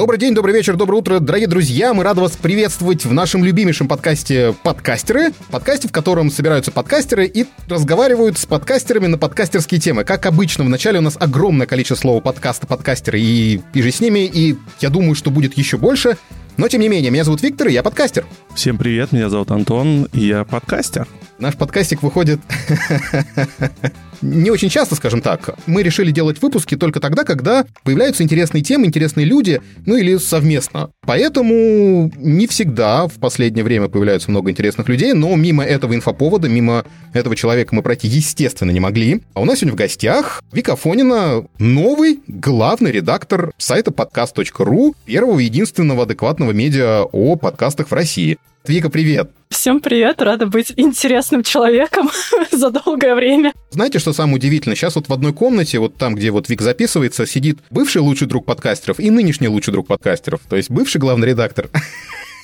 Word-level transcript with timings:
Добрый 0.00 0.18
день, 0.18 0.34
добрый 0.34 0.54
вечер, 0.54 0.76
доброе 0.76 0.96
утро, 0.96 1.20
дорогие 1.20 1.46
друзья. 1.46 1.92
Мы 1.92 2.04
рады 2.04 2.22
вас 2.22 2.32
приветствовать 2.34 3.04
в 3.04 3.12
нашем 3.12 3.44
любимейшем 3.44 3.86
подкасте 3.86 4.54
«Подкастеры». 4.62 5.32
Подкасте, 5.50 5.88
в 5.88 5.92
котором 5.92 6.30
собираются 6.30 6.70
подкастеры 6.70 7.26
и 7.26 7.44
разговаривают 7.68 8.38
с 8.38 8.46
подкастерами 8.46 9.08
на 9.08 9.18
подкастерские 9.18 9.78
темы. 9.78 10.04
Как 10.04 10.24
обычно, 10.24 10.64
вначале 10.64 11.00
у 11.00 11.02
нас 11.02 11.18
огромное 11.20 11.66
количество 11.66 11.96
слова 11.96 12.22
подкаста, 12.22 12.66
подкастеры 12.66 13.20
и, 13.20 13.60
и 13.74 13.82
же 13.82 13.90
с 13.90 14.00
ними, 14.00 14.20
и 14.20 14.56
я 14.80 14.88
думаю, 14.88 15.14
что 15.14 15.30
будет 15.30 15.52
еще 15.58 15.76
больше. 15.76 16.16
Но, 16.56 16.66
тем 16.68 16.80
не 16.80 16.88
менее, 16.88 17.10
меня 17.10 17.24
зовут 17.24 17.42
Виктор, 17.42 17.68
и 17.68 17.72
я 17.74 17.82
подкастер. 17.82 18.24
Всем 18.54 18.78
привет, 18.78 19.12
меня 19.12 19.28
зовут 19.28 19.50
Антон, 19.50 20.08
и 20.14 20.20
я 20.20 20.44
подкастер. 20.44 21.06
Наш 21.38 21.56
подкастик 21.56 22.02
выходит 22.02 22.40
не 24.22 24.50
очень 24.50 24.68
часто, 24.68 24.94
скажем 24.94 25.20
так. 25.20 25.50
Мы 25.66 25.82
решили 25.82 26.10
делать 26.10 26.40
выпуски 26.42 26.76
только 26.76 27.00
тогда, 27.00 27.24
когда 27.24 27.64
появляются 27.84 28.22
интересные 28.22 28.62
темы, 28.62 28.86
интересные 28.86 29.26
люди, 29.26 29.60
ну 29.86 29.96
или 29.96 30.16
совместно. 30.16 30.90
Поэтому 31.02 32.10
не 32.16 32.46
всегда 32.46 33.06
в 33.06 33.14
последнее 33.14 33.64
время 33.64 33.88
появляется 33.88 34.30
много 34.30 34.50
интересных 34.50 34.88
людей, 34.88 35.12
но 35.12 35.34
мимо 35.36 35.64
этого 35.64 35.94
инфоповода, 35.94 36.48
мимо 36.48 36.84
этого 37.12 37.36
человека 37.36 37.74
мы 37.74 37.82
пройти, 37.82 38.08
естественно, 38.08 38.70
не 38.70 38.80
могли. 38.80 39.22
А 39.34 39.40
у 39.40 39.44
нас 39.44 39.58
сегодня 39.58 39.74
в 39.74 39.78
гостях 39.78 40.42
Вика 40.52 40.76
Фонина, 40.76 41.44
новый 41.58 42.20
главный 42.26 42.92
редактор 42.92 43.52
сайта 43.58 43.90
podcast.ru, 43.90 44.94
первого 45.04 45.38
единственного 45.38 46.04
адекватного 46.04 46.52
медиа 46.52 47.04
о 47.04 47.36
подкастах 47.36 47.88
в 47.88 47.94
России. 47.94 48.38
Вика, 48.66 48.90
привет! 48.90 49.30
Всем 49.48 49.80
привет, 49.80 50.20
рада 50.20 50.46
быть 50.46 50.72
интересным 50.76 51.42
человеком 51.42 52.10
за 52.52 52.70
долгое 52.70 53.14
время. 53.14 53.52
Знаете, 53.70 53.98
что 53.98 54.12
самое 54.12 54.36
удивительное? 54.36 54.76
Сейчас 54.76 54.96
вот 54.96 55.08
в 55.08 55.12
одной 55.12 55.32
комнате, 55.32 55.78
вот 55.78 55.96
там, 55.96 56.14
где 56.14 56.30
вот 56.30 56.48
Вик 56.50 56.60
записывается, 56.60 57.26
сидит 57.26 57.58
бывший 57.70 58.02
лучший 58.02 58.28
друг 58.28 58.44
подкастеров 58.44 59.00
и 59.00 59.08
нынешний 59.10 59.48
лучший 59.48 59.72
друг 59.72 59.86
подкастеров. 59.86 60.40
То 60.48 60.56
есть 60.56 60.70
бывший 60.70 60.98
главный 60.98 61.28
редактор 61.28 61.70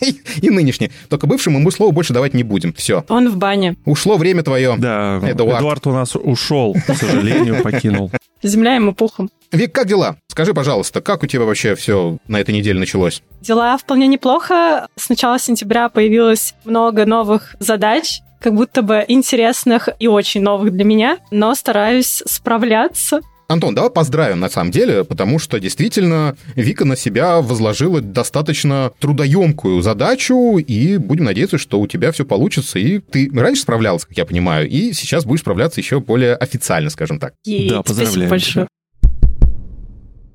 и 0.40 0.50
нынешний. 0.50 0.90
Только 1.10 1.26
бывшему 1.26 1.58
мы 1.58 1.70
слово 1.70 1.92
больше 1.92 2.14
давать 2.14 2.32
не 2.32 2.42
будем. 2.44 2.72
Все. 2.72 3.04
Он 3.08 3.28
в 3.28 3.36
бане. 3.36 3.76
Ушло 3.84 4.16
время 4.16 4.42
твое. 4.42 4.74
Да, 4.78 5.20
Эдуард. 5.22 5.60
Эдуард 5.60 5.86
у 5.86 5.92
нас 5.92 6.16
ушел, 6.16 6.74
к 6.86 6.94
сожалению, 6.94 7.62
покинул. 7.62 8.10
Земля 8.42 8.74
ему 8.74 8.94
пухом. 8.94 9.30
Вик, 9.52 9.72
как 9.72 9.86
дела? 9.86 10.16
Скажи, 10.36 10.52
пожалуйста, 10.52 11.00
как 11.00 11.22
у 11.22 11.26
тебя 11.26 11.44
вообще 11.44 11.74
все 11.74 12.18
на 12.28 12.38
этой 12.38 12.54
неделе 12.54 12.78
началось? 12.78 13.22
Дела 13.40 13.78
вполне 13.78 14.06
неплохо. 14.06 14.86
С 14.94 15.08
начала 15.08 15.38
сентября 15.38 15.88
появилось 15.88 16.54
много 16.66 17.06
новых 17.06 17.56
задач, 17.58 18.20
как 18.38 18.54
будто 18.54 18.82
бы 18.82 19.02
интересных 19.08 19.88
и 19.98 20.08
очень 20.08 20.42
новых 20.42 20.74
для 20.74 20.84
меня, 20.84 21.16
но 21.30 21.54
стараюсь 21.54 22.22
справляться. 22.26 23.22
Антон, 23.48 23.74
давай 23.74 23.90
поздравим 23.90 24.38
на 24.38 24.50
самом 24.50 24.72
деле, 24.72 25.04
потому 25.04 25.38
что 25.38 25.58
действительно 25.58 26.36
Вика 26.54 26.84
на 26.84 26.96
себя 26.96 27.40
возложила 27.40 28.02
достаточно 28.02 28.92
трудоемкую 28.98 29.80
задачу, 29.80 30.58
и 30.58 30.98
будем 30.98 31.24
надеяться, 31.24 31.56
что 31.56 31.80
у 31.80 31.86
тебя 31.86 32.12
все 32.12 32.26
получится, 32.26 32.78
и 32.78 32.98
ты 32.98 33.30
раньше 33.32 33.62
справлялась, 33.62 34.04
как 34.04 34.18
я 34.18 34.26
понимаю, 34.26 34.68
и 34.68 34.92
сейчас 34.92 35.24
будешь 35.24 35.40
справляться 35.40 35.80
еще 35.80 36.00
более 36.00 36.34
официально, 36.34 36.90
скажем 36.90 37.18
так. 37.18 37.32
Ей, 37.44 37.70
да, 37.70 37.82
поздравляю. 37.82 38.28
Спасибо 38.28 38.28
большое. 38.28 38.68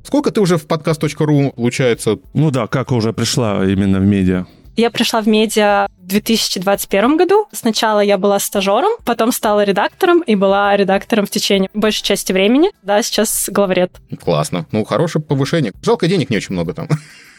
Сколько 0.04 0.32
ты 0.32 0.42
уже 0.42 0.58
в 0.58 0.68
подкаст.ру, 0.68 1.54
получается? 1.56 2.18
Ну 2.34 2.52
да, 2.52 2.68
как 2.68 2.92
уже 2.92 3.14
пришла 3.14 3.64
именно 3.66 4.00
в 4.00 4.06
медиа? 4.06 4.46
Я 4.78 4.90
пришла 4.90 5.22
в 5.22 5.28
медиа 5.28 5.88
в 6.00 6.08
2021 6.08 7.18
году. 7.18 7.48
Сначала 7.52 8.00
я 8.00 8.18
была 8.18 8.40
стажером, 8.40 8.92
потом 9.06 9.32
стала 9.32 9.64
редактором 9.64 10.22
и 10.22 10.36
была 10.36 10.76
редактором 10.76 11.26
в 11.26 11.30
течение 11.30 11.70
большей 11.74 12.04
части 12.04 12.32
времени. 12.32 12.72
Да, 12.82 13.04
сейчас 13.04 13.50
главред. 13.52 13.92
Классно. 14.24 14.66
Ну, 14.72 14.86
хорошее 14.86 15.24
повышение. 15.24 15.74
Жалко, 15.84 16.08
денег 16.08 16.30
не 16.30 16.38
очень 16.38 16.54
много 16.54 16.74
там. 16.74 16.88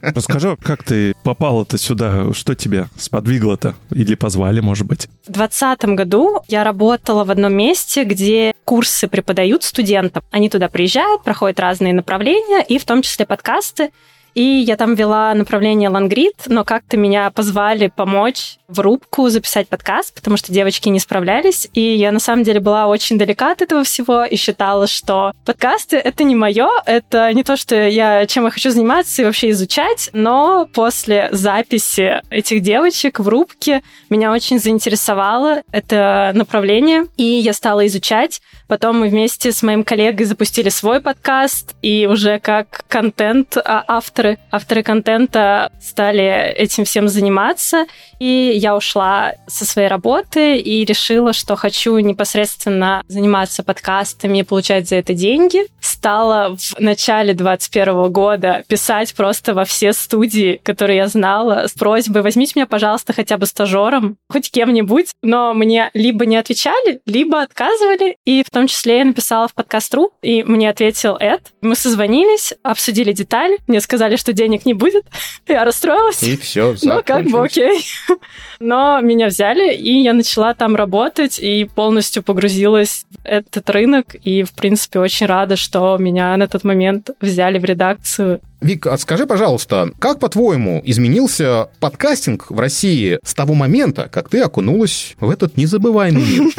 Расскажи, 0.00 0.56
как 0.62 0.82
ты 0.82 1.14
попала-то 1.24 1.78
сюда? 1.78 2.32
Что 2.32 2.54
тебя 2.54 2.88
сподвигло-то? 2.96 3.74
Или 3.90 4.14
позвали, 4.14 4.60
может 4.60 4.86
быть? 4.86 5.08
В 5.26 5.32
2020 5.32 5.84
году 5.96 6.42
я 6.48 6.64
работала 6.64 7.24
в 7.24 7.30
одном 7.30 7.54
месте, 7.54 8.04
где 8.04 8.52
курсы 8.64 9.08
преподают 9.08 9.64
студентам. 9.64 10.22
Они 10.30 10.48
туда 10.48 10.68
приезжают, 10.68 11.22
проходят 11.22 11.60
разные 11.60 11.92
направления, 11.92 12.62
и 12.62 12.78
в 12.78 12.84
том 12.84 13.02
числе 13.02 13.26
подкасты. 13.26 13.90
И 14.34 14.42
я 14.42 14.76
там 14.76 14.94
вела 14.94 15.34
направление 15.34 15.88
Лангрид, 15.88 16.42
но 16.46 16.64
как-то 16.64 16.96
меня 16.96 17.30
позвали 17.30 17.92
помочь 17.94 18.58
в 18.68 18.80
рубку 18.80 19.28
записать 19.28 19.68
подкаст, 19.68 20.14
потому 20.14 20.36
что 20.36 20.52
девочки 20.52 20.88
не 20.88 21.00
справлялись. 21.00 21.68
И 21.74 21.80
я 21.80 22.12
на 22.12 22.20
самом 22.20 22.44
деле 22.44 22.60
была 22.60 22.86
очень 22.86 23.18
далека 23.18 23.52
от 23.52 23.62
этого 23.62 23.82
всего 23.84 24.24
и 24.24 24.36
считала, 24.36 24.86
что 24.86 25.32
подкасты— 25.44 25.96
это 25.98 26.22
не 26.24 26.36
мое, 26.36 26.68
это 26.86 27.32
не 27.32 27.42
то, 27.42 27.56
что 27.56 27.74
я 27.88 28.26
чем 28.26 28.44
я 28.44 28.50
хочу 28.50 28.70
заниматься 28.70 29.22
и 29.22 29.24
вообще 29.24 29.50
изучать. 29.50 30.10
Но 30.12 30.68
после 30.72 31.28
записи 31.32 32.22
этих 32.30 32.62
девочек 32.62 33.18
в 33.18 33.28
рубке 33.28 33.82
меня 34.08 34.30
очень 34.32 34.60
заинтересовало 34.60 35.62
это 35.72 36.30
направление, 36.34 37.06
и 37.16 37.24
я 37.24 37.52
стала 37.52 37.86
изучать. 37.86 38.40
Потом 38.68 39.00
мы 39.00 39.08
вместе 39.08 39.50
с 39.50 39.62
моим 39.64 39.82
коллегой 39.82 40.26
запустили 40.26 40.68
свой 40.68 41.00
подкаст, 41.00 41.74
и 41.82 42.06
уже 42.06 42.38
как 42.38 42.84
контент 42.86 43.56
а, 43.56 43.84
автор 43.88 44.19
авторы, 44.20 44.38
авторы 44.50 44.82
контента 44.82 45.72
стали 45.80 46.52
этим 46.52 46.84
всем 46.84 47.08
заниматься, 47.08 47.86
и 48.18 48.52
я 48.54 48.76
ушла 48.76 49.32
со 49.46 49.64
своей 49.64 49.88
работы 49.88 50.58
и 50.58 50.84
решила, 50.84 51.32
что 51.32 51.56
хочу 51.56 51.98
непосредственно 51.98 53.02
заниматься 53.08 53.62
подкастами 53.62 54.38
и 54.38 54.42
получать 54.42 54.88
за 54.88 54.96
это 54.96 55.14
деньги. 55.14 55.60
Стала 55.80 56.56
в 56.56 56.78
начале 56.78 57.32
2021 57.32 58.12
года 58.12 58.64
писать 58.68 59.14
просто 59.14 59.54
во 59.54 59.64
все 59.64 59.92
студии, 59.92 60.60
которые 60.62 60.98
я 60.98 61.08
знала, 61.08 61.66
с 61.66 61.72
просьбой 61.72 62.22
«возьмите 62.22 62.52
меня, 62.56 62.66
пожалуйста, 62.66 63.12
хотя 63.12 63.38
бы 63.38 63.46
стажером, 63.46 64.16
хоть 64.28 64.50
кем-нибудь», 64.50 65.12
но 65.22 65.54
мне 65.54 65.90
либо 65.94 66.26
не 66.26 66.36
отвечали, 66.36 67.00
либо 67.06 67.40
отказывали, 67.40 68.16
и 68.26 68.44
в 68.46 68.50
том 68.50 68.66
числе 68.66 68.98
я 68.98 69.04
написала 69.04 69.48
в 69.48 69.54
подкаст.ру, 69.54 70.12
и 70.22 70.42
мне 70.42 70.68
ответил 70.68 71.16
Эд. 71.18 71.40
Мы 71.62 71.74
созвонились, 71.74 72.52
обсудили 72.62 73.12
деталь, 73.12 73.56
мне 73.66 73.80
сказали, 73.80 74.09
сказали, 74.10 74.16
что 74.16 74.32
денег 74.32 74.66
не 74.66 74.74
будет. 74.74 75.04
Я 75.48 75.64
расстроилась. 75.64 76.22
И 76.22 76.36
все, 76.36 76.74
Ну, 76.82 77.02
как 77.04 77.26
бы 77.26 77.44
окей. 77.44 77.84
Но 78.60 79.00
меня 79.00 79.28
взяли, 79.28 79.74
и 79.74 80.02
я 80.02 80.12
начала 80.12 80.54
там 80.54 80.76
работать, 80.76 81.38
и 81.38 81.64
полностью 81.64 82.22
погрузилась 82.22 83.06
в 83.10 83.24
этот 83.24 83.68
рынок, 83.70 84.14
и, 84.22 84.42
в 84.42 84.52
принципе, 84.52 84.98
очень 85.00 85.26
рада, 85.26 85.56
что 85.56 85.96
меня 85.98 86.36
на 86.36 86.46
тот 86.46 86.64
момент 86.64 87.10
взяли 87.20 87.58
в 87.58 87.64
редакцию. 87.64 88.40
Вик, 88.60 88.86
а 88.86 88.98
скажи, 88.98 89.26
пожалуйста, 89.26 89.90
как, 89.98 90.20
по-твоему, 90.20 90.82
изменился 90.84 91.70
подкастинг 91.80 92.50
в 92.50 92.60
России 92.60 93.18
с 93.24 93.32
того 93.32 93.54
момента, 93.54 94.08
как 94.12 94.28
ты 94.28 94.40
окунулась 94.42 95.14
в 95.18 95.30
этот 95.30 95.56
незабываемый 95.56 96.22
мир? 96.22 96.52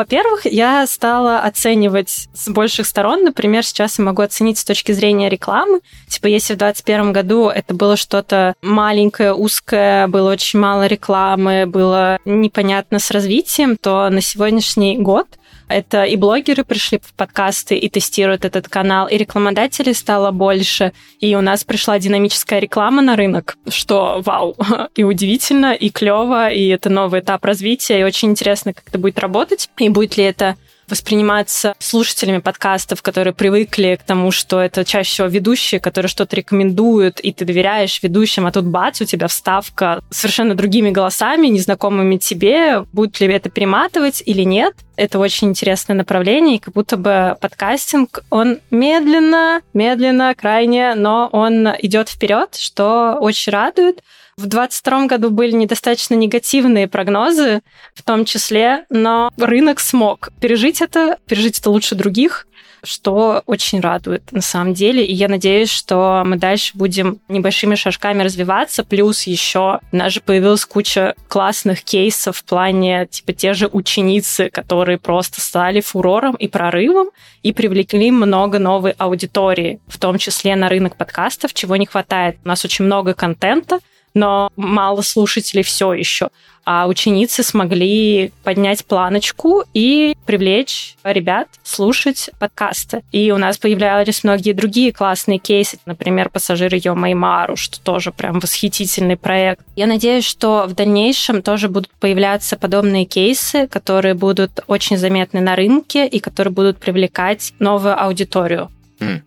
Во-первых, 0.00 0.46
я 0.46 0.86
стала 0.86 1.40
оценивать 1.40 2.30
с 2.32 2.48
больших 2.48 2.86
сторон. 2.86 3.22
Например, 3.22 3.62
сейчас 3.62 3.98
я 3.98 4.04
могу 4.06 4.22
оценить 4.22 4.56
с 4.56 4.64
точки 4.64 4.92
зрения 4.92 5.28
рекламы. 5.28 5.80
Типа, 6.08 6.26
если 6.26 6.54
в 6.54 6.56
2021 6.56 7.12
году 7.12 7.48
это 7.50 7.74
было 7.74 7.98
что-то 7.98 8.54
маленькое, 8.62 9.34
узкое, 9.34 10.06
было 10.06 10.32
очень 10.32 10.58
мало 10.58 10.86
рекламы, 10.86 11.66
было 11.66 12.18
непонятно 12.24 12.98
с 12.98 13.10
развитием, 13.10 13.76
то 13.76 14.08
на 14.08 14.22
сегодняшний 14.22 14.96
год 14.96 15.26
это 15.70 16.04
и 16.04 16.16
блогеры 16.16 16.64
пришли 16.64 16.98
в 16.98 17.14
подкасты 17.14 17.76
и 17.76 17.88
тестируют 17.88 18.44
этот 18.44 18.68
канал, 18.68 19.08
и 19.08 19.16
рекламодателей 19.16 19.94
стало 19.94 20.30
больше, 20.30 20.92
и 21.20 21.34
у 21.36 21.40
нас 21.40 21.64
пришла 21.64 21.98
динамическая 21.98 22.58
реклама 22.58 23.02
на 23.02 23.16
рынок, 23.16 23.56
что 23.68 24.20
вау, 24.24 24.56
и 24.94 25.04
удивительно, 25.04 25.72
и 25.72 25.90
клево, 25.90 26.50
и 26.50 26.68
это 26.68 26.90
новый 26.90 27.20
этап 27.20 27.44
развития, 27.44 28.00
и 28.00 28.04
очень 28.04 28.30
интересно, 28.30 28.74
как 28.74 28.88
это 28.88 28.98
будет 28.98 29.18
работать, 29.18 29.70
и 29.78 29.88
будет 29.88 30.16
ли 30.16 30.24
это 30.24 30.56
восприниматься 30.90 31.74
слушателями 31.78 32.38
подкастов, 32.38 33.02
которые 33.02 33.34
привыкли 33.34 33.98
к 34.00 34.04
тому, 34.04 34.30
что 34.30 34.60
это 34.60 34.84
чаще 34.84 35.10
всего 35.10 35.26
ведущие, 35.26 35.80
которые 35.80 36.08
что-то 36.08 36.36
рекомендуют, 36.36 37.20
и 37.20 37.32
ты 37.32 37.44
доверяешь 37.44 38.02
ведущим, 38.02 38.46
а 38.46 38.52
тут 38.52 38.66
бац, 38.66 39.00
у 39.00 39.04
тебя 39.04 39.28
вставка 39.28 40.02
совершенно 40.10 40.54
другими 40.54 40.90
голосами, 40.90 41.46
незнакомыми 41.48 42.16
тебе. 42.16 42.84
Будет 42.92 43.20
ли 43.20 43.32
это 43.32 43.50
перематывать 43.50 44.22
или 44.24 44.42
нет? 44.42 44.74
Это 44.96 45.18
очень 45.18 45.48
интересное 45.48 45.94
направление, 45.94 46.56
и 46.56 46.58
как 46.58 46.74
будто 46.74 46.96
бы 46.96 47.36
подкастинг, 47.40 48.22
он 48.28 48.58
медленно, 48.70 49.62
медленно, 49.72 50.34
крайне, 50.34 50.94
но 50.94 51.28
он 51.32 51.68
идет 51.78 52.08
вперед, 52.08 52.54
что 52.54 53.16
очень 53.20 53.52
радует. 53.52 54.02
В 54.40 54.46
2022 54.46 55.06
году 55.06 55.28
были 55.28 55.52
недостаточно 55.52 56.14
негативные 56.14 56.88
прогнозы, 56.88 57.60
в 57.94 58.02
том 58.02 58.24
числе, 58.24 58.86
но 58.88 59.30
рынок 59.36 59.80
смог 59.80 60.30
пережить 60.40 60.80
это, 60.80 61.18
пережить 61.26 61.58
это 61.58 61.68
лучше 61.68 61.94
других. 61.94 62.46
что 62.82 63.42
очень 63.46 63.80
радует 63.80 64.32
на 64.32 64.40
самом 64.40 64.74
деле. 64.74 65.04
И 65.04 65.12
я 65.12 65.28
надеюсь, 65.28 65.70
что 65.70 66.22
мы 66.24 66.36
дальше 66.36 66.72
будем 66.76 67.20
небольшими 67.28 67.74
шажками 67.74 68.22
развиваться. 68.22 68.84
Плюс 68.84 69.24
еще 69.24 69.80
у 69.92 69.96
нас 69.96 70.12
же 70.12 70.20
появилась 70.20 70.64
куча 70.64 71.14
классных 71.28 71.82
кейсов 71.82 72.38
в 72.38 72.44
плане, 72.44 73.06
типа, 73.06 73.32
те 73.32 73.54
же 73.54 73.68
ученицы, 73.70 74.50
которые 74.50 74.98
просто 74.98 75.40
стали 75.40 75.80
фурором 75.80 76.34
и 76.34 76.48
прорывом 76.48 77.10
и 77.42 77.52
привлекли 77.52 78.10
много 78.10 78.58
новой 78.58 78.92
аудитории, 78.98 79.80
в 79.86 79.98
том 79.98 80.18
числе 80.18 80.56
на 80.56 80.68
рынок 80.68 80.96
подкастов, 80.96 81.54
чего 81.54 81.76
не 81.76 81.86
хватает. 81.86 82.38
У 82.44 82.48
нас 82.48 82.64
очень 82.64 82.84
много 82.84 83.14
контента, 83.14 83.80
но 84.14 84.50
мало 84.56 85.02
слушателей 85.02 85.62
все 85.62 85.92
еще. 85.92 86.28
А 86.64 86.86
ученицы 86.86 87.42
смогли 87.42 88.32
поднять 88.44 88.84
планочку 88.84 89.64
и 89.72 90.14
привлечь 90.26 90.94
ребят 91.02 91.48
слушать 91.62 92.30
подкасты. 92.38 93.02
И 93.12 93.32
у 93.32 93.38
нас 93.38 93.58
появлялись 93.58 94.22
многие 94.24 94.52
другие 94.52 94.92
классные 94.92 95.38
кейсы, 95.38 95.78
например, 95.86 96.28
«Пассажиры 96.28 96.78
Йо 96.82 96.94
Маймару», 96.94 97.56
что 97.56 97.80
тоже 97.80 98.12
прям 98.12 98.40
восхитительный 98.40 99.16
проект. 99.16 99.64
Я 99.74 99.86
надеюсь, 99.86 100.24
что 100.24 100.66
в 100.68 100.74
дальнейшем 100.74 101.42
тоже 101.42 101.68
будут 101.68 101.90
появляться 101.98 102.56
подобные 102.56 103.06
кейсы, 103.06 103.66
которые 103.66 104.14
будут 104.14 104.60
очень 104.66 104.98
заметны 104.98 105.40
на 105.40 105.56
рынке 105.56 106.06
и 106.06 106.20
которые 106.20 106.52
будут 106.52 106.78
привлекать 106.78 107.54
новую 107.58 108.00
аудиторию. 108.00 108.70
Mm. 109.00 109.22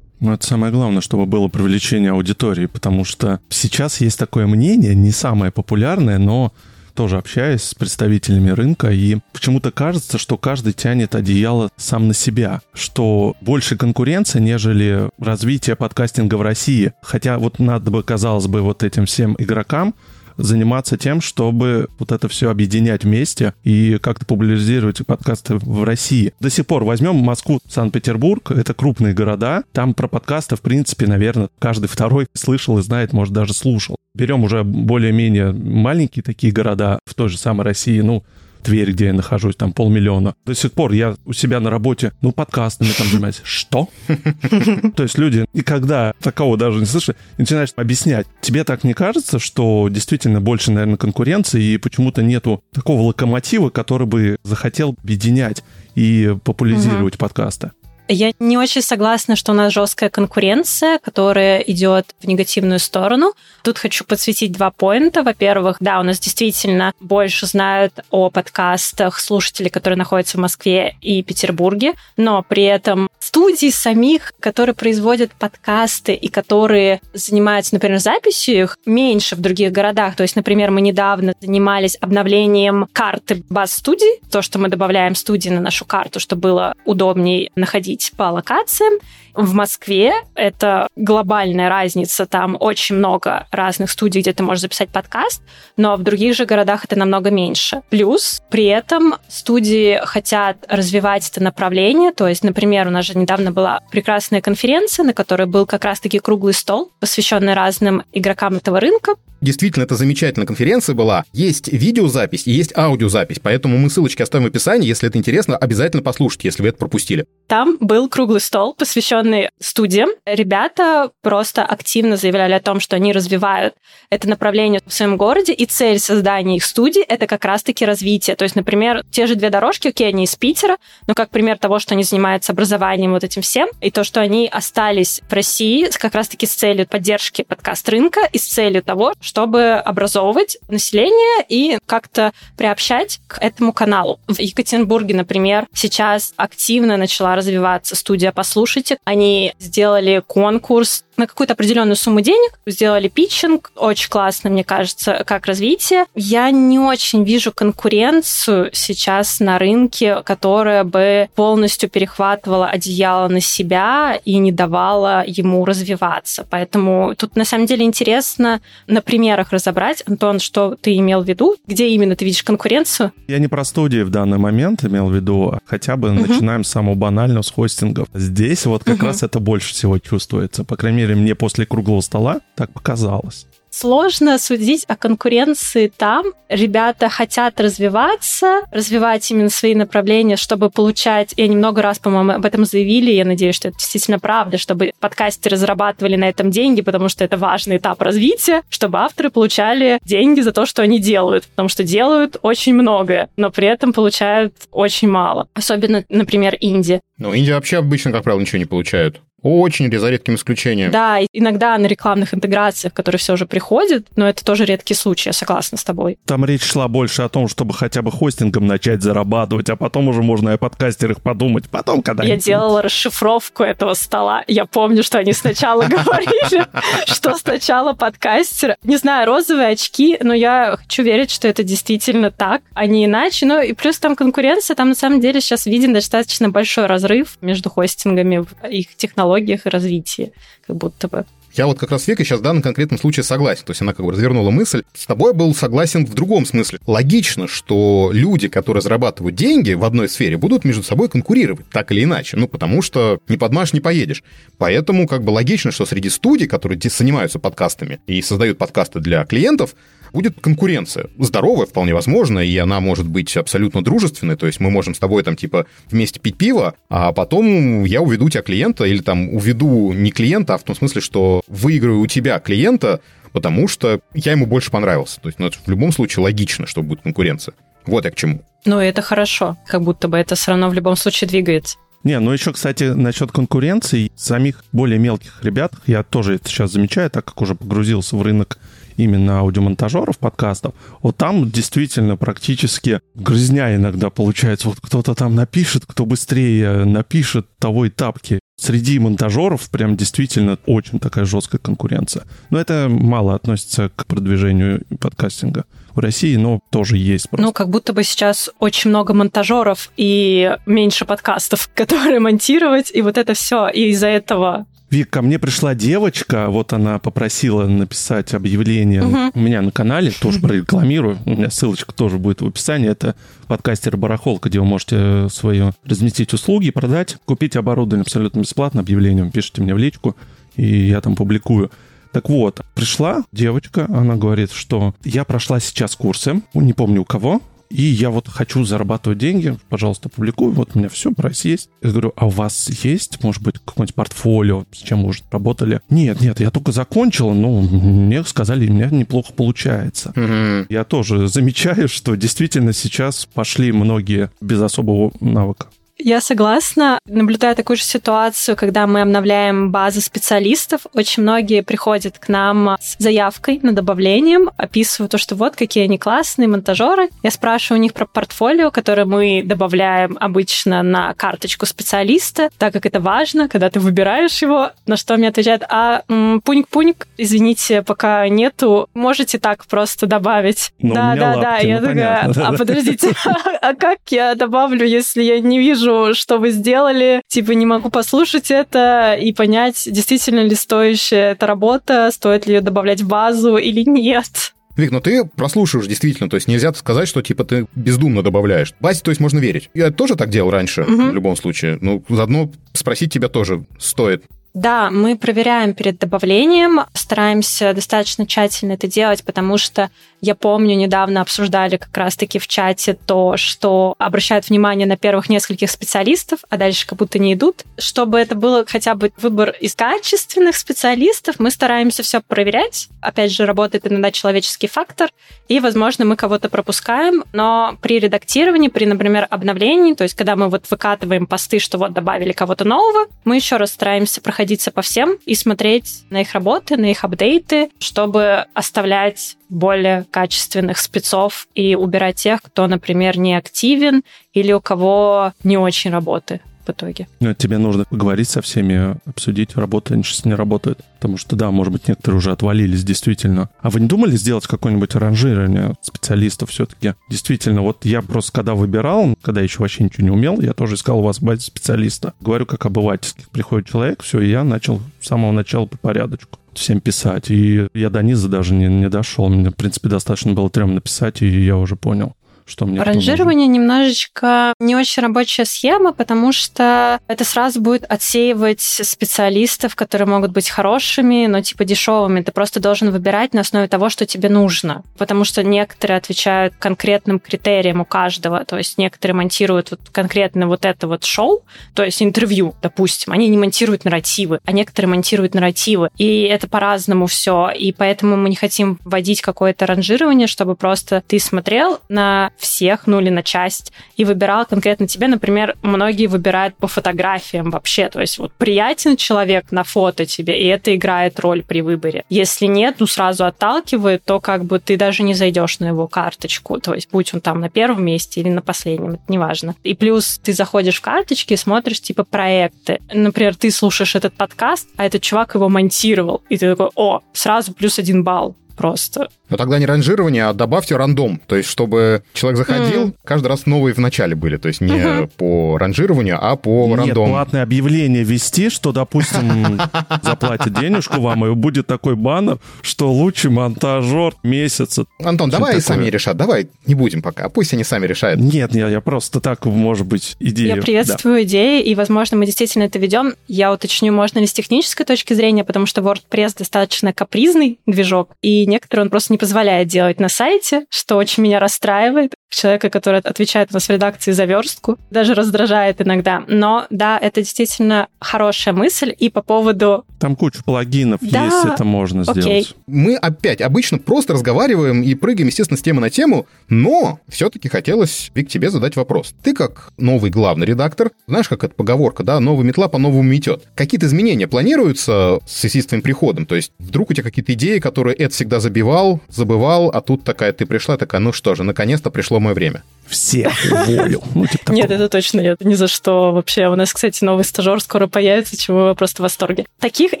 Ну, 0.20 0.32
это 0.32 0.46
самое 0.46 0.72
главное, 0.72 1.02
чтобы 1.02 1.26
было 1.26 1.48
привлечение 1.48 2.12
аудитории, 2.12 2.66
потому 2.66 3.04
что 3.04 3.40
сейчас 3.48 4.00
есть 4.00 4.18
такое 4.18 4.46
мнение, 4.46 4.94
не 4.94 5.10
самое 5.10 5.52
популярное, 5.52 6.18
но 6.18 6.52
тоже 6.94 7.18
общаюсь 7.18 7.62
с 7.62 7.74
представителями 7.74 8.50
рынка, 8.50 8.90
и 8.90 9.18
почему-то 9.32 9.70
кажется, 9.70 10.16
что 10.16 10.38
каждый 10.38 10.72
тянет 10.72 11.14
одеяло 11.14 11.68
сам 11.76 12.08
на 12.08 12.14
себя, 12.14 12.62
что 12.72 13.36
больше 13.42 13.76
конкуренция, 13.76 14.40
нежели 14.40 15.10
развитие 15.18 15.76
подкастинга 15.76 16.36
в 16.36 16.42
России. 16.42 16.94
Хотя 17.02 17.38
вот 17.38 17.58
надо 17.58 17.90
бы, 17.90 18.02
казалось 18.02 18.46
бы, 18.46 18.62
вот 18.62 18.82
этим 18.82 19.04
всем 19.04 19.36
игрокам 19.38 19.94
заниматься 20.36 20.96
тем, 20.96 21.20
чтобы 21.20 21.88
вот 21.98 22.12
это 22.12 22.28
все 22.28 22.50
объединять 22.50 23.04
вместе 23.04 23.54
и 23.64 23.98
как-то 24.00 24.26
популяризировать 24.26 25.04
подкасты 25.06 25.56
в 25.56 25.84
России. 25.84 26.32
До 26.40 26.50
сих 26.50 26.66
пор 26.66 26.84
возьмем 26.84 27.16
Москву, 27.16 27.60
Санкт-Петербург, 27.68 28.50
это 28.50 28.74
крупные 28.74 29.14
города, 29.14 29.64
там 29.72 29.94
про 29.94 30.08
подкасты, 30.08 30.56
в 30.56 30.60
принципе, 30.60 31.06
наверное, 31.06 31.48
каждый 31.58 31.88
второй 31.88 32.26
слышал 32.34 32.78
и 32.78 32.82
знает, 32.82 33.12
может, 33.12 33.34
даже 33.34 33.54
слушал. 33.54 33.96
Берем 34.14 34.44
уже 34.44 34.64
более-менее 34.64 35.52
маленькие 35.52 36.22
такие 36.22 36.52
города 36.52 36.98
в 37.06 37.14
той 37.14 37.28
же 37.28 37.36
самой 37.38 37.64
России, 37.64 38.00
ну, 38.00 38.24
Тверь, 38.66 38.90
где 38.90 39.04
я 39.06 39.12
нахожусь, 39.12 39.54
там 39.54 39.72
полмиллиона. 39.72 40.34
До 40.44 40.52
сих 40.52 40.72
пор 40.72 40.90
я 40.90 41.14
у 41.24 41.32
себя 41.32 41.60
на 41.60 41.70
работе, 41.70 42.12
ну, 42.20 42.32
подкастами 42.32 42.88
там 42.98 43.06
занимаюсь. 43.06 43.40
Что? 43.44 43.88
То 44.08 45.04
есть 45.04 45.16
люди 45.18 45.46
никогда 45.52 46.14
такого 46.20 46.56
даже 46.56 46.80
не 46.80 46.86
слышали, 46.86 47.16
начинаешь 47.38 47.68
объяснять. 47.76 48.26
Тебе 48.40 48.64
так 48.64 48.82
не 48.82 48.92
кажется, 48.92 49.38
что 49.38 49.86
действительно 49.88 50.40
больше, 50.40 50.72
наверное, 50.72 50.96
конкуренции, 50.96 51.62
и 51.62 51.78
почему-то 51.78 52.24
нету 52.24 52.60
такого 52.72 53.02
локомотива, 53.02 53.70
который 53.70 54.08
бы 54.08 54.36
захотел 54.42 54.96
объединять 55.00 55.62
и 55.94 56.36
популяризировать 56.42 57.18
подкасты? 57.18 57.70
Я 58.08 58.32
не 58.38 58.56
очень 58.56 58.82
согласна, 58.82 59.34
что 59.34 59.50
у 59.50 59.54
нас 59.54 59.72
жесткая 59.72 60.10
конкуренция, 60.10 60.98
которая 61.00 61.58
идет 61.58 62.14
в 62.20 62.26
негативную 62.26 62.78
сторону. 62.78 63.32
Тут 63.62 63.78
хочу 63.78 64.04
подсветить 64.04 64.52
два 64.52 64.70
поинта. 64.70 65.24
Во-первых, 65.24 65.78
да, 65.80 65.98
у 65.98 66.04
нас 66.04 66.20
действительно 66.20 66.92
больше 67.00 67.46
знают 67.46 67.94
о 68.10 68.30
подкастах 68.30 69.18
слушатели, 69.18 69.68
которые 69.68 69.98
находятся 69.98 70.36
в 70.36 70.40
Москве 70.40 70.96
и 71.00 71.20
Петербурге, 71.24 71.94
но 72.16 72.44
при 72.48 72.62
этом 72.62 73.08
студии 73.18 73.70
самих, 73.70 74.34
которые 74.38 74.74
производят 74.74 75.32
подкасты 75.32 76.14
и 76.14 76.28
которые 76.28 77.00
занимаются, 77.12 77.74
например, 77.74 77.98
записью 77.98 78.62
их, 78.62 78.78
меньше 78.86 79.34
в 79.34 79.40
других 79.40 79.72
городах. 79.72 80.14
То 80.14 80.22
есть, 80.22 80.36
например, 80.36 80.70
мы 80.70 80.80
недавно 80.80 81.34
занимались 81.40 81.98
обновлением 82.00 82.86
карты 82.92 83.42
баз 83.48 83.72
студий, 83.72 84.20
то, 84.30 84.42
что 84.42 84.60
мы 84.60 84.68
добавляем 84.68 85.16
студии 85.16 85.48
на 85.48 85.60
нашу 85.60 85.84
карту, 85.84 86.20
чтобы 86.20 86.42
было 86.42 86.74
удобнее 86.84 87.50
находить 87.56 87.95
ходить 87.96 88.12
по 88.16 88.30
локациям. 88.30 89.00
В 89.34 89.52
Москве 89.52 90.14
это 90.34 90.88
глобальная 90.96 91.68
разница, 91.68 92.24
там 92.24 92.56
очень 92.58 92.96
много 92.96 93.46
разных 93.50 93.90
студий, 93.90 94.22
где 94.22 94.32
ты 94.32 94.42
можешь 94.42 94.62
записать 94.62 94.88
подкаст, 94.88 95.42
но 95.76 95.96
в 95.96 96.02
других 96.02 96.34
же 96.34 96.46
городах 96.46 96.86
это 96.86 96.98
намного 96.98 97.30
меньше. 97.30 97.82
Плюс 97.90 98.40
при 98.50 98.64
этом 98.64 99.16
студии 99.28 100.00
хотят 100.04 100.64
развивать 100.68 101.28
это 101.28 101.42
направление, 101.42 102.12
то 102.12 102.26
есть, 102.26 102.44
например, 102.44 102.88
у 102.88 102.90
нас 102.90 103.04
же 103.04 103.18
недавно 103.18 103.50
была 103.50 103.80
прекрасная 103.90 104.40
конференция, 104.40 105.04
на 105.04 105.12
которой 105.12 105.46
был 105.46 105.66
как 105.66 105.84
раз-таки 105.84 106.18
круглый 106.18 106.54
стол, 106.54 106.90
посвященный 106.98 107.52
разным 107.52 108.04
игрокам 108.12 108.56
этого 108.56 108.80
рынка, 108.80 109.16
Действительно, 109.40 109.84
это 109.84 109.96
замечательная 109.96 110.46
конференция 110.46 110.94
была. 110.94 111.24
Есть 111.32 111.68
видеозапись 111.72 112.46
и 112.46 112.52
есть 112.52 112.76
аудиозапись, 112.76 113.38
поэтому 113.40 113.76
мы 113.78 113.90
ссылочки 113.90 114.22
оставим 114.22 114.44
в 114.44 114.48
описании. 114.48 114.88
Если 114.88 115.08
это 115.08 115.18
интересно, 115.18 115.56
обязательно 115.56 116.02
послушайте, 116.02 116.48
если 116.48 116.62
вы 116.62 116.70
это 116.70 116.78
пропустили. 116.78 117.26
Там 117.46 117.76
был 117.86 118.08
круглый 118.08 118.40
стол, 118.40 118.74
посвященный 118.74 119.50
студиям. 119.60 120.10
Ребята 120.24 121.10
просто 121.22 121.64
активно 121.64 122.16
заявляли 122.16 122.52
о 122.52 122.60
том, 122.60 122.80
что 122.80 122.96
они 122.96 123.12
развивают 123.12 123.74
это 124.10 124.28
направление 124.28 124.80
в 124.84 124.92
своем 124.92 125.16
городе, 125.16 125.52
и 125.52 125.66
цель 125.66 125.98
создания 125.98 126.56
их 126.56 126.64
студий— 126.64 127.02
это 127.08 127.26
как 127.26 127.44
раз-таки 127.44 127.84
развитие. 127.84 128.36
То 128.36 128.44
есть, 128.44 128.56
например, 128.56 129.04
те 129.10 129.26
же 129.26 129.34
две 129.34 129.50
дорожки, 129.50 129.88
окей, 129.88 130.08
они 130.08 130.24
из 130.24 130.36
Питера, 130.36 130.76
но 131.06 131.14
как 131.14 131.30
пример 131.30 131.58
того, 131.58 131.78
что 131.78 131.94
они 131.94 132.02
занимаются 132.02 132.52
образованием 132.52 133.12
вот 133.12 133.24
этим 133.24 133.42
всем, 133.42 133.68
и 133.80 133.90
то, 133.90 134.04
что 134.04 134.20
они 134.20 134.48
остались 134.52 135.20
в 135.28 135.32
России 135.32 135.88
как 135.98 136.14
раз-таки 136.14 136.46
с 136.46 136.54
целью 136.54 136.86
поддержки 136.86 137.42
подкаст-рынка 137.42 138.20
и 138.32 138.38
с 138.38 138.44
целью 138.44 138.82
того, 138.82 139.12
чтобы 139.20 139.72
образовывать 139.72 140.58
население 140.68 141.44
и 141.48 141.78
как-то 141.86 142.32
приобщать 142.56 143.20
к 143.26 143.38
этому 143.38 143.72
каналу. 143.72 144.20
В 144.26 144.38
Екатеринбурге, 144.38 145.14
например, 145.14 145.66
сейчас 145.72 146.32
активно 146.36 146.96
начала 146.96 147.36
развиваться 147.36 147.75
студия 147.84 148.32
«Послушайте». 148.32 148.98
Они 149.04 149.54
сделали 149.58 150.22
конкурс 150.26 151.04
на 151.16 151.26
какую-то 151.26 151.54
определенную 151.54 151.96
сумму 151.96 152.20
денег, 152.20 152.58
сделали 152.66 153.08
питчинг, 153.08 153.72
очень 153.76 154.08
классно, 154.08 154.50
мне 154.50 154.64
кажется, 154.64 155.22
как 155.26 155.46
развитие. 155.46 156.06
Я 156.14 156.50
не 156.50 156.78
очень 156.78 157.24
вижу 157.24 157.52
конкуренцию 157.52 158.70
сейчас 158.72 159.40
на 159.40 159.58
рынке, 159.58 160.22
которая 160.24 160.84
бы 160.84 161.28
полностью 161.34 161.88
перехватывала 161.88 162.68
одеяло 162.68 163.28
на 163.28 163.40
себя 163.40 164.20
и 164.24 164.36
не 164.38 164.52
давала 164.52 165.24
ему 165.26 165.64
развиваться. 165.64 166.46
Поэтому 166.48 167.14
тут 167.16 167.36
на 167.36 167.44
самом 167.44 167.66
деле 167.66 167.84
интересно 167.84 168.60
на 168.86 169.00
примерах 169.00 169.52
разобрать. 169.52 170.02
Антон, 170.06 170.40
что 170.40 170.76
ты 170.80 170.96
имел 170.96 171.22
в 171.22 171.28
виду? 171.28 171.56
Где 171.66 171.88
именно 171.88 172.16
ты 172.16 172.24
видишь 172.24 172.42
конкуренцию? 172.42 173.12
Я 173.28 173.38
не 173.38 173.48
про 173.48 173.64
студии 173.64 174.02
в 174.02 174.10
данный 174.10 174.38
момент 174.38 174.84
имел 174.84 175.08
в 175.08 175.14
виду, 175.14 175.52
а 175.54 175.58
хотя 175.66 175.96
бы 175.96 176.10
угу. 176.10 176.26
начинаем 176.26 176.64
с 176.64 176.68
самого 176.68 176.94
банального, 176.94 177.42
с 177.42 177.50
хостингов. 177.50 178.08
Здесь 178.14 178.66
вот 178.66 178.84
как 178.84 178.96
угу. 178.96 179.06
раз 179.06 179.22
это 179.22 179.40
больше 179.40 179.72
всего 179.72 179.98
чувствуется. 179.98 180.64
По 180.64 180.76
крайней 180.76 180.98
мере, 180.98 181.05
мере, 181.08 181.20
мне 181.20 181.34
после 181.34 181.66
круглого 181.66 182.00
стола 182.00 182.40
так 182.54 182.72
показалось. 182.72 183.46
Сложно 183.78 184.38
судить 184.38 184.86
о 184.88 184.96
конкуренции 184.96 185.92
там. 185.94 186.24
Ребята 186.48 187.10
хотят 187.10 187.60
развиваться, 187.60 188.62
развивать 188.70 189.30
именно 189.30 189.50
свои 189.50 189.74
направления, 189.74 190.36
чтобы 190.36 190.70
получать... 190.70 191.34
И 191.36 191.42
они 191.42 191.56
много 191.56 191.82
раз, 191.82 191.98
по-моему, 191.98 192.32
об 192.32 192.46
этом 192.46 192.64
заявили, 192.64 193.10
я 193.10 193.26
надеюсь, 193.26 193.54
что 193.54 193.68
это 193.68 193.76
действительно 193.76 194.18
правда, 194.18 194.56
чтобы 194.56 194.92
подкастеры 194.98 195.58
зарабатывали 195.58 196.16
на 196.16 196.26
этом 196.26 196.50
деньги, 196.50 196.80
потому 196.80 197.10
что 197.10 197.22
это 197.22 197.36
важный 197.36 197.76
этап 197.76 198.00
развития, 198.00 198.62
чтобы 198.70 198.98
авторы 199.00 199.28
получали 199.28 199.98
деньги 200.04 200.40
за 200.40 200.52
то, 200.52 200.64
что 200.64 200.80
они 200.80 200.98
делают, 200.98 201.44
потому 201.44 201.68
что 201.68 201.84
делают 201.84 202.38
очень 202.40 202.72
многое, 202.72 203.28
но 203.36 203.50
при 203.50 203.66
этом 203.66 203.92
получают 203.92 204.54
очень 204.70 205.08
мало. 205.08 205.48
Особенно, 205.52 206.02
например, 206.08 206.56
Инди. 206.60 207.02
Ну, 207.18 207.36
Инди 207.36 207.50
вообще 207.50 207.76
обычно, 207.76 208.10
как 208.10 208.22
правило, 208.22 208.40
ничего 208.40 208.58
не 208.58 208.64
получают. 208.64 209.20
Очень 209.42 209.96
за 209.96 210.10
редким 210.10 210.34
исключением. 210.34 210.90
Да, 210.90 211.18
иногда 211.32 211.76
на 211.76 211.86
рекламных 211.86 212.32
интеграциях, 212.34 212.94
которые 212.94 213.18
все 213.18 213.36
же 213.36 213.46
приходят, 213.46 214.06
но 214.16 214.28
это 214.28 214.44
тоже 214.44 214.64
редкий 214.64 214.94
случай, 214.94 215.28
я 215.28 215.32
согласна 215.32 215.76
с 215.76 215.84
тобой. 215.84 216.18
Там 216.24 216.44
речь 216.44 216.62
шла 216.62 216.88
больше 216.88 217.22
о 217.22 217.28
том, 217.28 217.46
чтобы 217.46 217.74
хотя 217.74 218.02
бы 218.02 218.10
хостингом 218.10 218.66
начать 218.66 219.02
зарабатывать, 219.02 219.68
а 219.68 219.76
потом 219.76 220.08
уже 220.08 220.22
можно 220.22 220.54
о 220.54 220.58
подкастерах 220.58 221.20
подумать. 221.20 221.68
Потом, 221.70 222.02
когда... 222.02 222.24
Я 222.24 222.36
делала 222.36 222.82
расшифровку 222.82 223.62
этого 223.62 223.94
стола. 223.94 224.42
Я 224.48 224.64
помню, 224.64 225.02
что 225.02 225.18
они 225.18 225.32
сначала 225.32 225.82
говорили, 225.86 226.66
что 227.06 227.36
сначала 227.36 227.92
подкастер. 227.92 228.76
Не 228.84 228.96
знаю, 228.96 229.26
розовые 229.26 229.68
очки, 229.68 230.18
но 230.22 230.32
я 230.32 230.76
хочу 230.78 231.02
верить, 231.02 231.30
что 231.30 231.46
это 231.46 231.62
действительно 231.62 232.30
так, 232.30 232.62
а 232.74 232.86
не 232.86 233.04
иначе. 233.04 233.46
Ну 233.46 233.62
и 233.62 233.74
плюс 233.74 233.98
там 233.98 234.16
конкуренция, 234.16 234.74
там 234.74 234.88
на 234.88 234.94
самом 234.94 235.20
деле 235.20 235.40
сейчас 235.40 235.66
виден 235.66 235.92
достаточно 235.92 236.48
большой 236.48 236.86
разрыв 236.86 237.36
между 237.42 237.68
хостингами 237.68 238.38
в 238.38 238.66
их 238.68 238.96
технологиях 238.96 239.25
технологиях 239.26 239.66
и 239.66 239.68
развитии, 239.68 240.32
как 240.66 240.76
будто 240.76 241.08
бы. 241.08 241.24
Я 241.54 241.66
вот 241.66 241.78
как 241.78 241.90
раз 241.90 242.06
Века 242.06 242.22
сейчас 242.22 242.40
в 242.40 242.42
данном 242.42 242.62
конкретном 242.62 243.00
случае 243.00 243.24
согласен. 243.24 243.64
То 243.64 243.70
есть 243.70 243.80
она 243.80 243.94
как 243.94 244.04
бы 244.04 244.12
развернула 244.12 244.50
мысль. 244.50 244.82
С 244.92 245.06
тобой 245.06 245.32
был 245.32 245.54
согласен 245.54 246.04
в 246.04 246.12
другом 246.12 246.44
смысле. 246.44 246.78
Логично, 246.86 247.48
что 247.48 248.10
люди, 248.12 248.48
которые 248.48 248.82
зарабатывают 248.82 249.34
деньги 249.34 249.72
в 249.72 249.82
одной 249.82 250.10
сфере, 250.10 250.36
будут 250.36 250.66
между 250.66 250.82
собой 250.82 251.08
конкурировать, 251.08 251.64
так 251.70 251.92
или 251.92 252.04
иначе. 252.04 252.36
Ну, 252.36 252.46
потому 252.46 252.82
что 252.82 253.20
не 253.26 253.38
подмашь, 253.38 253.72
не 253.72 253.80
поедешь. 253.80 254.22
Поэтому 254.58 255.08
как 255.08 255.24
бы 255.24 255.30
логично, 255.30 255.70
что 255.70 255.86
среди 255.86 256.10
студий, 256.10 256.46
которые 256.46 256.78
занимаются 256.78 257.38
подкастами 257.38 258.00
и 258.06 258.20
создают 258.20 258.58
подкасты 258.58 259.00
для 259.00 259.24
клиентов, 259.24 259.74
будет 260.12 260.40
конкуренция. 260.40 261.06
Здоровая, 261.18 261.66
вполне 261.66 261.94
возможно, 261.94 262.38
и 262.40 262.56
она 262.56 262.80
может 262.80 263.06
быть 263.06 263.36
абсолютно 263.36 263.82
дружественной. 263.82 264.36
То 264.36 264.46
есть 264.46 264.60
мы 264.60 264.70
можем 264.70 264.94
с 264.94 264.98
тобой 264.98 265.22
там 265.22 265.36
типа 265.36 265.66
вместе 265.90 266.20
пить 266.20 266.36
пиво, 266.36 266.74
а 266.88 267.12
потом 267.12 267.84
я 267.84 268.02
уведу 268.02 268.28
тебя 268.28 268.42
клиента, 268.42 268.84
или 268.84 269.00
там 269.00 269.34
уведу 269.34 269.92
не 269.92 270.10
клиента, 270.10 270.54
а 270.54 270.58
в 270.58 270.62
том 270.62 270.76
смысле, 270.76 271.00
что 271.00 271.42
выиграю 271.48 272.00
у 272.00 272.06
тебя 272.06 272.38
клиента, 272.38 273.00
потому 273.32 273.68
что 273.68 274.00
я 274.14 274.32
ему 274.32 274.46
больше 274.46 274.70
понравился. 274.70 275.20
То 275.20 275.28
есть 275.28 275.38
ну, 275.38 275.46
это 275.46 275.58
в 275.64 275.68
любом 275.68 275.92
случае 275.92 276.22
логично, 276.22 276.66
что 276.66 276.82
будет 276.82 277.02
конкуренция. 277.02 277.54
Вот 277.86 278.04
я 278.04 278.10
к 278.10 278.16
чему. 278.16 278.42
Ну, 278.64 278.78
это 278.78 279.02
хорошо. 279.02 279.56
Как 279.66 279.82
будто 279.82 280.08
бы 280.08 280.16
это 280.16 280.34
все 280.34 280.52
равно 280.52 280.68
в 280.68 280.74
любом 280.74 280.96
случае 280.96 281.28
двигается. 281.28 281.76
Не, 282.06 282.20
ну 282.20 282.30
еще, 282.30 282.52
кстати, 282.52 282.84
насчет 282.84 283.32
конкуренции, 283.32 284.12
самих 284.14 284.64
более 284.70 284.98
мелких 284.98 285.40
ребят, 285.42 285.72
я 285.86 286.04
тоже 286.04 286.36
это 286.36 286.48
сейчас 286.48 286.70
замечаю, 286.72 287.10
так 287.10 287.24
как 287.24 287.42
уже 287.42 287.56
погрузился 287.56 288.16
в 288.16 288.22
рынок 288.22 288.58
именно 288.96 289.40
аудиомонтажеров 289.40 290.18
подкастов, 290.18 290.74
вот 291.02 291.16
там 291.16 291.50
действительно 291.50 292.16
практически 292.16 293.00
грызня 293.14 293.74
иногда 293.74 294.10
получается. 294.10 294.68
Вот 294.68 294.78
кто-то 294.80 295.14
там 295.14 295.34
напишет, 295.34 295.84
кто 295.86 296.06
быстрее 296.06 296.84
напишет 296.84 297.46
того 297.58 297.86
и 297.86 297.90
тапки. 297.90 298.40
Среди 298.58 298.98
монтажеров 298.98 299.68
прям 299.68 299.96
действительно 299.96 300.58
очень 300.64 300.98
такая 300.98 301.26
жесткая 301.26 301.60
конкуренция. 301.60 302.24
Но 302.48 302.58
это 302.58 302.86
мало 302.88 303.34
относится 303.34 303.90
к 303.94 304.06
продвижению 304.06 304.82
подкастинга 304.98 305.64
в 305.94 305.98
России, 305.98 306.36
но 306.36 306.60
тоже 306.70 306.96
есть. 306.96 307.28
Просто. 307.28 307.44
Ну, 307.44 307.52
как 307.52 307.68
будто 307.68 307.92
бы 307.92 308.02
сейчас 308.02 308.50
очень 308.58 308.90
много 308.90 309.12
монтажеров 309.12 309.90
и 309.96 310.56
меньше 310.64 311.04
подкастов, 311.04 311.68
которые 311.74 312.20
монтировать, 312.20 312.90
и 312.94 313.02
вот 313.02 313.18
это 313.18 313.34
все. 313.34 313.68
И 313.68 313.90
из-за 313.90 314.08
этого 314.08 314.66
Вик, 314.88 315.10
ко 315.10 315.20
мне 315.20 315.40
пришла 315.40 315.74
девочка, 315.74 316.48
вот 316.48 316.72
она 316.72 317.00
попросила 317.00 317.66
написать 317.66 318.34
объявление 318.34 319.04
угу. 319.04 319.32
у 319.34 319.40
меня 319.40 319.60
на 319.60 319.72
канале, 319.72 320.12
тоже 320.12 320.38
прорекламирую, 320.38 321.18
у 321.24 321.30
меня 321.30 321.50
ссылочка 321.50 321.92
тоже 321.92 322.18
будет 322.18 322.40
в 322.40 322.46
описании, 322.46 322.88
это 322.88 323.16
подкастер 323.48 323.96
Барахолка, 323.96 324.48
где 324.48 324.60
вы 324.60 324.66
можете 324.66 325.28
свое 325.28 325.72
разместить 325.84 326.32
услуги, 326.32 326.70
продать, 326.70 327.16
купить 327.24 327.56
оборудование 327.56 328.02
абсолютно 328.02 328.40
бесплатно, 328.40 328.80
объявлением 328.80 329.32
пишите 329.32 329.60
мне 329.60 329.74
в 329.74 329.78
личку, 329.78 330.16
и 330.54 330.64
я 330.64 331.00
там 331.00 331.16
публикую. 331.16 331.72
Так 332.12 332.28
вот, 332.28 332.60
пришла 332.74 333.24
девочка, 333.32 333.86
она 333.88 334.14
говорит, 334.14 334.52
что 334.52 334.94
я 335.04 335.24
прошла 335.24 335.58
сейчас 335.58 335.96
курсы, 335.96 336.42
не 336.54 336.72
помню 336.74 337.02
у 337.02 337.04
кого, 337.04 337.42
и 337.70 337.82
я 337.82 338.10
вот 338.10 338.28
хочу 338.28 338.64
зарабатывать 338.64 339.18
деньги, 339.18 339.56
пожалуйста, 339.68 340.08
публикуй, 340.08 340.52
вот 340.52 340.70
у 340.74 340.78
меня 340.78 340.88
все, 340.88 341.12
прайс 341.12 341.44
есть. 341.44 341.68
Я 341.82 341.90
говорю, 341.90 342.12
а 342.16 342.26
у 342.26 342.30
вас 342.30 342.68
есть, 342.84 343.22
может 343.22 343.42
быть, 343.42 343.56
какое-нибудь 343.64 343.94
портфолио, 343.94 344.64
с 344.72 344.78
чем 344.78 345.02
вы 345.02 345.10
уже 345.10 345.22
работали? 345.30 345.80
Нет, 345.90 346.20
нет, 346.20 346.40
я 346.40 346.50
только 346.50 346.72
закончила, 346.72 347.32
но 347.32 347.60
мне 347.60 348.24
сказали, 348.24 348.68
у 348.68 348.72
меня 348.72 348.88
неплохо 348.90 349.32
получается. 349.32 350.12
Mm-hmm. 350.14 350.66
Я 350.68 350.84
тоже 350.84 351.28
замечаю, 351.28 351.88
что 351.88 352.14
действительно 352.14 352.72
сейчас 352.72 353.26
пошли 353.26 353.72
многие 353.72 354.30
без 354.40 354.60
особого 354.60 355.12
навыка. 355.20 355.66
Я 355.98 356.20
согласна. 356.20 356.98
Наблюдаю 357.06 357.56
такую 357.56 357.78
же 357.78 357.82
ситуацию, 357.82 358.54
когда 358.54 358.86
мы 358.86 359.00
обновляем 359.00 359.70
базы 359.70 360.02
специалистов. 360.02 360.82
Очень 360.92 361.22
многие 361.22 361.62
приходят 361.62 362.18
к 362.18 362.28
нам 362.28 362.76
с 362.80 362.96
заявкой 362.98 363.60
на 363.62 363.72
добавлением, 363.72 364.50
описывают 364.58 365.12
то, 365.12 365.18
что 365.18 365.34
вот 365.36 365.56
какие 365.56 365.84
они 365.84 365.96
классные 365.96 366.48
монтажеры. 366.48 367.08
Я 367.22 367.30
спрашиваю 367.30 367.80
у 367.80 367.82
них 367.82 367.94
про 367.94 368.04
портфолио, 368.04 368.70
которое 368.70 369.06
мы 369.06 369.42
добавляем 369.42 370.18
обычно 370.20 370.82
на 370.82 371.14
карточку 371.14 371.64
специалиста, 371.64 372.50
так 372.58 372.74
как 372.74 372.84
это 372.84 373.00
важно, 373.00 373.48
когда 373.48 373.70
ты 373.70 373.80
выбираешь 373.80 374.42
его, 374.42 374.72
на 374.86 374.96
что 374.98 375.16
мне 375.16 375.28
отвечают, 375.28 375.62
а 375.68 376.02
пуник-пуник, 376.44 377.06
извините, 377.16 377.82
пока 377.82 378.28
нету, 378.28 378.90
можете 378.92 379.38
так 379.38 379.66
просто 379.66 380.06
добавить. 380.06 380.72
Но 380.78 380.94
да, 380.94 381.16
да, 381.16 381.28
лапки, 381.28 381.42
да. 381.42 381.58
Я 381.58 381.80
ну, 381.80 381.86
такая, 381.86 382.20
понятно. 382.20 382.48
а 382.48 382.52
подождите, 382.52 383.12
а 383.62 383.74
как 383.74 383.98
я 384.10 384.34
добавлю, 384.34 384.84
если 384.84 385.22
я 385.22 385.40
не 385.40 385.58
вижу 385.58 385.85
вижу, 385.86 386.14
что 386.14 386.38
вы 386.38 386.50
сделали, 386.50 387.22
типа 387.28 387.52
не 387.52 387.66
могу 387.66 387.90
послушать 387.90 388.50
это 388.50 389.14
и 389.14 389.32
понять, 389.32 389.84
действительно 389.86 390.40
ли 390.40 390.54
стоящая 390.54 391.32
эта 391.32 391.46
работа, 391.46 392.10
стоит 392.12 392.46
ли 392.46 392.54
ее 392.54 392.60
добавлять 392.60 393.02
в 393.02 393.08
базу 393.08 393.56
или 393.56 393.82
нет. 393.88 394.52
Вик, 394.76 394.90
ну 394.90 395.00
ты 395.00 395.24
прослушиваешь 395.24 395.88
действительно, 395.88 396.28
то 396.28 396.36
есть 396.36 396.48
нельзя 396.48 396.72
сказать, 396.74 397.08
что 397.08 397.22
типа 397.22 397.44
ты 397.44 397.66
бездумно 397.74 398.22
добавляешь. 398.22 398.74
Базе, 398.78 399.00
то 399.00 399.10
есть 399.10 399.20
можно 399.20 399.38
верить. 399.38 399.70
Я 399.72 399.90
тоже 399.90 400.16
так 400.16 400.28
делал 400.28 400.50
раньше, 400.50 400.82
угу. 400.82 401.10
в 401.10 401.14
любом 401.14 401.36
случае. 401.36 401.78
Ну, 401.80 402.04
заодно 402.10 402.50
спросить 402.74 403.12
тебя 403.12 403.28
тоже 403.28 403.64
стоит. 403.78 404.24
Да, 404.52 404.90
мы 404.90 405.18
проверяем 405.18 405.74
перед 405.74 405.98
добавлением, 405.98 406.80
стараемся 406.94 407.74
достаточно 407.74 408.26
тщательно 408.26 408.72
это 408.72 408.86
делать, 408.86 409.22
потому 409.22 409.58
что 409.58 409.90
я 410.20 410.34
помню, 410.34 410.76
недавно 410.76 411.20
обсуждали 411.20 411.76
как 411.76 411.96
раз-таки 411.96 412.38
в 412.38 412.48
чате 412.48 412.94
то, 413.06 413.36
что 413.36 413.94
обращают 413.98 414.48
внимание 414.48 414.86
на 414.86 414.96
первых 414.96 415.28
нескольких 415.28 415.70
специалистов, 415.70 416.40
а 416.48 416.56
дальше 416.56 416.86
как 416.86 416.98
будто 416.98 417.18
не 417.18 417.34
идут. 417.34 417.64
Чтобы 417.78 418.18
это 418.18 418.34
было 418.34 418.64
хотя 418.66 418.94
бы 418.94 419.12
выбор 419.18 419.50
из 419.60 419.74
качественных 419.74 420.56
специалистов, 420.56 421.36
мы 421.38 421.50
стараемся 421.50 422.02
все 422.02 422.20
проверять. 422.20 422.88
Опять 423.00 423.32
же, 423.32 423.46
работает 423.46 423.86
иногда 423.86 424.10
человеческий 424.10 424.68
фактор, 424.68 425.10
и, 425.48 425.60
возможно, 425.60 426.04
мы 426.04 426.16
кого-то 426.16 426.48
пропускаем, 426.48 427.24
но 427.32 427.76
при 427.80 427.98
редактировании, 427.98 428.68
при, 428.68 428.86
например, 428.86 429.26
обновлении, 429.30 429.94
то 429.94 430.02
есть 430.02 430.16
когда 430.16 430.36
мы 430.36 430.48
вот 430.48 430.64
выкатываем 430.70 431.26
посты, 431.26 431.58
что 431.58 431.78
вот 431.78 431.92
добавили 431.92 432.32
кого-то 432.32 432.64
нового, 432.64 433.06
мы 433.24 433.36
еще 433.36 433.56
раз 433.56 433.72
стараемся 433.72 434.20
проходиться 434.20 434.70
по 434.70 434.82
всем 434.82 435.16
и 435.24 435.34
смотреть 435.34 436.04
на 436.10 436.22
их 436.22 436.32
работы, 436.32 436.76
на 436.76 436.90
их 436.90 437.04
апдейты, 437.04 437.70
чтобы 437.78 438.46
оставлять 438.54 439.36
более 439.48 440.05
качественных 440.10 440.78
спецов 440.78 441.48
и 441.54 441.74
убирать 441.74 442.16
тех, 442.16 442.42
кто, 442.42 442.66
например, 442.66 443.18
не 443.18 443.34
активен 443.34 444.02
или 444.32 444.52
у 444.52 444.60
кого 444.60 445.32
не 445.44 445.58
очень 445.58 445.90
работы 445.90 446.40
в 446.66 446.70
итоге. 446.70 447.08
Ну, 447.20 447.32
тебе 447.34 447.58
нужно 447.58 447.84
поговорить 447.84 448.28
со 448.28 448.42
всеми, 448.42 448.96
обсудить, 449.06 449.56
работают 449.56 449.96
они 449.96 450.02
сейчас 450.02 450.24
не 450.24 450.34
работают. 450.34 450.80
Потому 450.96 451.16
что, 451.16 451.36
да, 451.36 451.50
может 451.50 451.72
быть, 451.72 451.88
некоторые 451.88 452.18
уже 452.18 452.32
отвалились, 452.32 452.82
действительно. 452.82 453.48
А 453.60 453.70
вы 453.70 453.80
не 453.80 453.86
думали 453.86 454.16
сделать 454.16 454.46
какое-нибудь 454.46 454.94
ранжирование 454.94 455.74
специалистов 455.80 456.50
все-таки? 456.50 456.94
Действительно, 457.08 457.62
вот 457.62 457.84
я 457.84 458.02
просто 458.02 458.32
когда 458.32 458.54
выбирал, 458.54 459.14
когда 459.22 459.40
еще 459.40 459.60
вообще 459.60 459.84
ничего 459.84 460.04
не 460.04 460.10
умел, 460.10 460.40
я 460.40 460.52
тоже 460.52 460.74
искал 460.74 460.98
у 460.98 461.02
вас 461.02 461.20
базе 461.20 461.42
специалиста. 461.42 462.14
Говорю, 462.20 462.46
как 462.46 462.66
обывательский. 462.66 463.24
Приходит 463.30 463.68
человек, 463.68 464.02
все, 464.02 464.20
и 464.20 464.30
я 464.30 464.42
начал 464.42 464.80
с 465.00 465.06
самого 465.06 465.32
начала 465.32 465.66
по 465.66 465.76
порядочку 465.78 466.38
всем 466.58 466.80
писать. 466.80 467.30
И 467.30 467.68
я 467.74 467.90
до 467.90 468.02
низа 468.02 468.28
даже 468.28 468.54
не, 468.54 468.66
не 468.66 468.88
дошел. 468.88 469.28
Мне, 469.28 469.50
в 469.50 469.56
принципе, 469.56 469.88
достаточно 469.88 470.32
было 470.32 470.50
трем 470.50 470.74
написать, 470.74 471.22
и 471.22 471.26
я 471.26 471.56
уже 471.56 471.76
понял 471.76 472.14
что 472.46 472.64
мне 472.64 472.80
Ранжирование 472.80 473.48
немножечко 473.48 474.54
не 474.60 474.76
очень 474.76 475.02
рабочая 475.02 475.44
схема, 475.44 475.92
потому 475.92 476.32
что 476.32 477.00
это 477.08 477.24
сразу 477.24 477.60
будет 477.60 477.84
отсеивать 477.84 478.60
специалистов, 478.60 479.74
которые 479.74 480.06
могут 480.06 480.30
быть 480.30 480.48
хорошими, 480.48 481.26
но 481.26 481.40
типа 481.40 481.64
дешевыми. 481.64 482.22
Ты 482.22 482.30
просто 482.30 482.60
должен 482.60 482.90
выбирать 482.90 483.34
на 483.34 483.40
основе 483.40 483.66
того, 483.66 483.90
что 483.90 484.06
тебе 484.06 484.28
нужно. 484.28 484.84
Потому 484.96 485.24
что 485.24 485.42
некоторые 485.42 485.98
отвечают 485.98 486.54
конкретным 486.58 487.18
критериям 487.18 487.80
у 487.80 487.84
каждого. 487.84 488.44
То 488.44 488.56
есть 488.56 488.78
некоторые 488.78 489.16
монтируют 489.16 489.72
вот 489.72 489.80
конкретно 489.90 490.46
вот 490.46 490.64
это 490.64 490.86
вот 490.86 491.04
шоу, 491.04 491.42
то 491.74 491.84
есть 491.84 492.00
интервью, 492.00 492.54
допустим. 492.62 493.12
Они 493.12 493.28
не 493.28 493.36
монтируют 493.36 493.84
нарративы, 493.84 494.38
а 494.44 494.52
некоторые 494.52 494.90
монтируют 494.90 495.34
нарративы. 495.34 495.90
И 495.96 496.22
это 496.22 496.46
по-разному 496.46 497.06
все. 497.06 497.50
И 497.50 497.72
поэтому 497.72 498.16
мы 498.16 498.28
не 498.28 498.36
хотим 498.36 498.78
вводить 498.84 499.20
какое-то 499.20 499.66
ранжирование, 499.66 500.28
чтобы 500.28 500.54
просто 500.54 501.02
ты 501.06 501.18
смотрел 501.18 501.80
на 501.88 502.30
всех, 502.38 502.86
ну 502.86 503.00
или 503.00 503.10
на 503.10 503.22
часть, 503.22 503.72
и 503.96 504.04
выбирал 504.04 504.46
конкретно 504.46 504.86
тебе. 504.86 505.08
Например, 505.08 505.56
многие 505.62 506.06
выбирают 506.06 506.56
по 506.56 506.68
фотографиям 506.68 507.50
вообще, 507.50 507.88
то 507.88 508.00
есть 508.00 508.18
вот 508.18 508.32
приятен 508.32 508.96
человек 508.96 509.52
на 509.52 509.64
фото 509.64 510.06
тебе, 510.06 510.40
и 510.40 510.46
это 510.46 510.74
играет 510.74 511.18
роль 511.20 511.42
при 511.42 511.62
выборе. 511.62 512.04
Если 512.08 512.46
нет, 512.46 512.76
ну 512.78 512.86
сразу 512.86 513.24
отталкивает, 513.24 514.04
то 514.04 514.20
как 514.20 514.44
бы 514.44 514.58
ты 514.58 514.76
даже 514.76 515.02
не 515.02 515.14
зайдешь 515.14 515.58
на 515.58 515.66
его 515.66 515.86
карточку, 515.86 516.60
то 516.60 516.74
есть 516.74 516.88
будь 516.90 517.12
он 517.14 517.20
там 517.20 517.40
на 517.40 517.48
первом 517.48 517.84
месте 517.84 518.20
или 518.20 518.28
на 518.28 518.42
последнем, 518.42 518.94
это 518.94 519.02
не 519.08 519.18
важно. 519.18 519.54
И 519.64 519.74
плюс 519.74 520.20
ты 520.22 520.32
заходишь 520.32 520.78
в 520.78 520.80
карточки 520.80 521.34
и 521.34 521.36
смотришь 521.36 521.80
типа 521.80 522.04
проекты. 522.04 522.80
Например, 522.92 523.34
ты 523.34 523.50
слушаешь 523.50 523.94
этот 523.94 524.14
подкаст, 524.14 524.68
а 524.76 524.84
этот 524.86 525.02
чувак 525.02 525.34
его 525.34 525.48
монтировал, 525.48 526.22
и 526.28 526.36
ты 526.36 526.50
такой, 526.50 526.70
о, 526.74 527.00
сразу 527.12 527.52
плюс 527.52 527.78
один 527.78 528.04
балл 528.04 528.36
просто. 528.56 529.08
Но 529.28 529.36
тогда 529.36 529.58
не 529.58 529.66
ранжирование, 529.66 530.26
а 530.26 530.32
добавьте 530.32 530.76
рандом. 530.76 531.20
То 531.26 531.36
есть, 531.36 531.48
чтобы 531.48 532.02
человек 532.12 532.38
заходил, 532.38 532.88
mm. 532.88 532.94
каждый 533.04 533.26
раз 533.26 533.46
новые 533.46 533.74
в 533.74 533.78
начале 533.78 534.14
были. 534.14 534.36
То 534.36 534.48
есть, 534.48 534.60
не 534.60 534.72
uh-huh. 534.72 535.10
по 535.16 535.58
ранжированию, 535.58 536.18
а 536.20 536.36
по 536.36 536.66
Нет, 536.68 536.78
рандому. 536.78 537.08
платное 537.08 537.42
объявление 537.42 538.04
вести, 538.04 538.50
что, 538.50 538.72
допустим, 538.72 539.60
заплатит 540.02 540.54
денежку 540.54 541.00
вам, 541.00 541.26
и 541.26 541.34
будет 541.34 541.66
такой 541.66 541.96
баннер, 541.96 542.38
что 542.62 542.92
лучший 542.92 543.30
монтажер 543.30 544.14
месяца. 544.22 544.84
Антон, 545.02 545.30
давай 545.30 545.60
сами 545.60 545.86
решат. 545.86 546.16
Давай 546.16 546.48
не 546.66 546.74
будем 546.74 547.02
пока. 547.02 547.28
Пусть 547.28 547.52
они 547.52 547.64
сами 547.64 547.86
решают. 547.86 548.20
Нет, 548.20 548.54
я, 548.54 548.68
я 548.68 548.80
просто 548.80 549.20
так, 549.20 549.44
может 549.44 549.86
быть, 549.86 550.16
идея. 550.20 550.56
Я 550.56 550.62
приветствую 550.62 551.16
да. 551.16 551.22
идеи, 551.24 551.62
и, 551.62 551.74
возможно, 551.74 552.16
мы 552.16 552.26
действительно 552.26 552.62
это 552.64 552.78
ведем. 552.78 553.14
Я 553.26 553.52
уточню, 553.52 553.92
можно 553.92 554.20
ли 554.20 554.26
с 554.26 554.32
технической 554.32 554.86
точки 554.86 555.14
зрения, 555.14 555.42
потому 555.42 555.66
что 555.66 555.80
WordPress 555.80 556.38
достаточно 556.38 556.92
капризный 556.92 557.58
движок, 557.66 558.10
и 558.22 558.45
некоторые 558.46 558.84
он 558.84 558.90
просто 558.90 559.12
не 559.12 559.18
позволяет 559.18 559.68
делать 559.68 560.00
на 560.00 560.08
сайте, 560.08 560.66
что 560.70 560.96
очень 560.96 561.22
меня 561.22 561.40
расстраивает. 561.40 562.14
Человека, 562.28 562.70
который 562.70 563.00
отвечает 563.00 563.50
у 563.50 563.54
нас 563.54 563.68
в 563.68 563.70
редакции 563.70 564.12
за 564.12 564.24
верстку, 564.24 564.78
даже 564.90 565.14
раздражает 565.14 565.80
иногда. 565.80 566.24
Но 566.26 566.66
да, 566.70 566.98
это 566.98 567.20
действительно 567.20 567.88
хорошая 568.00 568.52
мысль. 568.52 568.94
И 568.96 569.10
по 569.10 569.22
поводу... 569.22 569.84
Там 569.98 570.16
куча 570.16 570.42
плагинов 570.44 571.00
да, 571.02 571.24
есть, 571.24 571.44
это 571.44 571.64
можно 571.64 572.02
окей. 572.02 572.22
сделать. 572.22 572.54
Мы 572.66 572.96
опять 572.96 573.40
обычно 573.40 573.78
просто 573.78 574.12
разговариваем 574.12 574.82
и 574.82 574.94
прыгаем, 574.94 575.28
естественно, 575.28 575.56
с 575.56 575.62
темы 575.62 575.80
на 575.80 575.88
тему, 575.88 576.26
но 576.48 577.00
все-таки 577.08 577.48
хотелось, 577.48 578.10
Вик, 578.14 578.28
тебе 578.28 578.50
задать 578.50 578.76
вопрос. 578.76 579.14
Ты 579.22 579.32
как 579.32 579.72
новый 579.78 580.10
главный 580.10 580.46
редактор, 580.46 580.90
знаешь, 581.06 581.28
как 581.28 581.44
эта 581.44 581.54
поговорка, 581.54 582.02
да, 582.02 582.20
новый 582.20 582.44
метла 582.44 582.68
по-новому 582.68 583.02
метет. 583.02 583.44
Какие-то 583.54 583.86
изменения 583.86 584.26
планируются 584.26 585.20
с 585.26 585.64
твоим 585.66 585.82
приходом? 585.82 586.26
То 586.26 586.34
есть 586.34 586.52
вдруг 586.58 586.90
у 586.90 586.94
тебя 586.94 587.04
какие-то 587.04 587.32
идеи, 587.34 587.58
которые 587.58 587.96
Эд 587.96 588.12
всегда 588.12 588.40
забивал, 588.40 589.00
забывал, 589.08 589.70
а 589.70 589.80
тут 589.80 590.04
такая 590.04 590.32
ты 590.32 590.44
пришла, 590.46 590.76
такая, 590.76 591.00
ну 591.00 591.12
что 591.12 591.34
же, 591.34 591.44
наконец-то 591.44 591.90
пришло 591.90 592.15
мое 592.20 592.34
время. 592.34 592.62
Всех 592.88 593.32
уволил. 593.50 594.02
Ну, 594.14 594.26
типа 594.26 594.52
нет, 594.52 594.70
это 594.70 594.88
точно 594.88 595.20
нет. 595.20 595.40
Ни 595.40 595.54
за 595.54 595.68
что 595.68 596.12
вообще. 596.12 596.48
У 596.48 596.54
нас, 596.54 596.72
кстати, 596.72 597.02
новый 597.04 597.24
стажер 597.24 597.60
скоро 597.60 597.86
появится, 597.86 598.36
чего 598.36 598.68
мы 598.68 598.74
просто 598.74 598.98
в 598.98 599.02
восторге. 599.02 599.46
Таких 599.58 600.00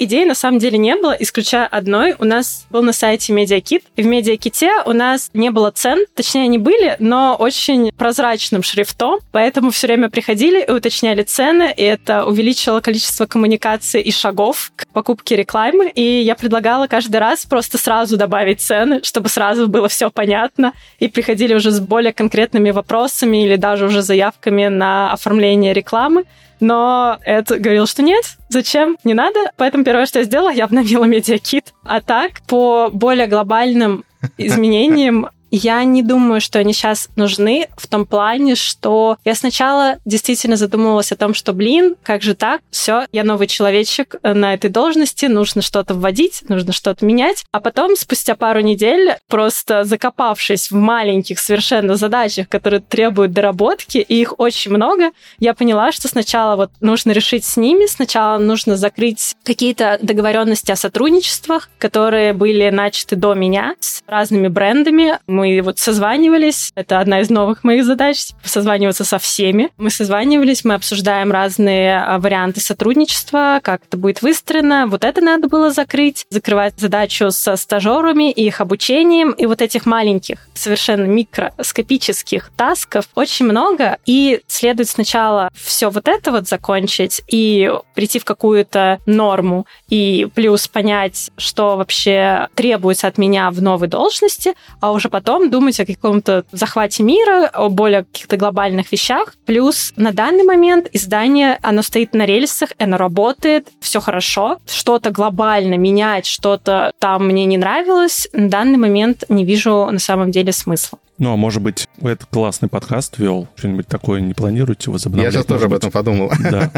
идей 0.00 0.24
на 0.24 0.34
самом 0.34 0.58
деле 0.58 0.78
не 0.78 0.94
было, 0.96 1.16
исключая 1.18 1.66
одной. 1.66 2.14
У 2.18 2.24
нас 2.24 2.64
был 2.70 2.82
на 2.82 2.92
сайте 2.92 3.32
MediaKit, 3.32 3.82
и 3.96 4.02
в 4.02 4.06
MediaKit 4.06 4.84
у 4.86 4.92
нас 4.92 5.30
не 5.34 5.50
было 5.50 5.70
цен, 5.70 6.06
точнее, 6.14 6.44
они 6.44 6.58
были, 6.58 6.96
но 6.98 7.36
очень 7.38 7.90
прозрачным 7.92 8.62
шрифтом, 8.62 9.18
поэтому 9.32 9.70
все 9.70 9.88
время 9.88 10.08
приходили 10.08 10.64
и 10.64 10.70
уточняли 10.70 11.22
цены, 11.22 11.74
и 11.76 11.82
это 11.82 12.24
увеличило 12.24 12.80
количество 12.80 13.26
коммуникаций 13.26 14.00
и 14.00 14.12
шагов 14.12 14.72
к 14.76 14.86
покупке 14.92 15.36
рекламы, 15.36 15.90
и 15.90 16.02
я 16.02 16.34
предлагала 16.34 16.86
каждый 16.86 17.16
раз 17.16 17.44
просто 17.46 17.78
сразу 17.78 18.16
добавить 18.16 18.60
цены, 18.60 19.02
чтобы 19.02 19.28
сразу 19.28 19.68
было 19.68 19.88
все 19.88 20.10
понятно, 20.10 20.72
и 20.98 21.08
приходили 21.08 21.54
уже 21.54 21.70
с 21.70 21.80
более 21.80 22.05
конкретными 22.12 22.70
вопросами 22.70 23.44
или 23.44 23.56
даже 23.56 23.86
уже 23.86 24.02
заявками 24.02 24.68
на 24.68 25.12
оформление 25.12 25.72
рекламы. 25.72 26.24
Но 26.60 27.18
это 27.24 27.58
говорил, 27.58 27.86
что 27.86 28.02
нет, 28.02 28.24
зачем, 28.48 28.96
не 29.04 29.14
надо. 29.14 29.50
Поэтому 29.56 29.84
первое, 29.84 30.06
что 30.06 30.20
я 30.20 30.24
сделала, 30.24 30.50
я 30.50 30.64
обновила 30.64 31.04
медиакит. 31.04 31.74
А 31.84 32.00
так, 32.00 32.40
по 32.46 32.88
более 32.92 33.26
глобальным 33.26 34.04
изменениям 34.38 35.28
я 35.56 35.82
не 35.84 36.02
думаю, 36.02 36.40
что 36.40 36.58
они 36.58 36.72
сейчас 36.72 37.08
нужны 37.16 37.68
в 37.76 37.86
том 37.86 38.06
плане, 38.06 38.54
что 38.54 39.16
я 39.24 39.34
сначала 39.34 39.96
действительно 40.04 40.56
задумывалась 40.56 41.12
о 41.12 41.16
том, 41.16 41.34
что, 41.34 41.52
блин, 41.52 41.96
как 42.02 42.22
же 42.22 42.34
так? 42.34 42.60
Все, 42.70 43.06
я 43.12 43.24
новый 43.24 43.46
человечек 43.46 44.16
на 44.22 44.54
этой 44.54 44.70
должности, 44.70 45.26
нужно 45.26 45.62
что-то 45.62 45.94
вводить, 45.94 46.42
нужно 46.48 46.72
что-то 46.72 47.04
менять. 47.04 47.44
А 47.52 47.60
потом, 47.60 47.96
спустя 47.96 48.34
пару 48.34 48.60
недель, 48.60 49.16
просто 49.28 49.84
закопавшись 49.84 50.70
в 50.70 50.74
маленьких 50.74 51.38
совершенно 51.38 51.96
задачах, 51.96 52.48
которые 52.48 52.80
требуют 52.80 53.32
доработки, 53.32 53.98
и 53.98 54.20
их 54.20 54.38
очень 54.38 54.72
много, 54.72 55.10
я 55.38 55.54
поняла, 55.54 55.92
что 55.92 56.08
сначала 56.08 56.56
вот 56.56 56.70
нужно 56.80 57.12
решить 57.12 57.44
с 57.44 57.56
ними, 57.56 57.86
сначала 57.86 58.38
нужно 58.38 58.76
закрыть 58.76 59.34
какие-то 59.44 59.98
договоренности 60.02 60.70
о 60.70 60.76
сотрудничествах, 60.76 61.70
которые 61.78 62.32
были 62.32 62.68
начаты 62.70 63.16
до 63.16 63.34
меня 63.34 63.74
с 63.80 64.02
разными 64.06 64.48
брендами 64.48 65.18
мы 65.26 65.45
вот 65.60 65.78
созванивались. 65.78 66.72
Это 66.74 67.00
одна 67.00 67.20
из 67.20 67.30
новых 67.30 67.64
моих 67.64 67.84
задач— 67.84 68.28
созваниваться 68.44 69.04
со 69.04 69.18
всеми. 69.18 69.70
Мы 69.76 69.90
созванивались, 69.90 70.64
мы 70.64 70.74
обсуждаем 70.74 71.32
разные 71.32 71.98
а, 71.98 72.18
варианты 72.18 72.60
сотрудничества, 72.60 73.60
как 73.62 73.82
это 73.86 73.96
будет 73.96 74.22
выстроено. 74.22 74.86
Вот 74.86 75.04
это 75.04 75.20
надо 75.20 75.48
было 75.48 75.70
закрыть. 75.70 76.26
Закрывать 76.30 76.78
задачу 76.78 77.30
со 77.30 77.56
стажерами 77.56 78.30
и 78.30 78.46
их 78.46 78.60
обучением. 78.60 79.32
И 79.32 79.46
вот 79.46 79.62
этих 79.62 79.86
маленьких, 79.86 80.38
совершенно 80.54 81.04
микроскопических 81.04 82.50
тасков 82.56 83.06
очень 83.14 83.46
много. 83.46 83.98
И 84.06 84.40
следует 84.46 84.88
сначала 84.88 85.50
все 85.54 85.90
вот 85.90 86.08
это 86.08 86.32
вот 86.32 86.48
закончить 86.48 87.22
и 87.28 87.70
прийти 87.94 88.18
в 88.18 88.24
какую-то 88.24 89.00
норму. 89.06 89.66
И 89.88 90.28
плюс 90.34 90.68
понять, 90.68 91.30
что 91.36 91.76
вообще 91.76 92.48
требуется 92.54 93.06
от 93.06 93.18
меня 93.18 93.50
в 93.50 93.60
новой 93.62 93.88
должности, 93.88 94.54
а 94.80 94.92
уже 94.92 95.08
потом 95.08 95.25
потом 95.26 95.50
думать 95.50 95.80
о 95.80 95.86
каком-то 95.86 96.44
захвате 96.52 97.02
мира, 97.02 97.50
о 97.52 97.68
более 97.68 98.04
каких-то 98.04 98.36
глобальных 98.36 98.92
вещах. 98.92 99.34
Плюс 99.44 99.92
на 99.96 100.12
данный 100.12 100.44
момент 100.44 100.88
издание, 100.92 101.58
оно 101.62 101.82
стоит 101.82 102.14
на 102.14 102.26
рельсах, 102.26 102.70
оно 102.78 102.96
работает, 102.96 103.66
все 103.80 104.00
хорошо. 104.00 104.58
Что-то 104.66 105.10
глобально 105.10 105.74
менять, 105.74 106.26
что-то 106.26 106.92
там 107.00 107.26
мне 107.26 107.44
не 107.44 107.58
нравилось, 107.58 108.28
на 108.32 108.48
данный 108.48 108.78
момент 108.78 109.24
не 109.28 109.44
вижу 109.44 109.88
на 109.90 109.98
самом 109.98 110.30
деле 110.30 110.52
смысла. 110.52 111.00
Ну, 111.18 111.32
а 111.32 111.36
может 111.36 111.62
быть, 111.62 111.88
этот 112.00 112.26
классный 112.26 112.68
подкаст 112.68 113.18
вел, 113.18 113.48
что-нибудь 113.56 113.86
такое 113.86 114.20
не 114.20 114.34
планируете 114.34 114.90
возобновлять? 114.90 115.32
Я 115.32 115.38
сейчас 115.38 115.46
тоже 115.46 115.64
об 115.64 115.72
этом 115.72 115.90
подумал. 115.90 116.30
Да. 116.38 116.70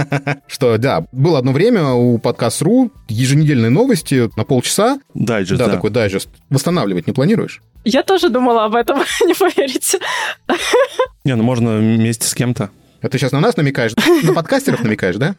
Что, 0.46 0.78
да, 0.78 1.04
было 1.10 1.38
одно 1.38 1.52
время 1.52 1.90
у 1.90 2.18
подкаст.ру 2.18 2.92
еженедельные 3.08 3.70
новости 3.70 4.30
на 4.36 4.44
полчаса. 4.44 5.00
Дайджест, 5.14 5.58
да. 5.58 5.66
Да, 5.66 5.72
такой 5.72 5.90
дайджест. 5.90 6.28
Восстанавливать 6.50 7.08
не 7.08 7.12
планируешь? 7.12 7.62
Я 7.84 8.02
тоже 8.04 8.28
думала 8.28 8.64
об 8.64 8.76
этом, 8.76 8.98
не 9.26 9.34
поверите. 9.34 9.98
Не, 11.24 11.34
ну 11.34 11.42
можно 11.42 11.78
вместе 11.78 12.26
с 12.28 12.34
кем-то. 12.34 12.70
А 13.00 13.08
ты 13.08 13.18
сейчас 13.18 13.32
на 13.32 13.40
нас 13.40 13.56
намекаешь? 13.56 13.92
На 14.24 14.32
подкастеров 14.32 14.82
намекаешь, 14.82 15.16
да? 15.16 15.36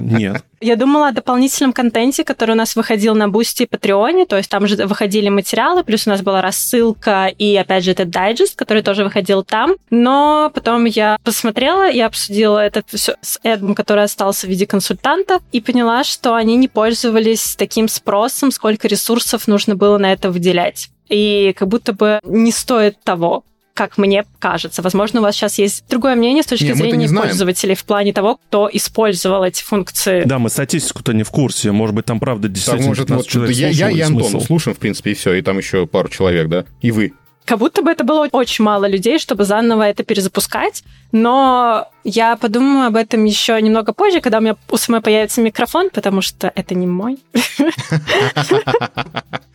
Нет. 0.00 0.44
Я 0.60 0.76
думала 0.76 1.08
о 1.08 1.12
дополнительном 1.12 1.72
контенте, 1.72 2.24
который 2.24 2.52
у 2.52 2.54
нас 2.56 2.76
выходил 2.76 3.14
на 3.14 3.28
Бусти 3.28 3.64
и 3.64 3.66
Патреоне, 3.66 4.26
то 4.26 4.36
есть 4.36 4.50
там 4.50 4.66
же 4.66 4.86
выходили 4.86 5.28
материалы, 5.28 5.84
плюс 5.84 6.06
у 6.06 6.10
нас 6.10 6.22
была 6.22 6.42
рассылка 6.42 7.26
и, 7.26 7.56
опять 7.56 7.84
же, 7.84 7.92
этот 7.92 8.10
дайджест, 8.10 8.56
который 8.56 8.82
тоже 8.82 9.04
выходил 9.04 9.44
там. 9.44 9.74
Но 9.90 10.50
потом 10.54 10.84
я 10.84 11.18
посмотрела 11.24 11.90
и 11.90 12.00
обсудила 12.00 12.58
это 12.58 12.82
все 12.86 13.14
с 13.20 13.38
Эдом, 13.42 13.74
который 13.74 14.04
остался 14.04 14.46
в 14.46 14.50
виде 14.50 14.66
консультанта, 14.66 15.40
и 15.52 15.60
поняла, 15.60 16.04
что 16.04 16.34
они 16.34 16.56
не 16.56 16.68
пользовались 16.68 17.56
таким 17.56 17.88
спросом, 17.88 18.50
сколько 18.50 18.88
ресурсов 18.88 19.46
нужно 19.48 19.76
было 19.76 19.98
на 19.98 20.12
это 20.12 20.30
выделять. 20.30 20.90
И 21.08 21.54
как 21.56 21.68
будто 21.68 21.92
бы 21.92 22.20
не 22.24 22.50
стоит 22.50 23.00
того 23.02 23.44
как 23.74 23.98
мне 23.98 24.24
кажется. 24.38 24.82
Возможно, 24.82 25.20
у 25.20 25.22
вас 25.22 25.34
сейчас 25.34 25.58
есть 25.58 25.84
другое 25.90 26.14
мнение 26.14 26.44
с 26.44 26.46
точки 26.46 26.66
не, 26.66 26.74
зрения 26.74 27.08
пользователей 27.08 27.74
в 27.74 27.84
плане 27.84 28.12
того, 28.12 28.36
кто 28.36 28.70
использовал 28.72 29.44
эти 29.44 29.62
функции. 29.62 30.22
Да, 30.24 30.38
мы 30.38 30.48
статистику-то 30.48 31.12
не 31.12 31.24
в 31.24 31.30
курсе. 31.30 31.72
Может 31.72 31.96
быть, 31.96 32.06
там 32.06 32.20
правда 32.20 32.48
действительно 32.48 32.88
может, 32.88 33.10
вот, 33.10 33.26
человек 33.26 33.56
я, 33.56 33.68
я 33.68 33.90
и 33.90 34.00
Антон 34.00 34.30
смысл. 34.30 34.46
слушаем, 34.46 34.76
в 34.76 34.78
принципе, 34.78 35.10
и 35.10 35.14
все. 35.14 35.34
И 35.34 35.42
там 35.42 35.58
еще 35.58 35.86
пару 35.86 36.08
человек, 36.08 36.48
да? 36.48 36.64
И 36.80 36.92
вы. 36.92 37.12
Как 37.44 37.58
будто 37.58 37.82
бы 37.82 37.90
это 37.90 38.04
было 38.04 38.28
очень 38.32 38.64
мало 38.64 38.86
людей, 38.86 39.18
чтобы 39.18 39.44
заново 39.44 39.82
это 39.82 40.04
перезапускать. 40.04 40.84
Но 41.10 41.88
я 42.04 42.36
подумаю 42.36 42.86
об 42.86 42.96
этом 42.96 43.24
еще 43.24 43.60
немного 43.60 43.92
позже, 43.92 44.20
когда 44.20 44.38
у 44.38 44.40
меня 44.40 44.56
у 44.70 44.76
самой 44.76 45.00
появится 45.00 45.42
микрофон, 45.42 45.90
потому 45.92 46.22
что 46.22 46.50
это 46.54 46.74
не 46.74 46.86
мой. 46.86 47.18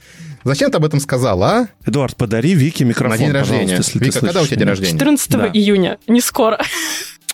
Зачем 0.50 0.72
ты 0.72 0.78
об 0.78 0.86
этом 0.86 1.00
сказал, 1.00 1.44
а? 1.44 1.68
Эдуард, 1.86 2.16
подари 2.16 2.56
Вике 2.56 2.84
микрофон, 2.84 3.12
На 3.12 3.18
день 3.24 3.32
рождения. 3.32 3.76
Если 3.76 4.00
Вика, 4.00 4.20
когда 4.20 4.42
у 4.42 4.48
тебя 4.48 4.58
день 4.58 4.68
рождения? 4.68 4.94
14 4.94 5.30
да. 5.30 5.48
июня, 5.54 6.00
не 6.08 6.22
скоро. 6.22 6.60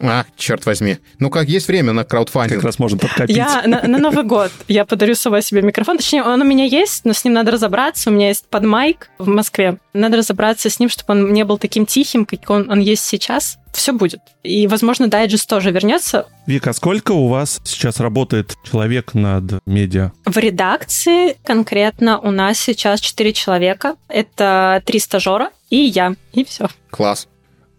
А, 0.01 0.25
черт 0.35 0.65
возьми. 0.65 0.97
Ну 1.19 1.29
как, 1.29 1.47
есть 1.47 1.67
время 1.67 1.93
на 1.93 2.03
краудфандинг. 2.03 2.59
Как 2.59 2.65
раз 2.65 2.79
можно 2.79 2.97
подкопить. 2.97 3.35
Я 3.35 3.63
на, 3.65 3.83
на 3.83 3.97
Новый 3.97 4.23
год 4.23 4.51
я 4.67 4.85
подарю 4.85 5.15
сама 5.15 5.41
себе 5.41 5.61
микрофон. 5.61 5.97
Точнее, 5.97 6.23
он 6.23 6.41
у 6.41 6.45
меня 6.45 6.65
есть, 6.65 7.05
но 7.05 7.13
с 7.13 7.23
ним 7.23 7.33
надо 7.33 7.51
разобраться. 7.51 8.09
У 8.09 8.13
меня 8.13 8.29
есть 8.29 8.45
под 8.47 8.63
майк 8.65 9.09
в 9.17 9.27
Москве. 9.27 9.77
Надо 9.93 10.17
разобраться 10.17 10.69
с 10.69 10.79
ним, 10.79 10.89
чтобы 10.89 11.13
он 11.13 11.31
не 11.31 11.45
был 11.45 11.57
таким 11.57 11.85
тихим, 11.85 12.25
как 12.25 12.49
он, 12.49 12.69
он 12.69 12.79
есть 12.79 13.05
сейчас. 13.05 13.57
Все 13.73 13.93
будет. 13.93 14.19
И, 14.43 14.67
возможно, 14.67 15.07
дайджест 15.07 15.49
тоже 15.49 15.71
вернется. 15.71 16.27
Вика, 16.45 16.71
сколько 16.73 17.11
у 17.11 17.27
вас 17.27 17.61
сейчас 17.65 17.99
работает 17.99 18.55
человек 18.63 19.13
над 19.13 19.59
медиа? 19.65 20.11
В 20.25 20.37
редакции 20.37 21.37
конкретно 21.43 22.19
у 22.19 22.31
нас 22.31 22.57
сейчас 22.57 23.01
4 23.01 23.33
человека. 23.33 23.95
Это 24.07 24.81
три 24.85 24.99
стажера 24.99 25.49
и 25.69 25.77
я, 25.77 26.15
и 26.33 26.45
все. 26.45 26.67
Класс. 26.89 27.27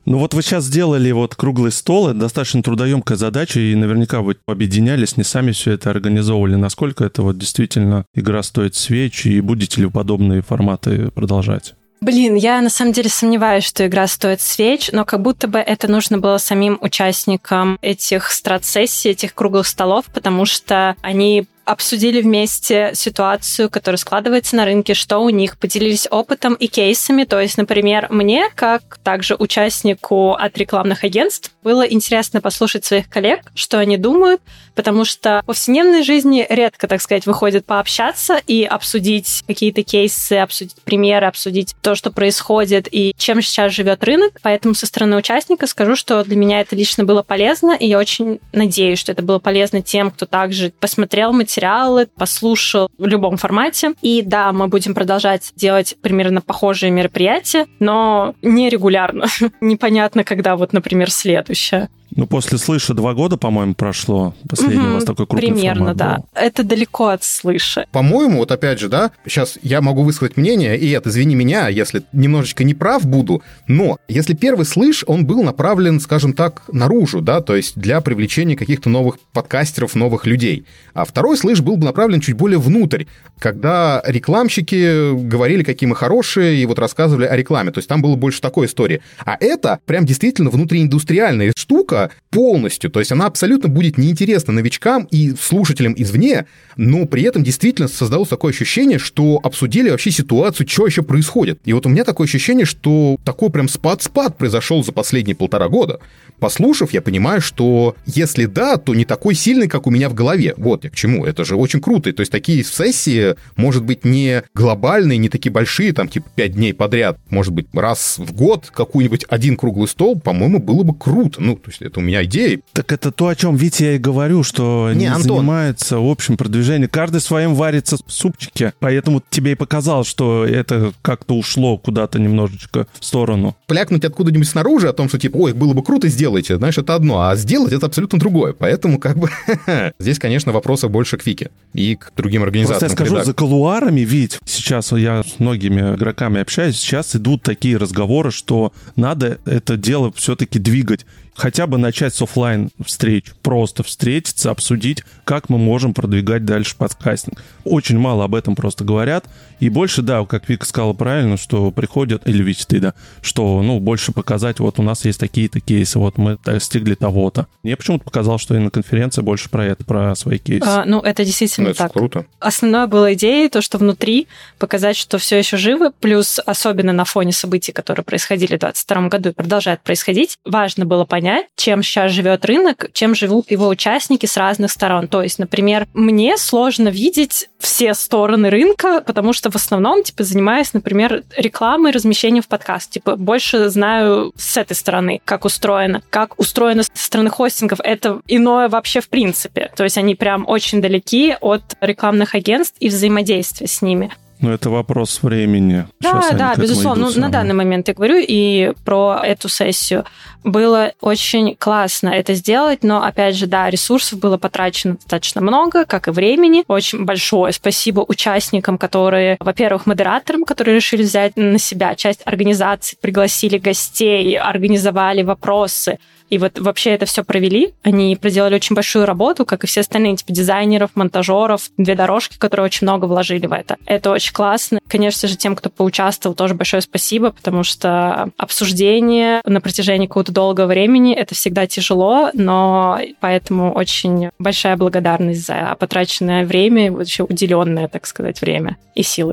Ну 0.06 0.18
вот 0.18 0.34
вы 0.34 0.42
сейчас 0.42 0.64
сделали 0.64 1.10
вот 1.10 1.34
круглый 1.34 1.72
стол, 1.72 2.08
это 2.08 2.20
достаточно 2.20 2.62
трудоемкая 2.62 3.18
задача, 3.18 3.58
и 3.58 3.74
наверняка 3.74 4.20
вы 4.20 4.36
объединялись, 4.46 5.16
не 5.16 5.24
сами 5.24 5.50
все 5.50 5.72
это 5.72 5.90
организовывали. 5.90 6.54
Насколько 6.54 7.04
это 7.04 7.22
вот 7.22 7.36
действительно 7.38 8.04
игра 8.14 8.44
стоит 8.44 8.76
свеч, 8.76 9.26
и 9.26 9.40
будете 9.40 9.80
ли 9.80 9.90
подобные 9.90 10.42
форматы 10.42 11.10
продолжать? 11.10 11.74
Блин, 12.00 12.36
я 12.36 12.60
на 12.60 12.70
самом 12.70 12.92
деле 12.92 13.08
сомневаюсь, 13.08 13.64
что 13.64 13.84
игра 13.84 14.06
стоит 14.06 14.40
свеч, 14.40 14.90
но 14.92 15.04
как 15.04 15.22
будто 15.22 15.48
бы 15.48 15.58
это 15.58 15.90
нужно 15.90 16.18
было 16.18 16.38
самим 16.38 16.78
участникам 16.80 17.78
этих 17.82 18.30
страт-сессий, 18.30 19.10
этих 19.10 19.34
круглых 19.34 19.66
столов, 19.66 20.04
потому 20.14 20.44
что 20.44 20.94
они 21.00 21.46
обсудили 21.66 22.22
вместе 22.22 22.92
ситуацию, 22.94 23.68
которая 23.68 23.98
складывается 23.98 24.56
на 24.56 24.64
рынке, 24.64 24.94
что 24.94 25.18
у 25.18 25.28
них, 25.28 25.58
поделились 25.58 26.06
опытом 26.10 26.54
и 26.54 26.68
кейсами. 26.68 27.24
То 27.24 27.40
есть, 27.40 27.58
например, 27.58 28.06
мне, 28.10 28.48
как 28.54 28.98
также 29.02 29.34
участнику 29.34 30.32
от 30.32 30.56
рекламных 30.56 31.04
агентств, 31.04 31.52
было 31.62 31.82
интересно 31.82 32.40
послушать 32.40 32.84
своих 32.84 33.10
коллег, 33.10 33.40
что 33.54 33.78
они 33.78 33.96
думают, 33.96 34.40
потому 34.76 35.04
что 35.04 35.40
в 35.42 35.46
повседневной 35.46 36.04
жизни 36.04 36.46
редко, 36.48 36.86
так 36.86 37.02
сказать, 37.02 37.26
выходит 37.26 37.66
пообщаться 37.66 38.40
и 38.46 38.62
обсудить 38.62 39.42
какие-то 39.46 39.82
кейсы, 39.82 40.34
обсудить 40.34 40.76
примеры, 40.84 41.26
обсудить 41.26 41.74
то, 41.82 41.96
что 41.96 42.12
происходит 42.12 42.86
и 42.90 43.12
чем 43.18 43.42
сейчас 43.42 43.72
живет 43.72 44.04
рынок. 44.04 44.34
Поэтому 44.42 44.74
со 44.74 44.86
стороны 44.86 45.16
участника 45.16 45.66
скажу, 45.66 45.96
что 45.96 46.22
для 46.22 46.36
меня 46.36 46.60
это 46.60 46.76
лично 46.76 47.02
было 47.04 47.24
полезно, 47.24 47.72
и 47.72 47.88
я 47.88 47.98
очень 47.98 48.38
надеюсь, 48.52 49.00
что 49.00 49.10
это 49.10 49.22
было 49.22 49.40
полезно 49.40 49.82
тем, 49.82 50.12
кто 50.12 50.26
также 50.26 50.72
посмотрел 50.78 51.32
материал 51.32 51.55
материалы, 51.56 52.06
послушал 52.06 52.90
в 52.98 53.06
любом 53.06 53.36
формате. 53.36 53.94
И 54.02 54.22
да, 54.22 54.52
мы 54.52 54.68
будем 54.68 54.94
продолжать 54.94 55.52
делать 55.56 55.96
примерно 56.02 56.40
похожие 56.40 56.90
мероприятия, 56.90 57.66
но 57.80 58.34
не 58.42 58.68
регулярно. 58.68 59.26
Непонятно, 59.60 60.24
когда 60.24 60.56
вот, 60.56 60.72
например, 60.72 61.10
следующее. 61.10 61.88
Ну, 62.16 62.26
после 62.26 62.56
«Слыша» 62.56 62.94
два 62.94 63.12
года, 63.12 63.36
по-моему, 63.36 63.74
прошло. 63.74 64.34
Последний 64.48 64.82
угу, 64.82 64.88
у 64.88 64.94
вас 64.94 65.04
такой 65.04 65.26
крупный 65.26 65.52
Примерно, 65.52 65.80
формат 65.80 65.96
да. 65.96 66.16
Был. 66.16 66.24
Это 66.34 66.64
далеко 66.64 67.08
от 67.08 67.22
«Слыша». 67.22 67.84
По-моему, 67.92 68.38
вот 68.38 68.50
опять 68.50 68.80
же, 68.80 68.88
да, 68.88 69.10
сейчас 69.26 69.58
я 69.62 69.82
могу 69.82 70.02
высказать 70.02 70.38
мнение, 70.38 70.78
и 70.78 70.90
это, 70.90 71.10
извини 71.10 71.34
меня, 71.34 71.68
если 71.68 72.04
немножечко 72.12 72.64
не 72.64 72.72
прав 72.72 73.04
буду, 73.04 73.42
но 73.68 73.98
если 74.08 74.32
первый 74.32 74.64
«Слыш», 74.64 75.04
он 75.06 75.26
был 75.26 75.42
направлен, 75.42 76.00
скажем 76.00 76.32
так, 76.32 76.62
наружу, 76.72 77.20
да, 77.20 77.42
то 77.42 77.54
есть 77.54 77.76
для 77.76 78.00
привлечения 78.00 78.56
каких-то 78.56 78.88
новых 78.88 79.18
подкастеров, 79.34 79.94
новых 79.94 80.24
людей. 80.24 80.64
А 80.94 81.04
второй 81.04 81.36
«Слыш» 81.36 81.60
был 81.60 81.76
бы 81.76 81.84
направлен 81.84 82.20
чуть 82.20 82.36
более 82.36 82.58
внутрь, 82.58 83.04
когда 83.38 84.02
рекламщики 84.06 85.14
говорили, 85.14 85.62
какие 85.62 85.86
мы 85.86 85.94
хорошие, 85.94 86.56
и 86.56 86.64
вот 86.64 86.78
рассказывали 86.78 87.26
о 87.26 87.36
рекламе. 87.36 87.72
То 87.72 87.78
есть 87.78 87.88
там 87.88 88.00
было 88.00 88.16
больше 88.16 88.40
такой 88.40 88.66
истории. 88.66 89.02
А 89.26 89.36
это 89.38 89.80
прям 89.84 90.06
действительно 90.06 90.48
внутрииндустриальная 90.48 91.52
штука, 91.54 92.05
полностью. 92.30 92.90
То 92.90 93.00
есть 93.00 93.12
она 93.12 93.26
абсолютно 93.26 93.68
будет 93.68 93.98
неинтересна 93.98 94.52
новичкам 94.52 95.08
и 95.10 95.34
слушателям 95.40 95.94
извне, 95.96 96.46
но 96.76 97.06
при 97.06 97.22
этом 97.22 97.42
действительно 97.42 97.88
создалось 97.88 98.28
такое 98.28 98.52
ощущение, 98.52 98.98
что 98.98 99.40
обсудили 99.42 99.90
вообще 99.90 100.10
ситуацию, 100.10 100.68
что 100.68 100.86
еще 100.86 101.02
происходит. 101.02 101.60
И 101.64 101.72
вот 101.72 101.86
у 101.86 101.88
меня 101.88 102.04
такое 102.04 102.26
ощущение, 102.26 102.66
что 102.66 103.16
такой 103.24 103.50
прям 103.50 103.68
спад-спад 103.68 104.36
произошел 104.36 104.84
за 104.84 104.92
последние 104.92 105.36
полтора 105.36 105.68
года. 105.68 106.00
Послушав, 106.38 106.92
я 106.92 107.00
понимаю, 107.00 107.40
что 107.40 107.96
если 108.04 108.44
да, 108.44 108.76
то 108.76 108.94
не 108.94 109.04
такой 109.04 109.34
сильный, 109.34 109.68
как 109.68 109.86
у 109.86 109.90
меня 109.90 110.08
в 110.08 110.14
голове. 110.14 110.54
Вот 110.56 110.84
я 110.84 110.90
к 110.90 110.94
чему. 110.94 111.24
Это 111.24 111.44
же 111.44 111.56
очень 111.56 111.80
круто. 111.80 112.12
То 112.12 112.20
есть 112.20 112.32
такие 112.32 112.62
сессии, 112.62 113.36
может 113.56 113.84
быть, 113.84 114.04
не 114.04 114.42
глобальные, 114.54 115.18
не 115.18 115.28
такие 115.28 115.50
большие, 115.50 115.92
там 115.92 116.08
типа 116.08 116.28
пять 116.34 116.52
дней 116.52 116.74
подряд, 116.74 117.18
может 117.30 117.52
быть, 117.52 117.66
раз 117.72 118.18
в 118.18 118.32
год 118.34 118.70
какой-нибудь 118.72 119.24
один 119.28 119.56
круглый 119.56 119.88
стол, 119.88 120.20
по-моему, 120.20 120.58
было 120.58 120.82
бы 120.82 120.94
круто. 120.94 121.40
Ну, 121.40 121.56
то 121.56 121.70
есть 121.70 121.80
это 121.86 122.00
у 122.00 122.02
меня 122.02 122.24
идея. 122.24 122.60
Так 122.72 122.92
это 122.92 123.10
то, 123.10 123.28
о 123.28 123.34
чем 123.34 123.56
Витя 123.56 123.84
я 123.84 123.92
и 123.94 123.98
говорю, 123.98 124.42
что 124.42 124.90
не, 124.92 125.00
не 125.00 125.06
Антон. 125.06 125.38
занимается 125.38 125.96
общим 125.98 126.36
продвижением. 126.36 126.90
Каждый 126.90 127.20
своим 127.20 127.54
варится 127.54 127.96
в 127.96 128.12
супчике, 128.12 128.74
поэтому 128.78 129.22
тебе 129.30 129.52
и 129.52 129.54
показал, 129.54 130.04
что 130.04 130.44
это 130.44 130.92
как-то 131.02 131.34
ушло 131.34 131.78
куда-то 131.78 132.18
немножечко 132.18 132.86
в 132.98 133.04
сторону. 133.04 133.56
Плякнуть 133.66 134.04
откуда-нибудь 134.04 134.48
снаружи 134.48 134.88
о 134.88 134.92
том, 134.92 135.08
что 135.08 135.18
типа, 135.18 135.36
ой, 135.36 135.52
было 135.52 135.72
бы 135.72 135.82
круто, 135.82 136.08
сделайте, 136.08 136.56
знаешь, 136.56 136.78
это 136.78 136.94
одно, 136.94 137.28
а 137.28 137.36
сделать 137.36 137.72
это 137.72 137.86
абсолютно 137.86 138.18
другое. 138.18 138.52
Поэтому 138.52 138.98
как 138.98 139.18
бы 139.18 139.30
здесь, 139.98 140.18
конечно, 140.18 140.52
вопросы 140.52 140.88
больше 140.88 141.16
к 141.16 141.26
Вике 141.26 141.50
и 141.72 141.96
к 141.96 142.12
другим 142.16 142.42
организациям. 142.42 142.90
Просто 142.90 143.02
я 143.02 143.08
скажу, 143.08 143.24
за 143.24 143.34
колуарами, 143.34 144.00
ведь 144.00 144.38
сейчас 144.44 144.92
я 144.92 145.22
с 145.22 145.38
многими 145.38 145.94
игроками 145.94 146.40
общаюсь, 146.40 146.76
сейчас 146.76 147.14
идут 147.16 147.42
такие 147.42 147.76
разговоры, 147.76 148.30
что 148.30 148.72
надо 148.96 149.38
это 149.44 149.76
дело 149.76 150.12
все-таки 150.12 150.58
двигать 150.58 151.06
хотя 151.36 151.66
бы 151.66 151.78
начать 151.78 152.14
с 152.14 152.22
офлайн 152.22 152.70
встреч, 152.84 153.26
просто 153.42 153.82
встретиться, 153.82 154.50
обсудить, 154.50 155.04
как 155.24 155.48
мы 155.48 155.58
можем 155.58 155.94
продвигать 155.94 156.44
дальше 156.44 156.76
подкастинг. 156.76 157.42
Очень 157.64 157.98
мало 157.98 158.24
об 158.24 158.34
этом 158.34 158.54
просто 158.54 158.84
говорят, 158.84 159.26
и 159.60 159.68
больше, 159.68 160.02
да, 160.02 160.24
как 160.24 160.48
Вика 160.48 160.66
сказала 160.66 160.92
правильно, 160.92 161.36
что 161.36 161.70
приходят, 161.70 162.26
или 162.26 162.42
Витя 162.42 162.64
ты, 162.66 162.80
да, 162.80 162.94
что, 163.22 163.62
ну, 163.62 163.80
больше 163.80 164.12
показать, 164.12 164.60
вот 164.60 164.78
у 164.78 164.82
нас 164.82 165.04
есть 165.04 165.20
такие-то 165.20 165.60
кейсы, 165.60 165.98
вот 165.98 166.18
мы 166.18 166.38
достигли 166.44 166.94
того-то. 166.94 167.46
Мне 167.62 167.76
почему-то 167.76 168.04
показалось, 168.04 168.42
что 168.42 168.54
и 168.54 168.58
на 168.58 168.70
конференции 168.70 169.22
больше 169.22 169.50
про 169.50 169.64
это, 169.64 169.84
про 169.84 170.14
свои 170.14 170.38
кейсы. 170.38 170.66
А, 170.66 170.84
ну, 170.84 171.00
это 171.00 171.24
действительно 171.24 171.66
ну, 171.66 171.70
это 171.70 171.78
так. 171.78 171.92
круто. 171.92 172.26
Основная 172.38 172.86
была 172.86 173.14
идея, 173.14 173.48
то, 173.48 173.62
что 173.62 173.78
внутри 173.78 174.28
показать, 174.58 174.96
что 174.96 175.18
все 175.18 175.38
еще 175.38 175.56
живы, 175.56 175.90
плюс 175.90 176.38
особенно 176.44 176.92
на 176.92 177.04
фоне 177.04 177.32
событий, 177.32 177.72
которые 177.72 178.04
происходили 178.04 178.56
в 178.56 178.60
2022 178.60 179.08
году 179.08 179.28
и 179.30 179.32
продолжают 179.32 179.82
происходить, 179.82 180.38
важно 180.44 180.84
было 180.84 181.04
понять, 181.04 181.25
понять, 181.26 181.46
чем 181.56 181.82
сейчас 181.82 182.12
живет 182.12 182.44
рынок, 182.44 182.86
чем 182.92 183.14
живут 183.16 183.50
его 183.50 183.66
участники 183.66 184.26
с 184.26 184.36
разных 184.36 184.70
сторон. 184.70 185.08
То 185.08 185.22
есть, 185.22 185.40
например, 185.40 185.88
мне 185.92 186.36
сложно 186.38 186.88
видеть 186.88 187.48
все 187.58 187.94
стороны 187.94 188.48
рынка, 188.48 189.02
потому 189.04 189.32
что 189.32 189.50
в 189.50 189.56
основном, 189.56 190.04
типа, 190.04 190.22
занимаюсь, 190.22 190.72
например, 190.72 191.24
рекламой, 191.36 191.90
размещением 191.90 192.44
в 192.44 192.48
подкаст. 192.48 192.90
Типа, 192.90 193.16
больше 193.16 193.68
знаю 193.70 194.32
с 194.36 194.56
этой 194.56 194.74
стороны, 194.74 195.20
как 195.24 195.44
устроено. 195.44 196.00
Как 196.10 196.38
устроено 196.38 196.84
со 196.84 196.90
стороны 196.94 197.30
хостингов, 197.30 197.80
это 197.82 198.20
иное 198.28 198.68
вообще 198.68 199.00
в 199.00 199.08
принципе. 199.08 199.72
То 199.74 199.82
есть 199.82 199.98
они 199.98 200.14
прям 200.14 200.44
очень 200.46 200.80
далеки 200.80 201.34
от 201.40 201.62
рекламных 201.80 202.36
агентств 202.36 202.76
и 202.78 202.88
взаимодействия 202.88 203.66
с 203.66 203.82
ними. 203.82 204.12
Ну, 204.40 204.50
это 204.50 204.68
вопрос 204.68 205.22
времени. 205.22 205.86
Да, 206.00 206.22
Сейчас 206.22 206.38
да, 206.38 206.54
безусловно. 206.56 207.10
Ну, 207.14 207.20
на 207.20 207.30
данный 207.30 207.54
момент 207.54 207.88
я 207.88 207.94
говорю 207.94 208.16
и 208.20 208.72
про 208.84 209.20
эту 209.24 209.48
сессию. 209.48 210.04
Было 210.46 210.92
очень 211.00 211.56
классно 211.56 212.10
это 212.10 212.34
сделать, 212.34 212.84
но, 212.84 213.02
опять 213.02 213.34
же, 213.34 213.48
да, 213.48 213.68
ресурсов 213.68 214.20
было 214.20 214.38
потрачено 214.38 214.94
достаточно 214.94 215.40
много, 215.40 215.84
как 215.84 216.06
и 216.06 216.12
времени. 216.12 216.62
Очень 216.68 217.04
большое 217.04 217.52
спасибо 217.52 218.04
участникам, 218.06 218.78
которые, 218.78 219.38
во-первых, 219.40 219.86
модераторам, 219.86 220.44
которые 220.44 220.76
решили 220.76 221.02
взять 221.02 221.36
на 221.36 221.58
себя 221.58 221.96
часть 221.96 222.22
организации, 222.24 222.96
пригласили 223.00 223.58
гостей, 223.58 224.38
организовали 224.38 225.24
вопросы, 225.24 225.98
и 226.28 226.38
вот 226.38 226.58
вообще 226.58 226.90
это 226.90 227.06
все 227.06 227.24
провели. 227.24 227.74
Они 227.82 228.16
проделали 228.16 228.54
очень 228.56 228.74
большую 228.74 229.06
работу, 229.06 229.44
как 229.44 229.64
и 229.64 229.66
все 229.66 229.80
остальные, 229.80 230.16
типа 230.16 230.32
дизайнеров, 230.32 230.90
монтажеров, 230.94 231.70
две 231.76 231.94
дорожки, 231.94 232.36
которые 232.38 232.66
очень 232.66 232.86
много 232.86 233.06
вложили 233.06 233.46
в 233.46 233.52
это. 233.52 233.76
Это 233.86 234.10
очень 234.10 234.32
классно. 234.32 234.80
Конечно 234.88 235.28
же, 235.28 235.36
тем, 235.36 235.54
кто 235.54 235.70
поучаствовал, 235.70 236.34
тоже 236.34 236.54
большое 236.54 236.82
спасибо, 236.82 237.30
потому 237.30 237.62
что 237.62 238.30
обсуждение 238.36 239.40
на 239.44 239.60
протяжении 239.60 240.06
какого-то 240.06 240.32
долгого 240.36 240.66
времени 240.66 241.14
это 241.14 241.34
всегда 241.34 241.66
тяжело, 241.66 242.30
но 242.34 243.00
поэтому 243.20 243.72
очень 243.72 244.28
большая 244.38 244.76
благодарность 244.76 245.46
за 245.46 245.74
потраченное 245.80 246.44
время, 246.44 246.92
вообще 246.92 247.22
уделенное, 247.22 247.88
так 247.88 248.06
сказать, 248.06 248.42
время 248.42 248.76
и 248.94 249.02
силы. 249.02 249.32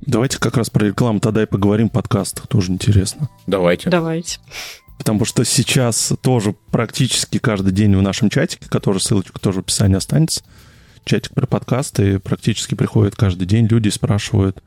Давайте 0.00 0.38
как 0.40 0.56
раз 0.56 0.68
про 0.68 0.86
рекламу 0.86 1.20
тогда 1.20 1.44
и 1.44 1.46
поговорим 1.46 1.88
подкаст. 1.90 2.48
Тоже 2.48 2.72
интересно. 2.72 3.28
Давайте. 3.46 3.88
Давайте. 3.88 4.38
Потому 4.98 5.24
что 5.24 5.44
сейчас 5.44 6.12
тоже 6.20 6.54
практически 6.72 7.38
каждый 7.38 7.72
день 7.72 7.96
в 7.96 8.02
нашем 8.02 8.30
чатике, 8.30 8.68
который 8.68 8.98
ссылочка 8.98 9.38
тоже 9.38 9.58
в 9.60 9.60
описании 9.60 9.96
останется, 9.96 10.42
чатик 11.04 11.34
про 11.34 11.46
подкасты, 11.46 12.18
практически 12.18 12.74
приходят 12.74 13.14
каждый 13.14 13.46
день 13.46 13.66
люди 13.66 13.90
спрашивают, 13.90 14.60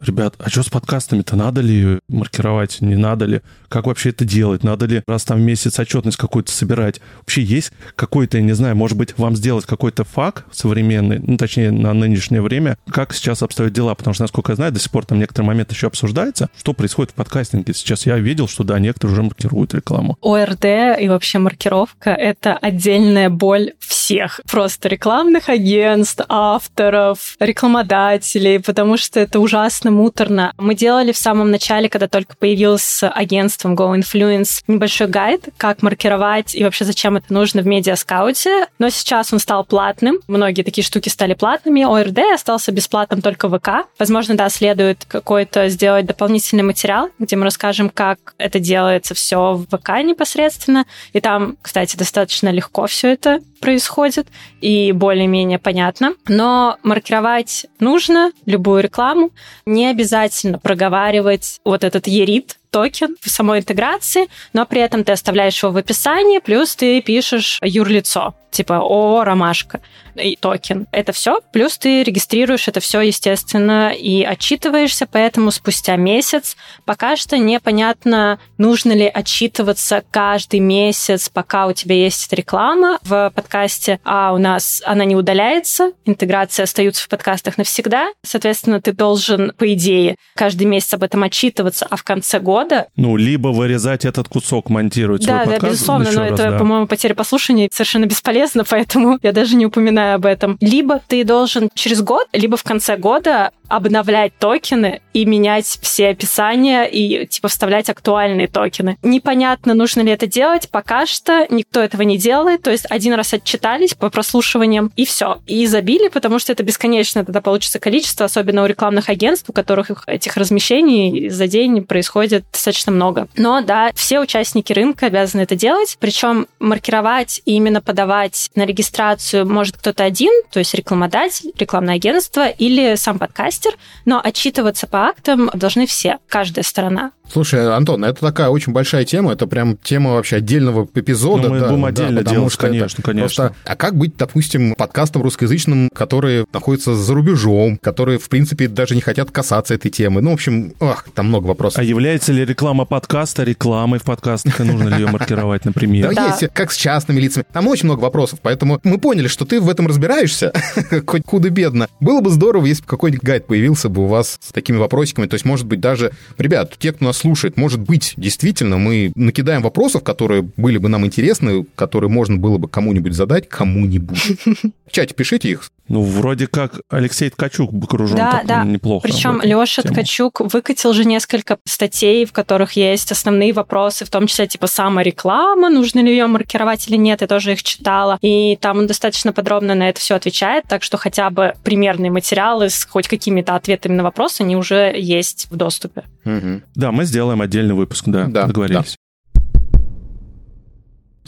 ребят, 0.00 0.34
а 0.38 0.48
что 0.50 0.62
с 0.62 0.68
подкастами-то? 0.68 1.36
Надо 1.36 1.60
ли 1.60 1.98
маркировать, 2.08 2.80
не 2.80 2.96
надо 2.96 3.24
ли? 3.24 3.40
Как 3.68 3.86
вообще 3.86 4.10
это 4.10 4.24
делать? 4.24 4.62
Надо 4.62 4.86
ли 4.86 5.02
раз 5.06 5.24
там 5.24 5.38
в 5.38 5.42
месяц 5.42 5.78
отчетность 5.78 6.16
какую-то 6.16 6.52
собирать? 6.52 7.00
Вообще 7.18 7.42
есть 7.42 7.72
какой-то, 7.94 8.38
я 8.38 8.42
не 8.42 8.52
знаю, 8.52 8.76
может 8.76 8.96
быть, 8.96 9.18
вам 9.18 9.36
сделать 9.36 9.66
какой-то 9.66 10.04
факт 10.04 10.44
современный, 10.52 11.18
ну, 11.18 11.36
точнее, 11.36 11.70
на 11.70 11.92
нынешнее 11.92 12.42
время, 12.42 12.78
как 12.90 13.12
сейчас 13.12 13.42
обстоят 13.42 13.72
дела? 13.72 13.94
Потому 13.94 14.14
что, 14.14 14.24
насколько 14.24 14.52
я 14.52 14.56
знаю, 14.56 14.72
до 14.72 14.78
сих 14.78 14.90
пор 14.90 15.04
там 15.04 15.18
некоторые 15.18 15.48
моменты 15.48 15.74
еще 15.74 15.88
обсуждается, 15.88 16.50
что 16.58 16.72
происходит 16.72 17.12
в 17.12 17.14
подкастинге. 17.14 17.74
Сейчас 17.74 18.06
я 18.06 18.16
видел, 18.18 18.48
что, 18.48 18.64
да, 18.64 18.78
некоторые 18.78 19.14
уже 19.14 19.22
маркируют 19.22 19.74
рекламу. 19.74 20.16
ОРД 20.22 20.64
и 21.00 21.08
вообще 21.08 21.38
маркировка— 21.38 22.10
это 22.12 22.56
отдельная 22.56 23.30
боль 23.30 23.72
всех. 23.80 24.40
Просто 24.50 24.88
рекламных 24.88 25.48
агентств, 25.48 26.24
авторов, 26.28 27.36
рекламодателей, 27.40 28.60
потому 28.60 28.96
что 28.96 29.20
это 29.20 29.40
ужасно 29.40 29.85
достаточно 29.86 29.90
муторно. 29.90 30.52
Мы 30.58 30.74
делали 30.74 31.12
в 31.12 31.16
самом 31.16 31.50
начале, 31.50 31.88
когда 31.88 32.08
только 32.08 32.36
появилось 32.36 33.02
агентством 33.02 33.74
Go 33.74 33.96
Influence, 33.98 34.62
небольшой 34.66 35.06
гайд, 35.06 35.48
как 35.56 35.82
маркировать 35.82 36.54
и 36.54 36.64
вообще 36.64 36.84
зачем 36.84 37.16
это 37.16 37.32
нужно 37.32 37.62
в 37.62 37.66
медиаскауте. 37.66 38.66
Но 38.78 38.90
сейчас 38.90 39.32
он 39.32 39.38
стал 39.38 39.64
платным. 39.64 40.18
Многие 40.28 40.62
такие 40.62 40.84
штуки 40.84 41.08
стали 41.08 41.34
платными. 41.34 41.84
ОРД 41.84 42.34
остался 42.34 42.72
бесплатным 42.72 43.22
только 43.22 43.48
ВК. 43.48 43.86
Возможно, 43.98 44.34
да, 44.34 44.48
следует 44.48 45.04
какой-то 45.06 45.68
сделать 45.68 46.06
дополнительный 46.06 46.64
материал, 46.64 47.10
где 47.18 47.36
мы 47.36 47.44
расскажем, 47.44 47.90
как 47.90 48.34
это 48.38 48.58
делается 48.58 49.14
все 49.14 49.54
в 49.54 49.66
ВК 49.66 50.02
непосредственно. 50.02 50.84
И 51.12 51.20
там, 51.20 51.56
кстати, 51.62 51.96
достаточно 51.96 52.50
легко 52.50 52.86
все 52.86 53.12
это 53.12 53.40
происходит 53.60 54.28
и 54.60 54.92
более-менее 54.92 55.58
понятно. 55.58 56.14
Но 56.28 56.78
маркировать 56.82 57.66
нужно 57.80 58.32
любую 58.44 58.82
рекламу. 58.82 59.30
Не 59.66 59.88
обязательно 59.88 60.58
проговаривать 60.58 61.60
вот 61.64 61.84
этот 61.84 62.06
erid, 62.06 62.58
токен 62.76 63.16
в 63.22 63.30
самой 63.30 63.60
интеграции, 63.60 64.28
но 64.52 64.66
при 64.66 64.82
этом 64.82 65.02
ты 65.02 65.12
оставляешь 65.12 65.62
его 65.62 65.72
в 65.72 65.78
описании, 65.78 66.40
плюс 66.40 66.76
ты 66.76 67.00
пишешь 67.00 67.58
юрлицо, 67.62 68.34
типа 68.50 68.76
ООО 68.76 69.24
«Ромашка» 69.24 69.80
и 70.14 70.36
токен. 70.36 70.86
Это 70.92 71.12
все. 71.12 71.40
Плюс 71.52 71.78
ты 71.78 72.02
регистрируешь 72.02 72.68
это 72.68 72.80
все, 72.80 73.00
естественно, 73.00 73.92
и 73.92 74.22
отчитываешься, 74.22 75.06
поэтому 75.06 75.50
спустя 75.50 75.96
месяц 75.96 76.56
пока 76.84 77.16
что 77.16 77.38
непонятно, 77.38 78.38
нужно 78.58 78.92
ли 78.92 79.06
отчитываться 79.06 80.04
каждый 80.10 80.60
месяц, 80.60 81.28
пока 81.28 81.66
у 81.66 81.72
тебя 81.72 81.94
есть 81.96 82.26
эта 82.26 82.36
реклама 82.36 82.98
в 83.02 83.30
подкасте, 83.34 84.00
а 84.04 84.32
у 84.32 84.38
нас 84.38 84.82
она 84.86 85.04
не 85.04 85.16
удаляется, 85.16 85.92
интеграции 86.04 86.62
остаются 86.62 87.04
в 87.04 87.08
подкастах 87.08 87.58
навсегда. 87.58 88.08
Соответственно, 88.22 88.80
ты 88.80 88.92
должен, 88.92 89.52
по 89.58 89.72
идее, 89.72 90.16
каждый 90.34 90.64
месяц 90.64 90.94
об 90.94 91.02
этом 91.02 91.22
отчитываться, 91.22 91.86
а 91.88 91.96
в 91.96 92.04
конце 92.04 92.38
года... 92.38 92.65
Ну, 92.96 93.16
либо 93.16 93.48
вырезать 93.48 94.04
этот 94.04 94.28
кусок, 94.28 94.70
монтировать 94.70 95.26
да, 95.26 95.26
свой 95.26 95.46
да, 95.46 95.52
подкаст. 95.52 95.72
безусловно, 95.72 96.04
но 96.04 96.24
еще 96.24 96.34
это, 96.34 96.44
раз, 96.44 96.52
да. 96.52 96.58
по-моему, 96.58 96.86
потеря 96.86 97.14
послушания 97.14 97.68
совершенно 97.72 98.06
бесполезно, 98.06 98.64
поэтому 98.68 99.18
я 99.22 99.32
даже 99.32 99.56
не 99.56 99.66
упоминаю 99.66 100.16
об 100.16 100.26
этом. 100.26 100.56
Либо 100.60 101.00
ты 101.06 101.24
должен 101.24 101.68
через 101.74 102.02
год, 102.02 102.26
либо 102.32 102.56
в 102.56 102.62
конце 102.62 102.96
года 102.96 103.50
обновлять 103.68 104.36
токены 104.38 105.00
и 105.12 105.24
менять 105.24 105.66
все 105.80 106.08
описания 106.08 106.84
и 106.84 107.26
типа 107.26 107.48
вставлять 107.48 107.90
актуальные 107.90 108.48
токены. 108.48 108.98
Непонятно, 109.02 109.74
нужно 109.74 110.02
ли 110.02 110.12
это 110.12 110.26
делать. 110.26 110.68
Пока 110.70 111.06
что 111.06 111.46
никто 111.50 111.80
этого 111.80 112.02
не 112.02 112.18
делает. 112.18 112.62
То 112.62 112.70
есть 112.70 112.86
один 112.90 113.14
раз 113.14 113.32
отчитались 113.34 113.94
по 113.94 114.10
прослушиваниям 114.10 114.92
и 114.96 115.04
все. 115.04 115.38
И 115.46 115.66
забили, 115.66 116.08
потому 116.08 116.38
что 116.38 116.52
это 116.52 116.62
бесконечно 116.62 117.24
тогда 117.24 117.40
получится 117.40 117.78
количество, 117.78 118.26
особенно 118.26 118.62
у 118.62 118.66
рекламных 118.66 119.08
агентств, 119.08 119.48
у 119.50 119.52
которых 119.52 119.90
их- 119.90 120.04
этих 120.06 120.36
размещений 120.36 121.28
за 121.28 121.46
день 121.46 121.84
происходит 121.84 122.44
достаточно 122.52 122.92
много. 122.92 123.28
Но 123.36 123.60
да, 123.60 123.90
все 123.94 124.20
участники 124.20 124.72
рынка 124.72 125.06
обязаны 125.06 125.42
это 125.42 125.56
делать. 125.56 125.96
Причем 126.00 126.46
маркировать 126.58 127.40
и 127.44 127.54
именно 127.54 127.80
подавать 127.80 128.50
на 128.54 128.64
регистрацию 128.66 129.46
может 129.46 129.76
кто-то 129.76 130.04
один, 130.04 130.32
то 130.50 130.58
есть 130.58 130.74
рекламодатель, 130.74 131.52
рекламное 131.58 131.94
агентство 131.94 132.48
или 132.48 132.94
сам 132.96 133.18
подкастер, 133.56 133.78
но 134.04 134.20
отчитываться 134.22 134.86
по 134.86 135.06
актам 135.06 135.50
должны 135.54 135.86
все, 135.86 136.18
каждая 136.28 136.64
сторона. 136.64 137.12
Слушай, 137.32 137.74
Антон, 137.74 138.04
это 138.04 138.20
такая 138.20 138.48
очень 138.48 138.72
большая 138.72 139.04
тема, 139.04 139.32
это 139.32 139.46
прям 139.46 139.76
тема 139.76 140.12
вообще 140.12 140.36
отдельного 140.36 140.88
эпизода. 140.94 141.48
Ну, 141.48 141.54
мы 141.54 141.60
да, 141.60 141.68
будем 141.68 141.82
да, 141.82 141.88
отдельно 141.88 142.20
потому 142.20 142.36
делать, 142.36 142.52
что 142.52 142.66
это 142.66 142.72
конечно, 142.72 143.02
конечно. 143.02 143.44
Просто, 143.44 143.56
а 143.64 143.76
как 143.76 143.96
быть, 143.96 144.16
допустим, 144.16 144.74
подкастом 144.74 145.22
русскоязычным, 145.22 145.90
которые 145.92 146.46
находятся 146.52 146.94
за 146.94 147.14
рубежом, 147.14 147.78
которые, 147.78 148.18
в 148.18 148.28
принципе, 148.28 148.68
даже 148.68 148.94
не 148.94 149.00
хотят 149.00 149.30
касаться 149.30 149.74
этой 149.74 149.90
темы? 149.90 150.20
Ну, 150.20 150.30
в 150.30 150.34
общем, 150.34 150.72
ах, 150.80 151.06
там 151.14 151.26
много 151.26 151.46
вопросов. 151.48 151.78
А 151.80 151.82
является 151.82 152.32
ли 152.32 152.44
реклама 152.44 152.84
подкаста 152.84 153.42
рекламой 153.42 153.98
в 153.98 154.04
подкастах, 154.04 154.60
и 154.60 154.64
нужно 154.64 154.88
ли 154.88 155.02
ее 155.02 155.10
маркировать, 155.10 155.64
например? 155.64 156.08
Да, 156.08 156.14
Да. 156.14 156.26
есть, 156.28 156.52
как 156.54 156.72
с 156.72 156.76
частными 156.76 157.20
лицами. 157.20 157.44
Там 157.52 157.66
очень 157.68 157.86
много 157.86 158.00
вопросов, 158.00 158.38
поэтому 158.42 158.80
мы 158.84 158.98
поняли, 158.98 159.28
что 159.28 159.44
ты 159.44 159.60
в 159.60 159.68
этом 159.68 159.86
разбираешься, 159.86 160.52
хоть 161.06 161.22
худо-бедно. 161.26 161.88
Было 162.00 162.20
бы 162.20 162.30
здорово, 162.30 162.66
если 162.66 162.82
бы 162.82 162.88
какой-нибудь 162.88 163.24
гайд 163.24 163.46
появился 163.46 163.88
бы 163.88 164.04
у 164.04 164.06
вас 164.06 164.38
с 164.40 164.52
такими 164.52 164.76
вопросиками. 164.76 165.26
То 165.26 165.34
есть, 165.34 165.44
может 165.44 165.66
быть, 165.66 165.80
даже, 165.80 166.12
ребят, 166.38 166.74
те, 166.78 166.92
кто 166.92 167.04
нас 167.06 167.15
слушает, 167.16 167.56
может 167.56 167.80
быть, 167.80 168.14
действительно, 168.16 168.78
мы 168.78 169.12
накидаем 169.14 169.62
вопросов, 169.62 170.02
которые 170.04 170.42
были 170.42 170.78
бы 170.78 170.88
нам 170.88 171.04
интересны, 171.06 171.64
которые 171.74 172.10
можно 172.10 172.36
было 172.36 172.58
бы 172.58 172.68
кому-нибудь 172.68 173.14
задать, 173.14 173.48
кому-нибудь. 173.48 174.38
В 174.86 174.92
чате 174.92 175.14
пишите 175.14 175.50
их. 175.50 175.70
Ну, 175.88 176.02
вроде 176.02 176.48
как 176.48 176.80
Алексей 176.90 177.30
Ткачук 177.30 177.72
окружен 177.72 178.16
Да, 178.16 178.32
так 178.32 178.46
да. 178.46 178.64
неплохо. 178.64 179.06
Причем 179.06 179.40
Леша 179.42 179.82
тему. 179.82 179.94
Ткачук 179.94 180.40
выкатил 180.52 180.92
же 180.92 181.04
несколько 181.04 181.58
статей, 181.64 182.24
в 182.24 182.32
которых 182.32 182.72
есть 182.72 183.12
основные 183.12 183.52
вопросы, 183.52 184.04
в 184.04 184.10
том 184.10 184.26
числе 184.26 184.48
типа 184.48 184.66
самореклама, 184.66 185.70
нужно 185.70 186.00
ли 186.00 186.10
ее 186.10 186.26
маркировать 186.26 186.88
или 186.88 186.96
нет, 186.96 187.20
я 187.20 187.28
тоже 187.28 187.52
их 187.52 187.62
читала. 187.62 188.18
И 188.20 188.56
там 188.60 188.78
он 188.78 188.86
достаточно 188.88 189.32
подробно 189.32 189.76
на 189.76 189.88
это 189.88 190.00
все 190.00 190.16
отвечает, 190.16 190.64
так 190.68 190.82
что 190.82 190.96
хотя 190.96 191.30
бы 191.30 191.54
примерные 191.62 192.10
материалы 192.10 192.68
с 192.68 192.84
хоть 192.84 193.06
какими-то 193.06 193.54
ответами 193.54 193.94
на 193.94 194.02
вопросы, 194.02 194.40
они 194.40 194.56
уже 194.56 194.92
есть 194.96 195.46
в 195.50 195.56
доступе. 195.56 196.02
Мгм. 196.26 196.62
Да, 196.74 196.92
мы 196.92 197.04
сделаем 197.04 197.40
отдельный 197.40 197.74
выпуск, 197.74 198.04
да, 198.06 198.26
Да, 198.26 198.46
договорились. 198.46 198.96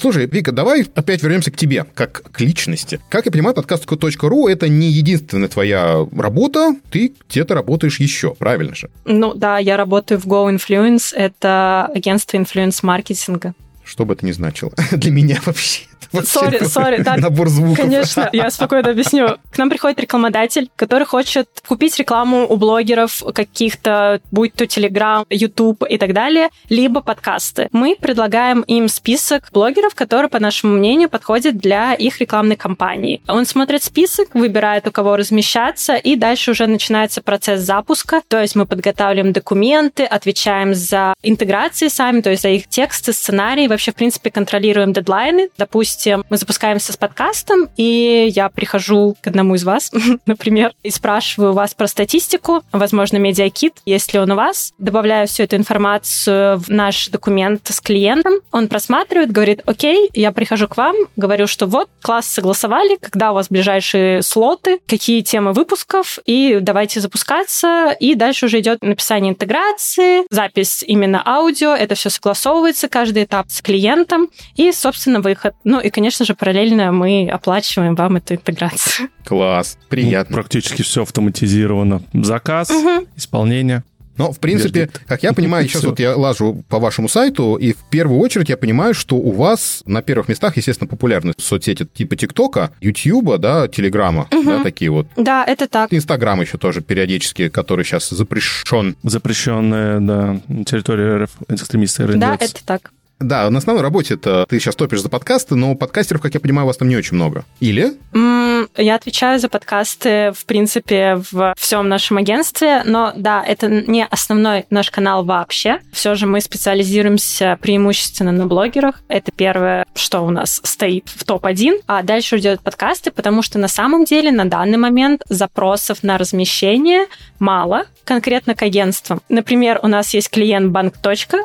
Слушай, 0.01 0.27
Вика, 0.27 0.53
давай 0.53 0.87
опять 0.95 1.25
вернемся 1.25 1.51
к 1.51 1.57
тебе, 1.57 1.85
как 1.95 2.31
к 2.31 2.41
личности. 2.41 3.01
Как 3.09 3.27
я 3.27 3.33
понимаю, 3.33 3.57
подкаст.ру— 3.57 4.47
это 4.49 4.69
не 4.69 4.91
единственная 4.91 5.49
твоя 5.49 6.07
работа, 6.17 6.77
ты 6.91 7.15
где-то 7.29 7.55
работаешь 7.55 7.99
еще, 7.99 8.35
правильно 8.35 8.77
же? 8.77 8.91
Ну 9.07 9.35
да, 9.35 9.59
я 9.59 9.77
работаю 9.77 10.21
в 10.21 10.27
Go 10.27 10.55
Influence, 10.55 11.13
это 11.13 11.91
агентство 11.93 12.37
инфлюенс-маркетинга. 12.37 13.55
Что 13.83 14.05
бы 14.05 14.15
это 14.15 14.25
ни 14.25 14.31
значило. 14.31 14.73
Для 14.93 15.11
меня 15.11 15.41
вообще. 15.45 15.88
Sorry, 16.25 16.65
sorry, 16.65 17.03
да, 17.03 17.17
Набор 17.17 17.49
звуков. 17.49 17.77
Конечно, 17.77 18.29
я 18.33 18.51
спокойно 18.51 18.91
объясню. 18.91 19.37
К 19.51 19.59
нам 19.59 19.69
приходит 19.69 20.01
рекламодатель, 20.01 20.71
который 20.77 21.05
хочет 21.05 21.49
купить 21.67 21.99
рекламу 21.99 22.47
у 22.49 22.57
блогеров 22.57 23.23
каких-то, 23.35 24.21
будь 24.31 24.55
то 24.55 24.65
Telegram, 24.65 25.27
YouTube 25.29 25.85
и 25.89 25.99
так 25.99 26.13
далее, 26.13 26.49
либо 26.69 27.01
подкасты. 27.01 27.69
Мы 27.73 27.97
предлагаем 28.01 28.63
им 28.63 28.89
список 28.89 29.49
блогеров, 29.53 29.95
которые, 29.95 30.29
по 30.29 30.41
нашему 30.41 30.75
мнению, 30.75 31.09
подходят 31.09 31.59
для 31.59 31.95
их 31.95 32.21
рекламной 32.21 32.57
кампании. 32.57 33.21
Он 33.29 33.45
смотрит 33.45 33.83
список, 33.83 34.29
выбирает, 34.35 34.87
у 34.87 34.93
кого 34.93 35.17
размещаться, 35.17 35.97
и 35.97 36.17
дальше 36.17 36.53
уже 36.53 36.67
начинается 36.67 37.21
процесс 37.21 37.61
запуска. 37.61 38.23
То 38.29 38.41
есть 38.41 38.57
мы 38.57 38.67
подготавливаем 38.67 39.33
документы, 39.33 40.05
отвечаем 40.05 40.75
за 40.75 41.15
интеграции 41.23 41.89
сами, 41.89 42.21
то 42.21 42.31
есть 42.31 42.43
за 42.43 42.51
их 42.51 42.69
тексты, 42.69 43.13
сценарии, 43.13 43.67
вообще, 43.67 43.93
в 43.93 43.97
принципе, 43.97 44.31
контролируем 44.31 44.93
дедлайны. 44.93 45.51
Допустим, 45.59 45.88
мы 46.29 46.37
запускаемся 46.37 46.93
с 46.93 46.97
подкастом, 46.97 47.69
и 47.77 48.31
я 48.35 48.49
прихожу 48.49 49.17
к 49.21 49.27
одному 49.27 49.55
из 49.55 49.65
вас, 49.65 49.91
например, 50.27 50.73
и 50.83 50.91
спрашиваю 50.91 51.53
вас 51.53 51.75
про 51.75 51.87
статистику, 51.87 52.63
возможно, 52.73 53.17
медиакит, 53.17 53.75
есть 53.87 54.13
ли 54.13 54.21
он 54.21 54.33
у 54.33 54.37
вас, 54.37 54.73
добавляю 54.79 55.27
всю 55.27 55.45
эту 55.45 55.57
информацию 55.57 56.59
в 56.59 56.69
наш 56.69 57.09
документ 57.09 57.63
с 57.69 57.81
клиентом, 57.81 58.35
он 58.53 58.69
просматривает, 58.69 59.33
говорит, 59.33 59.63
окей, 59.67 60.11
я 60.15 60.33
прихожу 60.33 60.69
к 60.69 60.77
вам, 60.77 60.95
говорю, 61.17 61.47
что 61.47 61.67
вот, 61.67 61.89
класс 62.03 62.27
согласовали, 62.27 62.97
когда 63.01 63.33
у 63.33 63.35
вас 63.35 63.49
ближайшие 63.49 64.23
слоты, 64.23 64.81
какие 64.87 65.23
темы 65.23 65.53
выпусков, 65.53 66.19
и 66.27 66.59
давайте 66.61 67.01
запускаться, 67.01 67.97
и 67.99 68.15
дальше 68.15 68.47
уже 68.47 68.61
идет 68.61 68.83
написание 68.83 69.33
интеграции, 69.33 70.25
запись 70.31 70.85
именно 70.87 71.23
аудио, 71.25 71.75
это 71.75 71.95
все 71.95 72.11
согласовывается, 72.11 72.89
каждый 72.89 73.25
этап 73.25 73.51
с 73.51 73.63
клиентом, 73.63 74.29
и, 74.57 74.73
собственно, 74.73 75.21
выход. 75.21 75.55
Ну 75.65 75.78
и, 75.81 75.91
конечно 75.91 76.25
же, 76.25 76.35
параллельно 76.35 76.93
мы 76.93 77.29
оплачиваем 77.29 77.95
вам 77.95 78.17
эту 78.17 78.35
интеграцию. 78.35 79.09
Класс, 79.25 79.77
Ну, 79.81 79.87
приятно. 79.89 80.35
практически 80.35 80.83
все 80.83 81.03
автоматизировано. 81.03 82.03
Заказ, 82.13 82.71
исполнение. 83.17 83.85
Но, 84.17 84.33
в 84.33 84.41
принципе, 84.41 84.81
Вердикт. 84.81 85.03
как 85.07 85.23
я 85.23 85.33
понимаю, 85.33 85.69
сейчас 85.69 85.85
вот 85.85 86.01
я 86.01 86.17
лажу 86.17 86.65
по 86.69 86.81
вашему 86.81 87.09
сайту, 87.09 87.55
и 87.55 87.73
в 87.73 87.85
первую 87.89 88.19
очередь 88.19 88.49
я 88.49 88.57
понимаю, 88.57 88.93
что 88.93 89.15
у 89.15 89.31
вас 89.31 89.83
на 89.87 90.03
первых 90.03 90.29
местах, 90.29 90.57
естественно, 90.57 90.89
популярны 90.89 91.35
соцсети 91.39 91.87
типа 91.87 92.17
ТикТока, 92.17 92.73
Ютьюба, 92.81 93.39
да, 93.39 93.69
Телеграма, 93.69 94.27
да, 94.33 94.63
такие 94.65 94.91
вот. 94.91 95.07
Да, 95.17 95.45
это 95.45 95.69
так. 95.69 95.95
Инстаграм 95.95 96.41
еще 96.41 96.59
тоже 96.59 96.81
периодически, 96.81 97.49
который 97.49 97.85
сейчас 97.85 98.09
запрещен. 98.11 98.97
Запрещенная, 99.05 100.01
да, 100.01 100.41
территория 100.65 101.23
РФ 101.25 101.31
экстремистской 101.49 102.17
Да, 102.17 102.37
это 102.41 102.65
так. 102.65 102.91
Да, 103.21 103.51
на 103.51 103.59
основной 103.59 103.83
работе 103.83 104.15
это 104.15 104.47
ты 104.49 104.61
сейчас 104.61 104.77
топишь 104.77 105.03
за 105.03 105.09
подкасты, 105.09 105.57
но 105.57 105.75
подкастеров, 105.75 106.23
как 106.23 106.35
я 106.35 106.41
понимаю, 106.41 106.67
у 106.67 106.69
вас 106.69 106.77
там 106.77 106.89
не 106.89 106.97
очень 106.97 107.17
много. 107.17 107.45
Или? 107.59 107.95
Mm, 108.13 108.71
я 108.77 108.95
отвечаю 108.95 109.41
за 109.41 109.49
подкасты, 109.49 110.33
в 110.33 110.45
принципе, 110.45 111.21
в 111.31 111.55
всем 111.59 111.89
нашем 111.89 112.19
агентстве, 112.19 112.83
но 112.85 113.13
да, 113.17 113.43
это 113.45 113.69
не 113.69 114.07
основной 114.07 114.67
наш 114.71 114.91
канал 114.91 115.25
вообще. 115.25 115.81
Все 115.93 116.15
же 116.15 116.27
мы 116.27 116.41
специализируемся 116.41 117.59
преимущественно 117.61 118.31
на 118.31 118.47
блогерах. 118.47 119.03
Это 119.09 119.33
первое, 119.33 119.85
что 119.95 120.21
у 120.21 120.31
нас 120.31 120.61
стоит 120.63 121.09
в 121.09 121.25
топ-1, 121.25 121.83
а 121.87 122.03
дальше 122.03 122.39
идет 122.39 122.61
подкасты, 122.61 123.11
потому 123.11 123.43
что 123.43 123.59
на 123.59 123.69
самом 123.69 124.05
деле 124.05 124.31
на 124.31 124.45
данный 124.45 124.79
момент 124.79 125.23
запросов 125.29 126.05
на 126.05 126.19
размещение 126.19 127.07
мало, 127.41 127.87
конкретно 128.09 128.55
к 128.55 128.63
агентствам. 128.63 129.21
Например, 129.29 129.79
у 129.83 129.87
нас 129.87 130.15
есть 130.15 130.31
клиент 130.31 130.73
Банк. 130.73 130.95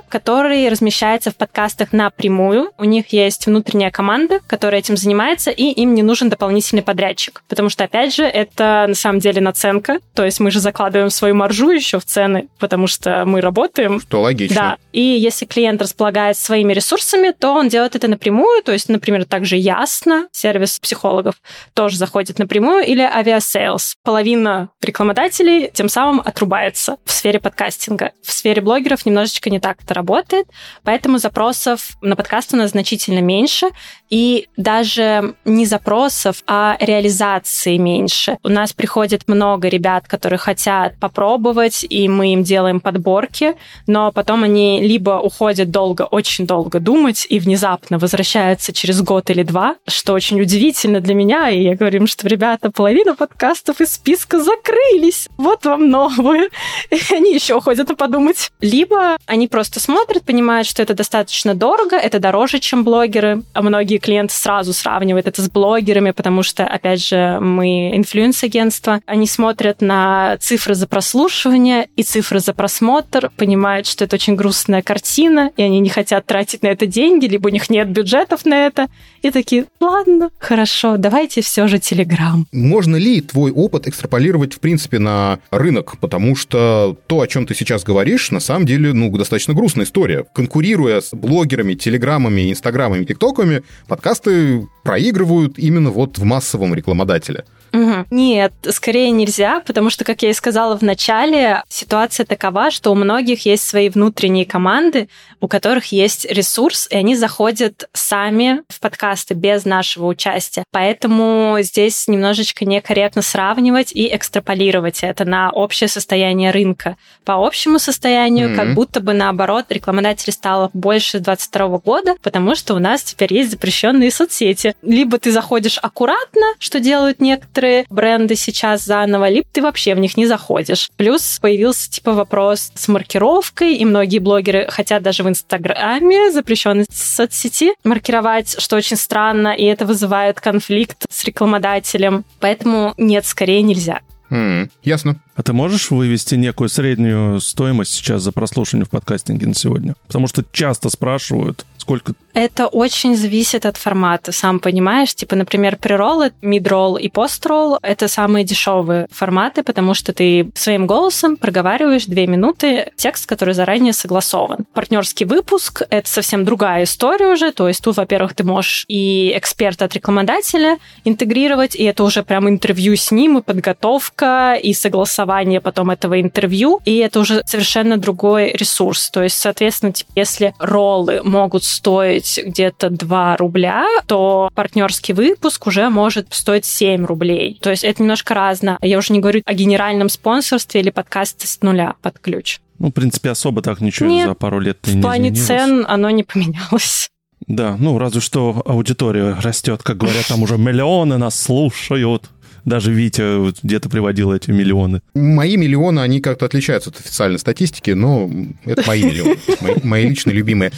который 0.08 0.70
размещается 0.70 1.30
в 1.30 1.36
подкастах 1.36 1.92
напрямую. 1.92 2.72
У 2.78 2.86
них 2.86 3.08
есть 3.12 3.48
внутренняя 3.48 3.92
команда, 3.92 4.40
которая 4.48 4.80
этим 4.80 4.96
занимается, 4.96 5.52
и 5.52 5.66
им 5.66 5.94
не 5.94 6.04
нужен 6.04 6.30
дополнительный 6.30 6.82
подрядчик. 6.82 7.44
Потому 7.50 7.68
что, 7.68 7.84
опять 7.84 8.16
же, 8.16 8.24
это 8.24 8.86
на 8.88 8.96
самом 8.96 9.20
деле 9.20 9.42
наценка. 9.42 10.00
То 10.14 10.24
есть 10.24 10.40
мы 10.40 10.52
же 10.52 10.62
закладываем 10.62 11.10
свою 11.10 11.36
маржу 11.36 11.70
еще 11.70 12.00
в 12.00 12.06
цены, 12.06 12.48
потому 12.60 12.88
что 12.88 13.26
мы 13.26 13.42
работаем. 13.42 14.00
Что 14.00 14.22
логично. 14.22 14.56
Да. 14.56 14.78
И 14.94 15.02
если 15.02 15.46
клиент 15.46 15.82
располагает 15.82 16.38
своими 16.38 16.72
ресурсами, 16.72 17.34
то 17.38 17.54
он 17.54 17.68
делает 17.68 17.98
это 17.98 18.08
напрямую. 18.08 18.64
То 18.64 18.72
есть, 18.72 18.88
например, 18.88 19.26
также 19.26 19.58
Ясно, 19.58 20.28
сервис 20.32 20.80
психологов, 20.80 21.36
тоже 21.74 21.98
заходит 21.98 22.40
напрямую, 22.40 22.86
или 22.86 23.02
Aviasales. 23.02 23.96
Половина 24.04 24.70
рекламодателей 24.82 25.70
тем 25.74 25.90
самым 25.90 26.22
отрубается 26.54 26.98
в 27.06 27.12
сфере 27.12 27.40
подкастинга. 27.40 28.12
В 28.22 28.32
сфере 28.32 28.62
блогеров 28.62 29.06
немножечко 29.06 29.50
не 29.50 29.60
так 29.60 29.78
это 29.84 29.94
работает, 29.94 30.48
поэтому 30.84 31.18
запросов 31.18 31.98
на 32.02 32.16
подкаст 32.16 32.54
у 32.54 32.58
нас 32.58 32.72
значительно 32.72 33.20
меньше, 33.20 33.70
и 34.10 34.48
даже 34.58 35.36
не 35.46 35.66
запросов, 35.66 36.44
а 36.46 36.78
реализации 36.80 37.78
меньше. 37.78 38.38
У 38.44 38.50
нас 38.50 38.74
приходит 38.74 39.28
много 39.28 39.68
ребят, 39.68 40.08
которые 40.08 40.38
хотят 40.38 41.00
попробовать, 41.00 41.86
и 41.90 42.08
мы 42.08 42.34
им 42.34 42.44
делаем 42.44 42.80
подборки, 42.80 43.56
но 43.88 44.12
потом 44.12 44.44
они 44.44 44.82
либо 44.82 45.20
уходят 45.20 45.72
долго, 45.72 46.04
очень 46.04 46.46
долго 46.46 46.80
думать, 46.80 47.26
и 47.30 47.40
внезапно 47.40 47.98
возвращаются 47.98 48.74
через 48.74 49.02
год 49.02 49.30
или 49.32 49.42
два, 49.42 49.78
что 49.88 50.14
очень 50.14 50.40
удивительно 50.40 51.00
для 51.00 51.16
меня, 51.16 51.50
и 51.50 51.64
я 51.64 51.76
говорю 51.76 52.02
им, 52.02 52.08
что, 52.08 52.28
ребята, 52.28 52.70
половина 52.70 53.16
подкастов 53.16 53.82
из 53.82 53.94
списка 53.94 54.40
закрылись, 54.40 55.28
вот 55.38 55.66
вам 55.66 55.90
новые. 55.90 56.43
И 56.90 57.14
они 57.14 57.34
еще 57.34 57.56
уходят 57.56 57.84
подумать. 57.98 58.52
Либо 58.62 59.18
они 59.26 59.48
просто 59.48 59.80
смотрят, 59.80 60.24
понимают, 60.24 60.68
что 60.68 60.82
это 60.82 60.94
достаточно 60.94 61.54
дорого, 61.54 61.96
это 61.96 62.20
дороже, 62.20 62.60
чем 62.60 62.84
блогеры, 62.84 63.44
а 63.54 63.62
многие 63.62 63.98
клиенты 63.98 64.34
сразу 64.34 64.74
сравнивают 64.74 65.28
это 65.28 65.42
с 65.42 65.50
блогерами, 65.50 66.12
потому 66.12 66.44
что, 66.44 66.66
опять 66.66 67.06
же, 67.06 67.40
мы 67.40 67.96
инфлюенс-агентство, 67.96 69.02
они 69.06 69.28
смотрят 69.28 69.82
на 69.82 70.38
цифры 70.40 70.76
за 70.76 70.88
прослушивание 70.88 71.88
и 71.96 72.04
цифры 72.04 72.40
за 72.40 72.54
просмотр, 72.54 73.32
понимают, 73.38 73.88
что 73.88 74.06
это 74.06 74.16
очень 74.16 74.36
грустная 74.36 74.82
картина, 74.82 75.52
и 75.58 75.62
они 75.62 75.80
не 75.80 75.90
хотят 75.90 76.26
тратить 76.26 76.64
на 76.64 76.68
это 76.68 76.86
деньги, 76.86 77.26
либо 77.26 77.48
у 77.48 77.52
них 77.52 77.70
нет 77.70 77.90
бюджетов 77.90 78.46
на 78.46 78.66
это, 78.66 78.88
и 79.22 79.32
такие, 79.32 79.66
ладно, 79.80 80.30
хорошо, 80.40 80.98
давайте 80.98 81.42
все 81.42 81.68
же 81.68 81.80
Телеграм. 81.80 82.48
Можно 82.52 82.96
ли 82.96 83.22
твой 83.22 83.52
опыт 83.52 83.88
экстраполировать, 83.88 84.54
в 84.54 84.60
принципе, 84.60 85.00
на 85.00 85.40
рынок? 85.52 85.98
Потому 86.00 86.33
что 86.36 86.98
то, 87.08 87.22
о 87.22 87.28
чем 87.28 87.46
ты 87.46 87.56
сейчас 87.56 87.84
говоришь, 87.84 88.32
на 88.32 88.40
самом 88.40 88.66
деле, 88.66 88.94
ну, 88.94 89.16
достаточно 89.16 89.54
грустная 89.54 89.86
история. 89.86 90.26
Конкурируя 90.34 91.02
с 91.02 91.14
блогерами, 91.14 91.74
телеграммами, 91.74 92.52
инстаграмами, 92.52 93.06
тиктоками, 93.06 93.64
подкасты 93.88 94.68
проигрывают 94.84 95.58
именно 95.58 95.90
вот 95.90 96.18
в 96.18 96.24
массовом 96.24 96.74
рекламодателе. 96.74 97.46
Угу. 97.74 98.06
Нет, 98.12 98.54
скорее 98.70 99.10
нельзя, 99.10 99.60
потому 99.62 99.90
что, 99.90 100.04
как 100.04 100.22
я 100.22 100.30
и 100.30 100.34
сказала 100.34 100.78
в 100.78 100.84
начале, 100.84 101.64
ситуация 101.70 102.24
такова, 102.24 102.70
что 102.70 102.92
у 102.92 102.96
многих 102.96 103.48
есть 103.48 103.68
свои 103.68 103.90
внутренние 103.90 104.46
команды, 104.46 105.10
у 105.44 105.50
которых 105.50 105.92
есть 105.92 106.24
ресурс, 106.24 106.88
и 106.90 106.96
они 106.96 107.18
заходят 107.18 107.90
сами 107.92 108.62
в 108.70 108.80
подкасты 108.80 109.34
без 109.34 109.66
нашего 109.66 110.06
участия. 110.06 110.64
Поэтому 110.72 111.58
здесь 111.60 112.08
немножечко 112.08 112.64
некорректно 112.64 113.22
сравнивать 113.22 113.92
и 113.92 114.16
экстраполировать 114.16 115.04
это 115.04 115.26
на 115.26 115.52
общее 115.52 115.90
состояние 115.90 116.52
рынка. 116.52 116.96
По 117.26 117.46
общему 117.46 117.78
состоянию, 117.78 118.52
mm-hmm. 118.52 118.56
как 118.56 118.74
будто 118.74 119.02
бы 119.02 119.12
наоборот, 119.12 119.66
рекламодателей 119.68 120.32
стало 120.32 120.70
больше 120.74 121.20
22 121.20 121.80
года, 121.80 122.16
потому 122.24 122.56
что 122.56 122.74
у 122.74 122.80
нас 122.80 123.04
теперь 123.04 123.34
есть 123.34 123.52
запрещенные 123.52 124.12
соцсети. 124.12 124.78
Либо 124.82 125.18
ты 125.20 125.34
заходишь 125.34 125.78
аккуратно, 125.78 126.54
что 126.58 126.80
делают 126.80 127.20
некоторые 127.20 127.86
бренды 127.90 128.38
сейчас 128.38 128.86
заново, 128.86 129.28
либо 129.28 129.48
ты 129.52 129.62
вообще 129.62 129.94
в 129.94 130.00
них 130.00 130.16
не 130.16 130.26
заходишь. 130.26 130.90
Плюс 130.96 131.38
появился 131.42 131.92
типа 131.92 132.14
вопрос 132.14 132.72
с 132.76 132.88
маркировкой, 132.88 133.76
и 133.76 133.84
многие 133.84 134.20
блогеры 134.20 134.68
хотят 134.70 135.04
даже 135.04 135.24
в 135.24 135.33
Инстаграме, 135.34 136.32
запрещенной 136.32 136.86
соцсети, 136.92 137.74
маркировать, 137.84 138.56
что 138.60 138.76
очень 138.76 138.98
странно, 138.98 139.50
и 139.50 139.64
это 139.64 139.86
вызывает 139.86 140.40
конфликт 140.40 141.06
с 141.10 141.24
рекламодателем. 141.24 142.24
Поэтому 142.40 142.94
нет, 142.98 143.26
скорее 143.26 143.62
нельзя. 143.64 144.02
Mm, 144.30 144.72
ясно. 144.84 145.18
А 145.36 145.44
ты 145.44 145.54
можешь 145.54 145.92
вывести 145.92 146.36
некую 146.36 146.70
среднюю 146.70 147.40
стоимость 147.40 147.94
сейчас 147.94 148.24
за 148.24 148.32
прослушивание 148.32 148.86
в 148.86 148.90
подкастинге 148.90 149.48
на 149.48 149.54
сегодня? 149.54 149.96
Потому 150.08 150.28
что 150.28 150.44
часто 150.52 150.90
спрашивают, 150.90 151.66
сколько 151.84 152.14
это 152.34 152.68
очень 152.68 153.16
зависит 153.16 153.66
от 153.66 153.78
формата, 153.78 154.32
сам 154.32 154.60
понимаешь. 154.60 155.14
Типа, 155.14 155.36
например, 155.36 155.78
преролл, 155.78 156.24
мидролл 156.42 156.98
и 156.98 157.08
постролл— 157.08 157.78
это 157.82 158.08
самые 158.08 158.44
дешевые 158.44 159.08
форматы, 159.12 159.64
потому 159.64 159.94
что 159.94 160.14
ты 160.14 160.50
своим 160.56 160.88
голосом 160.88 161.38
проговариваешь 161.38 162.06
две 162.06 162.26
минуты 162.26 162.92
текст, 162.96 163.28
который 163.28 163.54
заранее 163.54 163.94
согласован. 163.94 164.66
Партнерский 164.74 165.26
выпуск— 165.26 165.84
это 165.90 166.10
совсем 166.10 166.44
другая 166.44 166.84
история 166.84 167.28
уже. 167.28 167.52
То 167.52 167.68
есть 167.68 167.84
тут, 167.84 167.98
во-первых, 167.98 168.34
ты 168.34 168.44
можешь 168.44 168.86
и 168.88 169.32
эксперта 169.36 169.86
от 169.86 169.94
рекламодателя 169.94 170.80
интегрировать, 171.06 171.76
и 171.76 171.84
это 171.84 172.04
уже 172.04 172.24
прям 172.24 172.50
интервью 172.50 172.96
с 172.96 173.12
ним, 173.12 173.38
и 173.38 173.42
подготовка, 173.42 174.56
и 174.56 174.74
согласование 174.74 175.62
потом 175.62 175.92
этого 175.92 176.20
интервью, 176.20 176.82
и 176.86 176.98
это 176.98 177.20
уже 177.20 177.44
совершенно 177.46 177.98
другой 177.98 178.54
ресурс. 178.54 179.12
То 179.12 179.22
есть, 179.22 179.38
соответственно, 179.38 179.94
типа, 179.94 180.12
если 180.16 180.56
роллы 180.58 181.22
могут 181.24 181.64
стоить 181.74 182.40
где-то 182.46 182.90
2 182.90 183.38
рубля, 183.38 183.86
то 184.08 184.50
партнерский 184.56 185.14
выпуск 185.14 185.68
уже 185.68 185.90
может 185.90 186.34
стоить 186.34 186.66
7 186.66 187.06
рублей. 187.06 187.60
То 187.62 187.70
есть 187.70 187.84
это 187.84 188.02
немножко 188.02 188.34
разно. 188.34 188.78
Я 188.82 188.98
уже 188.98 189.14
не 189.14 189.20
говорю 189.20 189.42
о 189.46 189.54
генеральном 189.54 190.10
спонсорстве 190.10 190.82
или 190.82 190.90
подкасте 190.90 191.48
с 191.48 191.62
нуля 191.62 191.96
под 192.02 192.20
ключ. 192.20 192.60
Ну, 192.80 192.88
в 192.90 192.92
принципе, 192.92 193.30
особо 193.30 193.62
так 193.62 193.82
ничего 193.82 194.10
Нет, 194.10 194.28
за 194.28 194.34
пару 194.34 194.60
лет 194.60 194.78
не 194.88 195.00
В 195.00 195.02
плане 195.02 195.30
изменилось. 195.30 195.48
цен 195.48 195.86
оно 195.88 196.10
не 196.10 196.24
поменялось. 196.24 197.10
Да, 197.48 197.76
ну 197.78 197.98
разве 197.98 198.22
что 198.22 198.62
аудитория 198.66 199.36
растет, 199.42 199.84
как 199.84 199.98
говорят, 199.98 200.28
там 200.28 200.44
уже 200.44 200.58
миллионы 200.58 201.18
нас 201.18 201.40
слушают. 201.40 202.30
Даже 202.66 202.94
Витя 202.94 203.54
где-то 203.64 203.90
приводил 203.90 204.32
эти 204.32 204.52
миллионы. 204.52 205.02
Мои 205.14 205.58
миллионы, 205.58 206.00
они 206.00 206.22
как-то 206.22 206.46
отличаются 206.46 206.90
от 206.90 207.00
официальной 207.00 207.40
статистики, 207.40 207.92
но 207.92 208.30
это 208.64 208.84
мои 208.88 209.04
миллионы, 209.04 209.38
мои, 209.84 210.08
личные 210.08 210.36
любимые. 210.36 210.72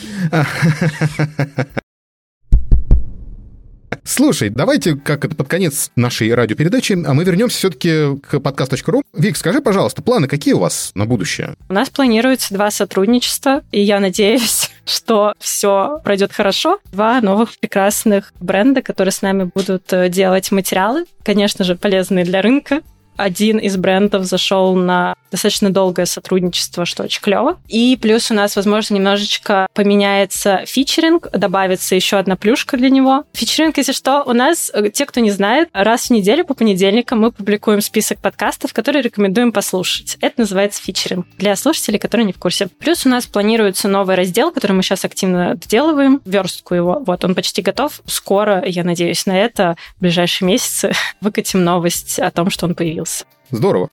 Слушай, 4.08 4.50
давайте, 4.50 4.96
как 4.96 5.26
это 5.26 5.36
под 5.36 5.48
конец 5.48 5.90
нашей 5.96 6.32
радиопередачи, 6.32 6.94
а 6.94 7.14
мы 7.16 7.24
вернемся 7.24 7.58
все-таки 7.58 8.18
к 8.20 8.40
подкаст.ру. 8.40 9.02
Вик, 9.14 9.36
скажи, 9.36 9.62
пожалуйста, 9.62 10.04
планы 10.04 10.28
какие 10.28 10.54
у 10.54 10.60
вас 10.60 10.92
на 10.94 11.08
будущее? 11.08 11.56
У 11.70 11.74
нас 11.74 11.90
планируется 11.90 12.54
два 12.54 12.70
сотрудничества, 12.70 13.64
и 13.72 13.82
я 13.82 14.00
надеюсь, 14.00 14.70
что 14.86 15.34
все 15.40 16.00
пройдет 16.04 16.32
хорошо. 16.32 16.80
Два 16.92 17.20
новых 17.20 17.58
прекрасных 17.58 18.32
бренда, 18.40 18.84
которые 18.84 19.12
с 19.12 19.24
нами 19.24 19.50
будут 19.54 19.92
э, 19.92 20.08
делать 20.10 20.52
материалы, 20.52 21.06
конечно 21.24 21.66
же, 21.66 21.76
полезные 21.76 22.26
для 22.26 22.44
рынка, 22.44 22.82
один 23.18 23.58
из 23.58 23.78
брендов 23.78 24.26
зашел 24.26 24.76
на 24.76 25.16
достаточно 25.36 25.70
долгое 25.70 26.06
сотрудничество, 26.06 26.86
что 26.86 27.04
очень 27.04 27.22
клево. 27.22 27.60
И 27.68 27.98
плюс 28.02 28.32
у 28.32 28.34
нас, 28.34 28.56
возможно, 28.56 28.96
немножечко 28.96 29.68
поменяется 29.74 30.64
фичеринг, 30.66 31.30
добавится 31.32 31.96
еще 31.96 32.18
одна 32.18 32.38
плюшка 32.38 32.78
для 32.78 32.90
него. 32.90 33.26
Фичеринг, 33.34 33.78
если 33.78 33.92
что, 33.92 34.24
у 34.24 34.34
нас, 34.34 34.72
э, 34.74 34.90
те, 34.90 35.06
кто 35.06 35.20
не 35.20 35.32
знает, 35.32 35.70
раз 35.74 36.08
в 36.08 36.10
неделю 36.12 36.46
по 36.46 36.54
понедельникам 36.54 37.20
мы 37.20 37.32
публикуем 37.32 37.82
список 37.82 38.20
подкастов, 38.20 38.74
которые 38.74 39.02
рекомендуем 39.02 39.52
послушать. 39.52 40.18
Это 40.22 40.42
называется 40.42 40.82
фичеринг 40.82 41.28
для 41.38 41.56
слушателей, 41.58 42.00
которые 42.00 42.26
не 42.26 42.34
в 42.34 42.40
курсе. 42.40 42.68
Плюс 42.68 43.06
у 43.06 43.10
нас 43.10 43.26
планируется 43.26 43.90
новый 43.90 44.16
раздел, 44.16 44.52
который 44.52 44.72
мы 44.72 44.84
сейчас 44.84 45.04
активно 45.04 45.56
доделываем, 45.56 46.22
верстку 46.24 46.76
его. 46.76 47.04
Вот, 47.06 47.26
он 47.26 47.36
почти 47.36 47.62
готов. 47.62 48.02
Скоро, 48.06 48.64
я 48.66 48.84
надеюсь 48.86 49.26
на 49.26 49.38
это, 49.38 49.76
в 49.98 50.02
ближайшие 50.02 50.48
месяцы 50.48 50.94
выкатим 51.22 51.64
новость 51.64 52.20
о 52.20 52.32
том, 52.32 52.50
что 52.50 52.68
он 52.68 52.76
появился. 52.76 53.05
Здорово. 53.52 53.90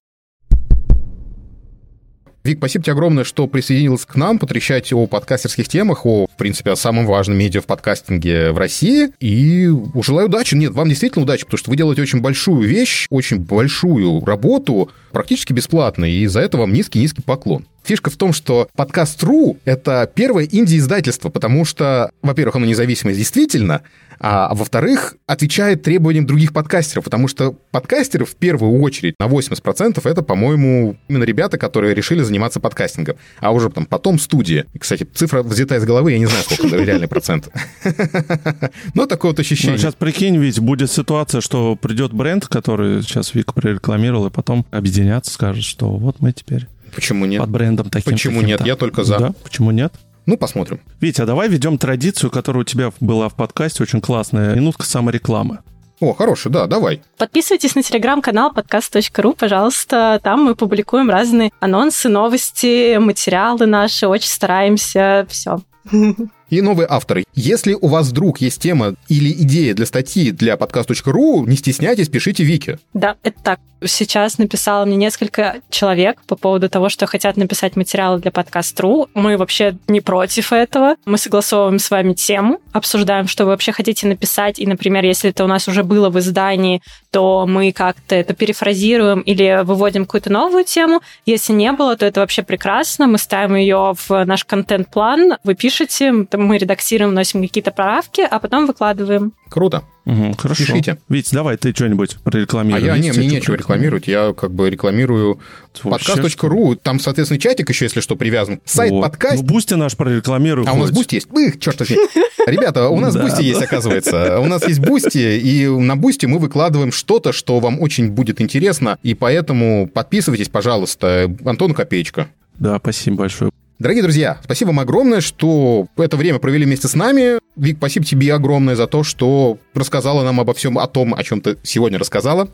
Вик, 2.44 2.58
спасибо 2.58 2.84
тебе 2.84 2.94
огромное, 2.94 3.22
что 3.22 3.46
присоединилась 3.46 4.04
к 4.04 4.16
нам, 4.16 4.40
потрещать 4.40 4.92
о 4.92 5.06
подкастерских 5.06 5.68
темах, 5.68 6.04
о, 6.04 6.26
в 6.26 6.36
принципе, 6.36 6.72
о 6.72 6.76
самом 6.76 7.06
важном 7.06 7.38
медиа 7.38 7.60
в 7.60 7.66
подкастинге 7.66 8.50
в 8.50 8.58
России. 8.58 9.10
И 9.20 9.70
желаю 10.02 10.26
удачи. 10.26 10.56
Нет, 10.56 10.72
вам 10.72 10.88
действительно 10.88 11.22
удачи, 11.22 11.44
потому 11.44 11.58
что 11.58 11.70
вы 11.70 11.76
делаете 11.76 12.02
очень 12.02 12.20
большую 12.20 12.68
вещь, 12.68 13.06
очень 13.10 13.38
большую 13.38 14.24
работу, 14.24 14.90
практически 15.12 15.52
бесплатно, 15.52 16.04
и 16.04 16.26
за 16.26 16.40
это 16.40 16.58
вам 16.58 16.72
низкий-низкий 16.72 17.22
поклон. 17.22 17.64
Фишка 17.84 18.10
в 18.10 18.16
том, 18.16 18.32
что 18.32 18.68
подкаст.ру— 18.76 19.58
это 19.64 20.10
первое 20.14 20.48
инди-издательство, 20.50 21.30
потому 21.30 21.64
что, 21.64 22.10
во-первых, 22.22 22.56
оно 22.56 22.66
независимое 22.66 23.14
действительно, 23.14 23.82
а 24.24 24.54
во-вторых, 24.54 25.16
отвечает 25.26 25.82
требованиям 25.82 26.26
других 26.26 26.52
подкастеров, 26.52 27.02
потому 27.02 27.26
что 27.26 27.56
подкастеры 27.72 28.24
в 28.24 28.36
первую 28.36 28.80
очередь 28.80 29.16
на 29.18 29.26
80% 29.26 30.00
это, 30.08 30.22
по-моему, 30.22 30.96
именно 31.08 31.24
ребята, 31.24 31.58
которые 31.58 31.92
решили 31.92 32.22
заниматься 32.22 32.60
подкастингом, 32.60 33.16
а 33.40 33.50
уже 33.50 33.68
там 33.68 33.84
потом 33.84 34.20
студии. 34.20 34.64
Кстати, 34.78 35.04
цифра 35.12 35.42
взята 35.42 35.74
из 35.74 35.84
головы, 35.84 36.12
я 36.12 36.20
не 36.20 36.26
знаю, 36.26 36.44
сколько 36.44 36.76
реальный 36.76 37.08
процент. 37.08 37.48
Но 38.94 39.06
такое 39.06 39.32
вот 39.32 39.40
ощущение. 39.40 39.72
Ну, 39.72 39.78
сейчас 39.78 39.94
прикинь, 39.94 40.36
ведь 40.38 40.60
будет 40.60 40.88
ситуация, 40.92 41.40
что 41.40 41.74
придет 41.74 42.12
бренд, 42.12 42.46
который 42.46 43.02
сейчас 43.02 43.34
Вика 43.34 43.52
прорекламировал, 43.52 44.26
и 44.28 44.30
потом 44.30 44.64
объединятся, 44.70 45.32
скажет, 45.32 45.64
что 45.64 45.90
вот 45.96 46.20
мы 46.20 46.32
теперь 46.32 46.68
Почему 46.94 47.26
нет? 47.26 47.40
Под 47.40 47.50
брендом 47.50 47.90
таким. 47.90 48.12
Почему 48.12 48.42
нет? 48.42 48.64
Я 48.64 48.76
только 48.76 49.04
за. 49.04 49.18
Да, 49.18 49.34
почему 49.42 49.70
нет? 49.70 49.92
Ну, 50.26 50.36
посмотрим. 50.36 50.80
Витя, 51.00 51.22
а 51.22 51.26
давай 51.26 51.48
ведем 51.48 51.78
традицию, 51.78 52.30
которая 52.30 52.62
у 52.62 52.64
тебя 52.64 52.92
была 53.00 53.28
в 53.28 53.34
подкасте, 53.34 53.82
очень 53.82 54.00
классная, 54.00 54.54
минутка 54.54 54.84
саморекламы. 54.84 55.58
О, 56.00 56.14
хороший, 56.14 56.50
да, 56.50 56.66
давай. 56.66 57.00
Подписывайтесь 57.16 57.76
на 57.76 57.82
телеграм-канал 57.82 58.52
подкаст.ру, 58.52 59.34
пожалуйста. 59.34 60.20
Там 60.22 60.42
мы 60.42 60.56
публикуем 60.56 61.08
разные 61.08 61.52
анонсы, 61.60 62.08
новости, 62.08 62.96
материалы 62.96 63.66
наши. 63.66 64.08
Очень 64.08 64.28
стараемся. 64.28 65.26
Все. 65.28 65.60
и 66.52 66.60
новые 66.60 66.86
авторы. 66.88 67.24
Если 67.34 67.72
у 67.72 67.88
вас 67.88 68.08
вдруг 68.08 68.42
есть 68.42 68.60
тема 68.60 68.94
или 69.08 69.32
идея 69.32 69.72
для 69.72 69.86
статьи 69.86 70.30
для 70.32 70.58
подкаст.ру, 70.58 71.46
не 71.46 71.56
стесняйтесь, 71.56 72.10
пишите 72.10 72.44
Вики. 72.44 72.78
Да, 72.92 73.16
это 73.22 73.42
так. 73.42 73.60
Сейчас 73.84 74.38
написало 74.38 74.84
мне 74.84 74.96
несколько 74.96 75.56
человек 75.70 76.20
по 76.28 76.36
поводу 76.36 76.68
того, 76.68 76.88
что 76.88 77.06
хотят 77.06 77.36
написать 77.36 77.74
материалы 77.74 78.20
для 78.20 78.30
подкаст.ру. 78.30 79.08
Мы 79.14 79.36
вообще 79.36 79.76
не 79.88 80.00
против 80.00 80.52
этого. 80.52 80.96
Мы 81.04 81.18
согласовываем 81.18 81.78
с 81.78 81.90
вами 81.90 82.12
тему, 82.12 82.60
обсуждаем, 82.72 83.26
что 83.26 83.44
вы 83.44 83.50
вообще 83.50 83.72
хотите 83.72 84.06
написать. 84.06 84.60
И, 84.60 84.66
например, 84.66 85.04
если 85.04 85.30
это 85.30 85.42
у 85.42 85.48
нас 85.48 85.66
уже 85.66 85.82
было 85.82 86.10
в 86.10 86.18
издании, 86.18 86.80
то 87.10 87.44
мы 87.46 87.72
как-то 87.72 88.14
это 88.14 88.34
перефразируем 88.34 89.20
или 89.20 89.64
выводим 89.64 90.04
какую-то 90.04 90.30
новую 90.30 90.64
тему. 90.64 91.00
Если 91.26 91.52
не 91.52 91.72
было, 91.72 91.96
то 91.96 92.06
это 92.06 92.20
вообще 92.20 92.42
прекрасно. 92.42 93.08
Мы 93.08 93.18
ставим 93.18 93.56
ее 93.56 93.94
в 93.96 94.24
наш 94.24 94.44
контент-план. 94.44 95.38
Вы 95.42 95.54
пишете, 95.54 96.26
мы 96.46 96.58
редактируем, 96.58 97.10
вносим 97.10 97.42
какие-то 97.42 97.70
правки, 97.70 98.20
а 98.20 98.38
потом 98.38 98.66
выкладываем. 98.66 99.32
Круто. 99.48 99.84
Угу, 100.04 100.34
хорошо. 100.36 100.64
Пишите. 100.64 100.98
Вить, 101.08 101.28
давай 101.32 101.56
ты 101.56 101.72
что-нибудь 101.72 102.16
прорекламируй. 102.24 102.82
А 102.82 102.96
я, 102.96 102.98
не, 102.98 103.12
мне 103.12 103.26
нечего 103.26 103.54
рекламировать. 103.54 104.08
Я 104.08 104.32
как 104.32 104.52
бы 104.52 104.68
рекламирую 104.68 105.38
подкаст.ру. 105.82 106.76
Там, 106.76 106.98
соответственно, 106.98 107.38
чатик 107.38 107.68
еще, 107.68 107.84
если 107.84 108.00
что, 108.00 108.16
привязан. 108.16 108.60
Сайт 108.64 108.90
вот. 108.90 109.02
подкаст. 109.02 109.42
Ну, 109.42 109.42
Бусти 109.42 109.74
наш 109.74 109.96
прорекламируй. 109.96 110.64
А 110.66 110.70
хоть. 110.70 110.78
у 110.78 110.82
нас 110.82 110.90
Boosty 110.90 111.16
есть? 111.16 111.28
Эх, 111.32 111.60
черт 111.60 111.78
возьми. 111.78 111.98
Ребята, 112.46 112.88
у 112.88 112.98
нас 112.98 113.16
Boosty 113.20 113.42
есть, 113.42 113.62
оказывается. 113.62 114.40
У 114.40 114.46
нас 114.46 114.66
есть 114.66 114.80
Boosty, 114.80 115.38
и 115.38 115.68
на 115.68 115.96
Boosty 115.96 116.26
мы 116.26 116.38
выкладываем 116.38 116.90
что-то, 116.90 117.32
что 117.32 117.60
вам 117.60 117.80
очень 117.80 118.10
будет 118.10 118.40
интересно, 118.40 118.98
и 119.02 119.14
поэтому 119.14 119.88
подписывайтесь, 119.88 120.48
пожалуйста. 120.48 121.34
Антон 121.44 121.74
Копеечка. 121.74 122.28
Да, 122.58 122.78
спасибо 122.78 123.18
большое. 123.18 123.52
Дорогие 123.82 124.04
друзья, 124.04 124.38
спасибо 124.44 124.68
вам 124.68 124.78
огромное, 124.78 125.20
что 125.20 125.88
это 125.96 126.16
время 126.16 126.38
провели 126.38 126.64
вместе 126.64 126.86
с 126.86 126.94
нами. 126.94 127.40
Вик, 127.56 127.78
спасибо 127.78 128.06
тебе 128.06 128.32
огромное 128.32 128.76
за 128.76 128.86
то, 128.86 129.02
что 129.02 129.58
рассказала 129.74 130.22
нам 130.22 130.38
обо 130.38 130.54
всем 130.54 130.78
о 130.78 130.86
том, 130.86 131.14
о 131.14 131.22
чем 131.24 131.40
ты 131.40 131.58
сегодня 131.64 131.98
рассказала. 131.98 132.48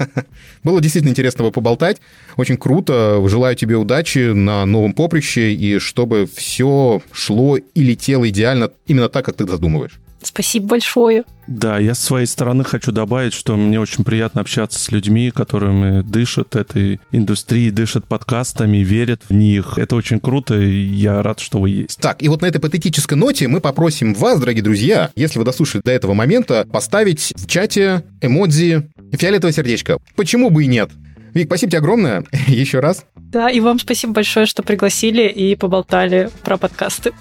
Было 0.64 0.80
действительно 0.80 1.10
интересно 1.10 1.50
поболтать. 1.50 1.98
Очень 2.38 2.56
круто. 2.56 3.22
Желаю 3.28 3.54
тебе 3.56 3.76
удачи 3.76 4.32
на 4.32 4.64
новом 4.64 4.94
поприще 4.94 5.52
и 5.52 5.78
чтобы 5.78 6.26
все 6.34 7.02
шло 7.12 7.58
и 7.58 7.82
летело 7.82 8.26
идеально 8.26 8.70
именно 8.86 9.10
так, 9.10 9.26
как 9.26 9.36
ты 9.36 9.46
задумываешь. 9.46 10.00
Спасибо 10.26 10.68
большое. 10.68 11.24
Да, 11.46 11.78
я 11.78 11.94
с 11.94 12.00
своей 12.00 12.26
стороны 12.26 12.64
хочу 12.64 12.90
добавить, 12.90 13.34
что 13.34 13.56
мне 13.56 13.78
очень 13.78 14.04
приятно 14.04 14.40
общаться 14.40 14.78
с 14.78 14.90
людьми, 14.90 15.30
которыми 15.30 16.02
дышат 16.02 16.56
этой 16.56 17.00
индустрией, 17.12 17.70
дышат 17.70 18.06
подкастами, 18.06 18.78
верят 18.78 19.22
в 19.28 19.34
них. 19.34 19.78
Это 19.78 19.96
очень 19.96 20.20
круто, 20.20 20.54
и 20.54 20.80
я 20.80 21.22
рад, 21.22 21.40
что 21.40 21.60
вы 21.60 21.70
есть. 21.70 21.98
Так, 22.00 22.22
и 22.22 22.28
вот 22.28 22.42
на 22.42 22.46
этой 22.46 22.60
патетической 22.60 23.16
ноте 23.16 23.48
мы 23.48 23.60
попросим 23.60 24.14
вас, 24.14 24.40
дорогие 24.40 24.62
друзья, 24.62 25.10
если 25.16 25.38
вы 25.38 25.44
дослушали 25.44 25.82
до 25.84 25.92
этого 25.92 26.14
момента, 26.14 26.66
поставить 26.72 27.32
в 27.36 27.46
чате 27.46 28.04
эмодзи 28.20 28.90
фиолетовое 29.12 29.52
сердечко. 29.52 29.98
Почему 30.16 30.50
бы 30.50 30.64
и 30.64 30.66
нет? 30.66 30.90
Вик, 31.34 31.48
спасибо 31.48 31.70
тебе 31.70 31.78
огромное 31.80 32.24
еще 32.46 32.80
раз. 32.80 33.04
Да, 33.16 33.50
и 33.50 33.60
вам 33.60 33.78
спасибо 33.80 34.12
большое, 34.12 34.46
что 34.46 34.62
пригласили 34.62 35.28
и 35.28 35.56
поболтали 35.56 36.30
про 36.44 36.56
подкасты. 36.56 37.12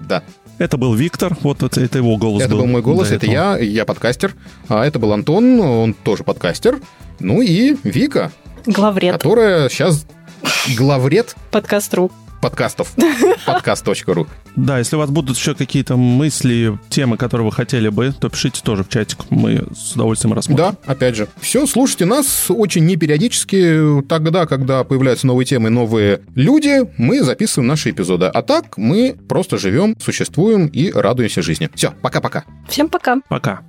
Да. 0.00 0.22
Это 0.58 0.76
был 0.76 0.94
Виктор, 0.94 1.36
вот 1.40 1.62
это, 1.62 1.80
это 1.80 1.98
его 1.98 2.16
голос 2.16 2.42
Это 2.42 2.52
был, 2.52 2.60
был 2.60 2.66
мой 2.66 2.82
голос, 2.82 3.10
это 3.10 3.26
я, 3.26 3.58
я 3.58 3.84
подкастер. 3.84 4.34
А 4.68 4.84
это 4.84 4.98
был 4.98 5.12
Антон, 5.12 5.60
он 5.60 5.94
тоже 5.94 6.24
подкастер. 6.24 6.80
Ну 7.18 7.42
и 7.42 7.76
Вика. 7.82 8.32
Главред. 8.66 9.12
Которая 9.12 9.68
сейчас 9.68 10.06
главред. 10.76 11.34
Подкаст.ру 11.50 12.10
подкастов. 12.44 12.92
Подкаст.ру. 13.46 14.26
Да, 14.54 14.78
если 14.78 14.96
у 14.96 14.98
вас 14.98 15.08
будут 15.08 15.34
еще 15.34 15.54
какие-то 15.54 15.96
мысли, 15.96 16.78
темы, 16.90 17.16
которые 17.16 17.46
вы 17.46 17.52
хотели 17.52 17.88
бы, 17.88 18.12
то 18.12 18.28
пишите 18.28 18.60
тоже 18.62 18.84
в 18.84 18.90
чатик. 18.90 19.30
Мы 19.30 19.64
с 19.74 19.92
удовольствием 19.94 20.34
рассмотрим. 20.34 20.76
Да, 20.84 20.92
опять 20.92 21.16
же. 21.16 21.26
Все, 21.40 21.66
слушайте 21.66 22.04
нас 22.04 22.50
очень 22.50 22.84
непериодически. 22.84 24.02
Тогда, 24.10 24.44
когда 24.44 24.84
появляются 24.84 25.26
новые 25.26 25.46
темы, 25.46 25.70
новые 25.70 26.20
люди, 26.34 26.82
мы 26.98 27.22
записываем 27.22 27.66
наши 27.66 27.88
эпизоды. 27.88 28.26
А 28.26 28.42
так 28.42 28.76
мы 28.76 29.16
просто 29.26 29.56
живем, 29.56 29.96
существуем 29.98 30.66
и 30.66 30.92
радуемся 30.92 31.40
жизни. 31.40 31.70
Все, 31.74 31.94
пока-пока. 32.02 32.44
Всем 32.68 32.90
пока. 32.90 33.20
Пока. 33.30 33.62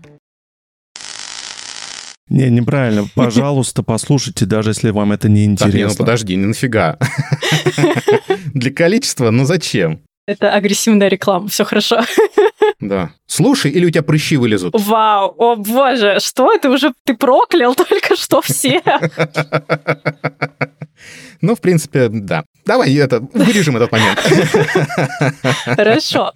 Не, 2.29 2.49
неправильно. 2.49 3.07
Пожалуйста, 3.15 3.83
послушайте, 3.83 4.45
даже 4.45 4.71
если 4.71 4.89
вам 4.89 5.11
это 5.11 5.29
не 5.29 5.45
интересно. 5.45 5.71
Так, 5.71 5.79
не, 5.79 5.85
ну 5.85 5.95
подожди, 5.95 6.35
не 6.35 6.45
нафига. 6.45 6.97
Для 8.53 8.71
количества, 8.71 9.29
ну 9.31 9.45
зачем? 9.45 10.01
Это 10.27 10.51
агрессивная 10.51 11.07
реклама, 11.07 11.47
все 11.47 11.65
хорошо. 11.65 12.01
Да. 12.79 13.11
Слушай, 13.25 13.71
или 13.71 13.85
у 13.85 13.89
тебя 13.89 14.03
прыщи 14.03 14.37
вылезут? 14.37 14.73
Вау, 14.77 15.33
о 15.37 15.55
боже, 15.55 16.17
что 16.19 16.53
это 16.53 16.69
уже 16.69 16.93
ты 17.03 17.15
проклял 17.15 17.73
только 17.73 18.15
что 18.15 18.41
все. 18.41 18.81
Ну, 21.41 21.55
в 21.55 21.61
принципе, 21.61 22.09
да. 22.09 22.43
Давай 22.65 22.93
это, 22.95 23.21
вырежем 23.33 23.77
этот 23.77 23.91
момент. 23.91 24.19
Хорошо. 25.65 26.31